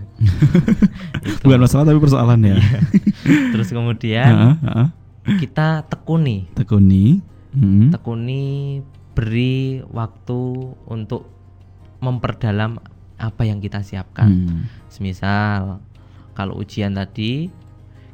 Itu. 1.22 1.42
Bukan 1.44 1.60
masalah 1.60 1.86
tapi 1.86 1.98
persoalan 1.98 2.40
ya. 2.44 2.58
terus 3.54 3.70
kemudian 3.70 4.26
Heeh, 4.28 4.56
heeh. 4.60 4.88
kita 5.38 5.86
tekuni 5.86 6.50
Tekuni. 6.52 7.22
Mm. 7.54 7.94
tekuni 7.94 8.44
beri 9.14 9.80
waktu 9.88 10.42
untuk 10.84 11.30
memperdalam 11.98 12.78
apa 13.16 13.42
yang 13.42 13.58
kita 13.58 13.80
siapkan. 13.80 14.28
Mm. 14.44 14.60
Semisal 14.88 15.80
kalau 16.34 16.58
ujian 16.58 16.92
tadi 16.92 17.48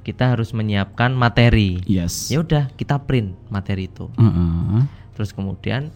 kita 0.02 0.34
harus 0.34 0.50
menyiapkan 0.52 1.14
materi. 1.14 1.82
Yes. 1.86 2.30
Ya 2.30 2.42
udah, 2.42 2.74
kita 2.74 2.98
print 3.00 3.38
materi 3.48 3.86
itu. 3.86 4.10
Heeh. 4.18 4.82
Terus 5.14 5.30
kemudian 5.32 5.94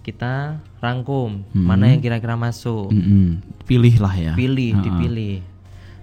kita 0.00 0.58
rangkum 0.80 1.44
Hmm. 1.52 1.62
mana 1.62 1.92
yang 1.92 2.00
kira-kira 2.00 2.34
masuk. 2.34 2.90
Mm-mm. 2.90 3.38
Pilih 3.64 4.00
lah 4.00 4.14
ya. 4.16 4.32
Pilih, 4.34 4.74
Heeh. 4.74 4.82
dipilih. 4.82 5.36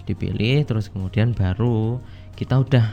Dipilih 0.06 0.58
terus 0.64 0.89
kemudian 0.89 1.34
baru 1.34 2.00
kita 2.34 2.58
udah 2.58 2.86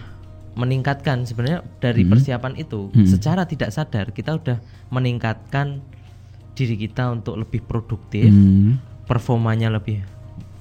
meningkatkan 0.56 1.22
sebenarnya 1.22 1.60
dari 1.78 2.02
Hmm. 2.02 2.16
persiapan 2.16 2.56
itu 2.56 2.88
Hmm. 2.90 3.04
secara 3.04 3.44
tidak 3.44 3.70
sadar 3.70 4.10
kita 4.10 4.34
udah 4.34 4.58
meningkatkan 4.88 5.84
diri 6.56 6.80
kita 6.80 7.12
untuk 7.12 7.36
lebih 7.36 7.60
produktif, 7.60 8.32
Mm. 8.32 8.80
performanya 9.04 9.68
lebih 9.68 10.00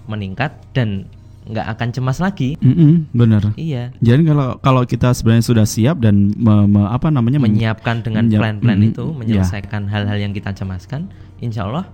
meningkat 0.06 0.52
dan 0.76 1.08
nggak 1.46 1.68
akan 1.78 1.88
cemas 1.94 2.18
lagi. 2.18 2.58
Mm-mm, 2.58 3.14
bener. 3.14 3.54
Iya, 3.54 3.94
Jadi 4.02 4.26
kalau 4.26 4.58
kalau 4.60 4.82
kita 4.84 5.14
sebenarnya 5.14 5.46
sudah 5.46 5.66
siap 5.66 6.02
dan 6.02 6.34
me- 6.34 6.66
me- 6.66 6.90
apa 6.90 7.08
namanya 7.08 7.38
men- 7.38 7.54
menyiapkan 7.54 8.02
dengan 8.02 8.26
menyiap- 8.26 8.42
plan-plan 8.42 8.78
mm, 8.82 8.90
itu, 8.90 9.06
ya. 9.06 9.16
menyelesaikan 9.16 9.86
hal-hal 9.86 10.18
yang 10.18 10.34
kita 10.34 10.50
cemaskan, 10.52 11.06
insya 11.38 11.70
Allah 11.70 11.86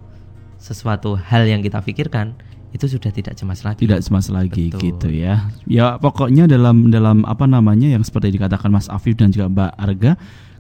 sesuatu 0.56 1.18
hal 1.18 1.44
yang 1.46 1.60
kita 1.60 1.82
pikirkan 1.82 2.38
itu 2.72 2.88
sudah 2.88 3.12
tidak 3.12 3.36
cemas 3.36 3.68
lagi. 3.68 3.84
tidak 3.84 4.00
cemas 4.00 4.32
lagi 4.32 4.72
Betul. 4.72 4.80
gitu 4.80 5.08
ya. 5.12 5.52
Ya 5.68 6.00
pokoknya 6.00 6.48
dalam 6.48 6.88
dalam 6.88 7.28
apa 7.28 7.44
namanya 7.44 7.92
yang 7.92 8.00
seperti 8.02 8.32
dikatakan 8.32 8.72
Mas 8.72 8.88
Afif 8.88 9.20
dan 9.20 9.28
juga 9.28 9.52
Mbak 9.52 9.72
Arga, 9.76 10.12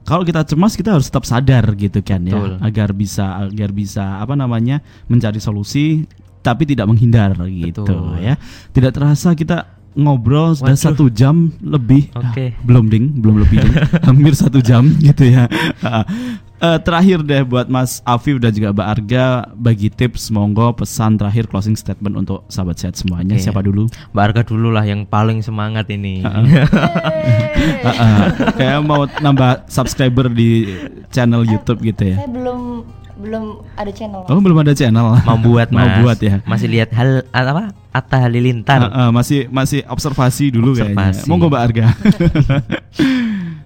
kalau 0.03 0.27
kita 0.27 0.43
cemas 0.43 0.75
kita 0.75 0.91
harus 0.91 1.07
tetap 1.07 1.23
sadar 1.23 1.63
gitu 1.79 2.03
kan 2.03 2.27
Betul. 2.27 2.59
ya, 2.59 2.67
agar 2.67 2.91
bisa 2.91 3.47
agar 3.47 3.71
bisa 3.71 4.19
apa 4.19 4.35
namanya 4.35 4.83
mencari 5.07 5.39
solusi 5.39 6.03
tapi 6.41 6.65
tidak 6.65 6.89
menghindar 6.89 7.37
gitu 7.45 7.85
Betul. 7.85 8.17
ya. 8.19 8.35
Tidak 8.73 8.91
terasa 8.91 9.31
kita 9.33 9.65
ngobrol 9.91 10.55
sudah 10.55 10.71
Waduh. 10.71 10.85
satu 10.87 11.05
jam 11.11 11.51
lebih 11.59 12.07
Oke. 12.15 12.55
Ah, 12.55 12.63
belum 12.63 12.87
ding 12.87 13.11
belum 13.19 13.43
lebih 13.43 13.59
ding. 13.59 13.75
hampir 14.07 14.31
satu 14.31 14.63
jam 14.63 14.87
gitu 15.03 15.27
ya 15.27 15.51
eh, 16.63 16.79
terakhir 16.79 17.19
deh 17.27 17.43
buat 17.43 17.67
Mas 17.67 17.99
Afif 18.07 18.39
dan 18.39 18.55
juga 18.55 18.71
Mbak 18.71 18.87
Arga 18.87 19.25
bagi 19.51 19.91
tips 19.91 20.31
monggo 20.31 20.71
pesan 20.71 21.19
terakhir 21.19 21.51
closing 21.51 21.75
statement 21.75 22.15
untuk 22.15 22.47
sahabat 22.47 22.79
sehat 22.79 22.95
semuanya 22.95 23.35
Oke. 23.35 23.43
siapa 23.43 23.59
dulu 23.59 23.91
Mbak 24.15 24.23
Arga 24.31 24.41
dulu 24.47 24.71
lah 24.71 24.87
yang 24.87 25.03
paling 25.03 25.43
semangat 25.43 25.91
ini. 25.91 26.23
Ah, 26.23 26.39
ah. 27.83 28.25
kayak 28.63 28.79
mau 28.87 29.03
nambah 29.19 29.67
subscriber 29.67 30.31
di 30.31 30.71
channel 31.11 31.43
YouTube 31.43 31.83
gitu 31.83 32.15
ya 32.15 32.23
Saya 32.23 32.31
belum 32.31 32.59
belum 33.21 33.43
ada 33.73 33.91
channel. 33.91 34.25
oh 34.25 34.41
belum 34.41 34.57
ada 34.59 34.73
channel 34.73 35.13
mau 35.21 35.37
buat 35.37 35.69
mau 35.75 35.81
mas 35.81 35.97
buat 36.01 36.17
ya 36.17 36.41
masih 36.43 36.67
lihat 36.67 36.89
hal 36.91 37.21
apa 37.29 37.69
Atta 37.91 38.23
Halilintar. 38.23 38.81
Eh, 38.81 38.89
eh, 38.89 39.09
masih 39.11 39.39
masih 39.47 39.83
observasi 39.85 40.47
dulu 40.49 40.71
Observasi. 40.73 40.95
kayaknya. 40.95 41.27
Monggo 41.27 41.47
Mbak 41.47 41.61
Arga. 41.61 41.85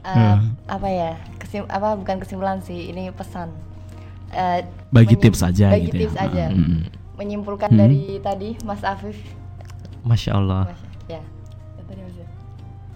Eh, 0.05 0.35
apa 0.67 0.85
ya 0.87 1.11
kesim 1.35 1.65
apa 1.65 1.95
bukan 1.95 2.19
kesimpulan 2.19 2.61
sih 2.61 2.89
ini 2.89 3.09
pesan 3.09 3.49
Eh, 4.27 4.61
Bagi 4.91 5.15
tips 5.15 5.41
aja 5.41 5.71
bagi 5.71 5.87
gitu 5.87 5.95
ya. 5.95 6.01
tips 6.03 6.15
aja 6.19 6.45
Mm, 6.47 6.59
mm. 6.59 6.79
menyimpulkan 7.15 7.69
Hmm. 7.69 7.79
dari 7.79 8.01
tadi 8.19 8.49
Mas 8.61 8.83
Afif 8.83 9.15
Masya 10.01 10.35
Allah. 10.35 10.67
Mas, 10.67 10.81
ya 11.07 11.21
ya 11.79 12.05
ya. 12.11 12.27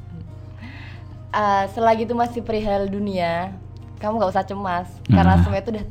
Hmm. 0.05 0.23
Eh, 1.31 1.65
selagi 1.71 2.03
itu 2.03 2.13
masih 2.13 2.41
perihal 2.41 2.85
dunia 2.85 3.55
kamu 3.97 4.15
nggak 4.15 4.31
usah 4.31 4.43
cemas 4.43 4.87
karena 5.05 5.33
Nah. 5.33 5.41
semua 5.41 5.57
itu 5.57 5.69
udah 5.71 5.85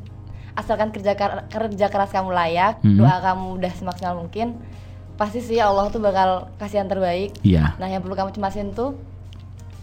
asalkan 0.59 0.91
kerja 0.91 1.15
kar- 1.15 1.47
kerja 1.47 1.87
keras 1.87 2.11
kamu 2.11 2.29
layak 2.29 2.83
Hmm. 2.83 2.99
doa 2.99 3.23
kamu 3.23 3.57
udah 3.57 3.73
semaksimal 3.73 4.19
mungkin 4.19 4.59
pasti 5.15 5.39
sih 5.41 5.57
Allah 5.57 5.87
tuh 5.87 5.99
bakal 5.99 6.51
kasih 6.57 6.83
yang 6.83 6.89
terbaik 6.89 7.31
Iya. 7.41 7.75
Nah, 7.77 7.87
yang 7.87 8.03
perlu 8.03 8.15
kamu 8.15 8.31
cemasin 8.31 8.71
tuh 8.73 8.99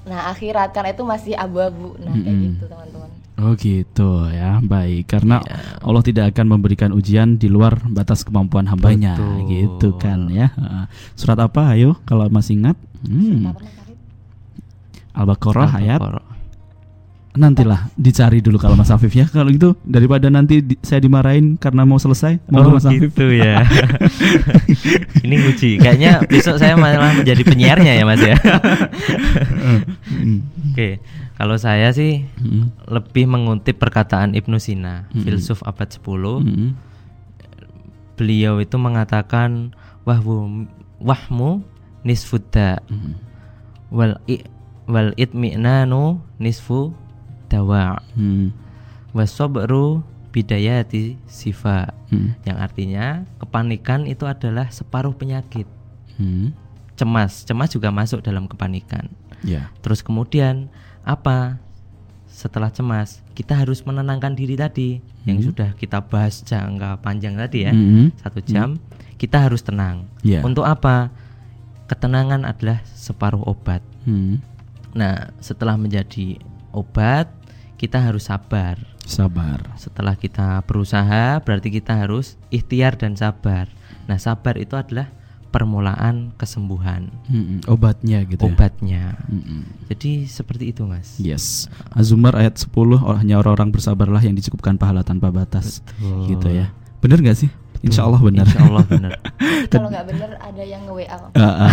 nah 0.04 0.30
akhirat 0.30 0.70
karena 0.70 0.92
itu 0.92 1.02
masih 1.02 1.34
abu-abu. 1.34 1.98
Nah, 1.98 2.14
kayak 2.14 2.28
Mm-mm. 2.30 2.44
gitu, 2.54 2.66
teman-teman. 2.68 3.10
Oh 3.36 3.52
gitu 3.54 4.10
ya 4.30 4.60
baik 4.62 5.10
karena 5.10 5.42
Iya. 5.42 5.58
Allah 5.82 6.04
tidak 6.04 6.26
akan 6.30 6.46
memberikan 6.50 6.92
ujian 6.92 7.36
di 7.36 7.48
luar 7.48 7.84
batas 7.86 8.24
kemampuan 8.24 8.64
hambanya 8.66 9.16
Betul. 9.16 9.40
gitu 9.50 9.90
kan 9.98 10.28
ya 10.30 10.52
Heeh. 10.52 10.86
surat 11.14 11.36
apa 11.38 11.74
ayo 11.74 12.00
kalau 12.04 12.28
masih 12.28 12.56
ingat 12.56 12.78
hmm. 13.02 13.52
Al-Baqarah 15.14 15.70
ayat 15.74 16.00
Al-Baqarah. 16.00 16.35
Nantilah 17.36 17.92
dicari 17.94 18.40
dulu 18.40 18.56
kalau 18.56 18.74
Mas 18.74 18.88
Afif 18.88 19.12
ya 19.12 19.26
kalau 19.26 19.48
gitu 19.48 19.76
daripada 19.82 20.28
nanti 20.28 20.60
di- 20.60 20.80
saya 20.80 20.98
dimarahin 20.98 21.56
karena 21.56 21.84
mau 21.84 21.96
selesai 21.96 22.40
mau 22.48 22.64
Oh 22.64 22.72
Mas 22.72 22.84
Afif 22.84 23.12
gitu 23.12 23.28
ya. 23.30 23.60
Ini 25.26 25.36
nguji. 25.38 25.72
Kayaknya 25.78 26.24
besok 26.24 26.56
saya 26.56 26.76
malah 26.76 27.12
menjadi 27.14 27.44
penyiarnya 27.44 27.94
ya 27.94 28.04
Mas 28.04 28.22
ya. 28.22 28.36
Oke, 30.72 31.00
kalau 31.36 31.56
saya 31.56 31.92
sih 31.92 32.24
Hmm. 32.36 32.72
lebih 32.86 33.26
mengutip 33.26 33.76
perkataan 33.76 34.34
Ibnu 34.34 34.56
Sina, 34.56 35.08
Mm-mm. 35.10 35.24
filsuf 35.24 35.60
abad 35.62 35.88
10. 35.88 36.40
Hmm. 36.42 36.70
Beliau 38.16 38.60
itu 38.60 38.76
mengatakan 38.76 39.76
wahwu 40.04 40.68
wahmu 40.98 41.64
nisfudda 42.02 42.80
Hmm. 42.88 43.20
wal 43.90 44.20
i, 44.26 44.40
wal 44.86 45.12
itmi'nanu 45.16 46.22
nisfu 46.38 46.94
dawa 47.48 48.02
Hmm. 48.14 48.52
wasabru 49.12 50.04
bidayati 50.30 51.16
sifa 51.26 51.96
Hmm. 52.12 52.36
yang 52.44 52.60
artinya 52.60 53.24
kepanikan 53.40 54.04
itu 54.04 54.28
adalah 54.28 54.68
separuh 54.68 55.16
penyakit 55.16 55.64
Hmm. 56.20 56.52
cemas 56.96 57.44
cemas 57.44 57.72
juga 57.72 57.92
masuk 57.92 58.20
dalam 58.20 58.48
kepanikan 58.48 59.08
Ya. 59.44 59.72
terus 59.80 60.04
kemudian 60.04 60.68
apa 61.08 61.60
setelah 62.28 62.68
cemas 62.68 63.24
kita 63.32 63.56
harus 63.56 63.80
menenangkan 63.88 64.36
diri 64.36 64.60
tadi 64.60 65.00
yang 65.24 65.40
Hmm. 65.40 65.48
sudah 65.48 65.70
kita 65.80 66.04
bahas 66.04 66.44
jangka 66.44 67.00
panjang 67.00 67.40
tadi 67.40 67.64
ya 67.64 67.72
Hmm. 67.72 68.12
satu 68.20 68.44
jam 68.44 68.76
kita 69.16 69.40
harus 69.40 69.64
tenang 69.64 70.12
Ya. 70.20 70.44
untuk 70.44 70.68
apa 70.68 71.16
ketenangan 71.88 72.44
adalah 72.44 72.84
separuh 72.92 73.40
obat 73.48 73.80
Hmm. 74.04 74.44
nah 74.92 75.32
setelah 75.40 75.80
menjadi 75.80 76.36
obat 76.76 77.32
kita 77.76 77.98
harus 77.98 78.28
sabar 78.28 78.76
Sabar. 79.02 79.62
setelah 79.76 80.14
kita 80.14 80.60
berusaha 80.62 81.40
berarti 81.40 81.70
kita 81.72 81.96
harus 81.96 82.36
ikhtiar 82.50 82.96
dan 82.96 83.14
sabar 83.14 83.72
nah 84.06 84.18
sabar 84.18 84.56
itu 84.56 84.74
adalah 84.74 85.08
permulaan 85.50 86.36
kesembuhan 86.36 87.08
Hmm. 87.26 87.64
Obatnya 87.66 88.22
gitu 88.24 88.38
ya. 88.38 88.46
obatnya 88.46 89.04
Hmm. 89.26 89.64
jadi 89.88 90.28
seperti 90.28 90.70
itu 90.70 90.84
mas 90.84 91.16
Yes. 91.16 91.72
Az-Zumar 91.92 92.36
ayat 92.36 92.60
10 92.60 92.70
oh, 92.98 93.16
hanya 93.16 93.40
orang-orang 93.40 93.72
bersabarlah 93.72 94.20
yang 94.20 94.36
dicukupkan 94.36 94.76
pahala 94.76 95.00
tanpa 95.02 95.32
batas. 95.32 95.80
Betul. 95.96 96.28
Gitu 96.30 96.48
ya. 96.52 96.68
Bener 97.00 97.18
gak 97.20 97.38
sih? 97.38 97.50
Insya 97.82 98.04
Allah 98.04 98.18
benar. 98.20 98.46
Insya 98.46 98.62
Allah 98.64 98.84
benar 98.84 99.12
kalau 99.72 99.88
nggak 99.88 100.06
bener 100.08 100.32
ada 100.38 100.64
yang 100.64 100.84
nge-WA. 101.06 101.18
Ah, 101.46 101.68
ah. 101.68 101.72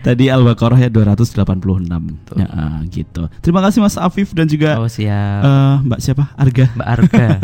Tadi 0.06 0.28
Al-Baqarah 0.28 0.78
ya 0.78 0.88
286. 0.88 1.88
Ya, 2.36 2.46
ah, 2.46 2.80
gitu. 2.86 3.26
Terima 3.40 3.60
kasih 3.60 3.80
Mas 3.80 3.96
Afif 3.96 4.32
dan 4.32 4.46
juga 4.46 4.78
oh 4.78 4.86
siap 4.86 5.42
eh, 5.42 5.74
Mbak 5.84 6.00
siapa? 6.00 6.24
Arga. 6.36 6.64
Mbak 6.72 6.88
Arga 6.88 7.26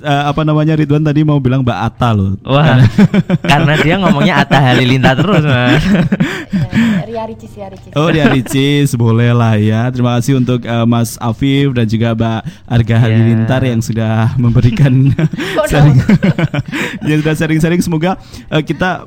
Eh, 0.00 0.22
apa 0.24 0.40
namanya 0.40 0.72
Ridwan 0.72 1.04
tadi 1.04 1.20
mau 1.20 1.36
bilang 1.36 1.60
Mbak 1.60 1.78
Ata 1.84 2.16
loh. 2.16 2.32
wah 2.40 2.80
karena 3.44 3.76
dia 3.76 3.94
ngomongnya 4.00 4.40
Atta 4.40 4.56
Halilintar 4.56 5.20
terus 5.20 5.44
mas 5.44 5.84
Ya, 6.80 7.04
Ria 7.04 7.24
Ricis, 7.28 7.52
Ria 7.52 7.68
Ricis. 7.68 7.92
Oh 7.92 8.08
dia 8.08 8.24
Ricis 8.32 8.88
boleh 8.96 9.36
lah 9.36 9.60
ya 9.60 9.92
Terima 9.92 10.16
kasih 10.16 10.40
untuk 10.40 10.64
eh, 10.64 10.86
Mas 10.88 11.20
Afif 11.20 11.76
dan 11.76 11.84
juga 11.84 12.16
Mbak 12.16 12.40
Arga 12.66 12.88
Iya. 12.90 13.02
Halilintar 13.04 13.60
yang 13.62 13.80
sudah 13.80 14.32
memberikan 14.36 15.12
sharing, 15.68 15.98
yang 17.04 17.18
sudah 17.20 17.34
sharing-sharing 17.36 17.80
semoga 17.80 18.16
eh, 18.48 18.62
kita 18.62 19.04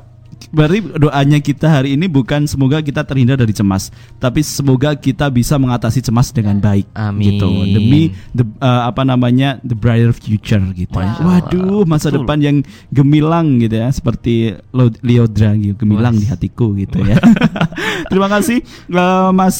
berarti 0.50 0.78
doanya 0.98 1.38
kita 1.40 1.66
hari 1.70 1.94
ini 1.94 2.10
bukan 2.10 2.44
semoga 2.44 2.82
kita 2.82 3.06
terhindar 3.06 3.38
dari 3.40 3.54
cemas 3.54 3.88
tapi 4.18 4.42
semoga 4.44 4.92
kita 4.98 5.30
bisa 5.30 5.56
mengatasi 5.56 6.04
cemas 6.04 6.34
dengan 6.34 6.58
baik 6.58 6.88
Amin. 6.96 7.36
gitu 7.36 7.48
demi 7.70 8.02
the, 8.34 8.44
eh, 8.44 8.82
apa 8.84 9.02
namanya 9.06 9.62
the 9.62 9.76
brighter 9.76 10.12
future 10.12 10.62
gitu 10.74 10.96
ya. 10.98 11.14
Allah. 11.20 11.40
Waduh 11.44 11.84
masa 11.86 12.10
Betul. 12.10 12.26
depan 12.26 12.38
yang 12.42 12.56
gemilang 12.90 13.62
gitu 13.62 13.78
ya 13.78 13.88
seperti 13.92 14.58
Leodra 15.04 15.54
gitu 15.56 15.74
gemilang 15.78 16.18
Was. 16.18 16.22
di 16.22 16.26
hatiku 16.28 16.74
gitu 16.74 17.00
ya. 17.04 17.16
Terima 18.10 18.28
kasih 18.28 18.60
eh, 18.90 19.30
Mas 19.32 19.58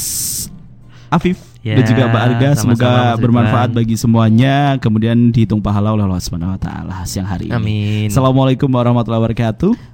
Afif 1.09 1.55
Ya, 1.65 1.81
dan 1.81 1.89
juga 1.89 2.13
Mbak 2.13 2.23
Arga 2.29 2.49
sama-sama, 2.53 2.61
semoga 2.61 2.93
Mas 2.93 3.21
bermanfaat 3.25 3.69
Ridwan. 3.73 3.79
bagi 3.81 3.97
semuanya 3.97 4.55
kemudian 4.85 5.17
dihitung 5.33 5.65
pahala 5.65 5.97
oleh 5.97 6.05
Allah 6.05 6.21
Subhanahu 6.21 6.53
wa 6.53 6.61
taala 6.61 7.09
siang 7.09 7.25
hari 7.25 7.49
ini. 7.49 7.57
Amin 7.57 8.07
Assalamualaikum 8.13 8.69
warahmatullahi 8.69 9.33
wabarakatuh. 9.33 9.94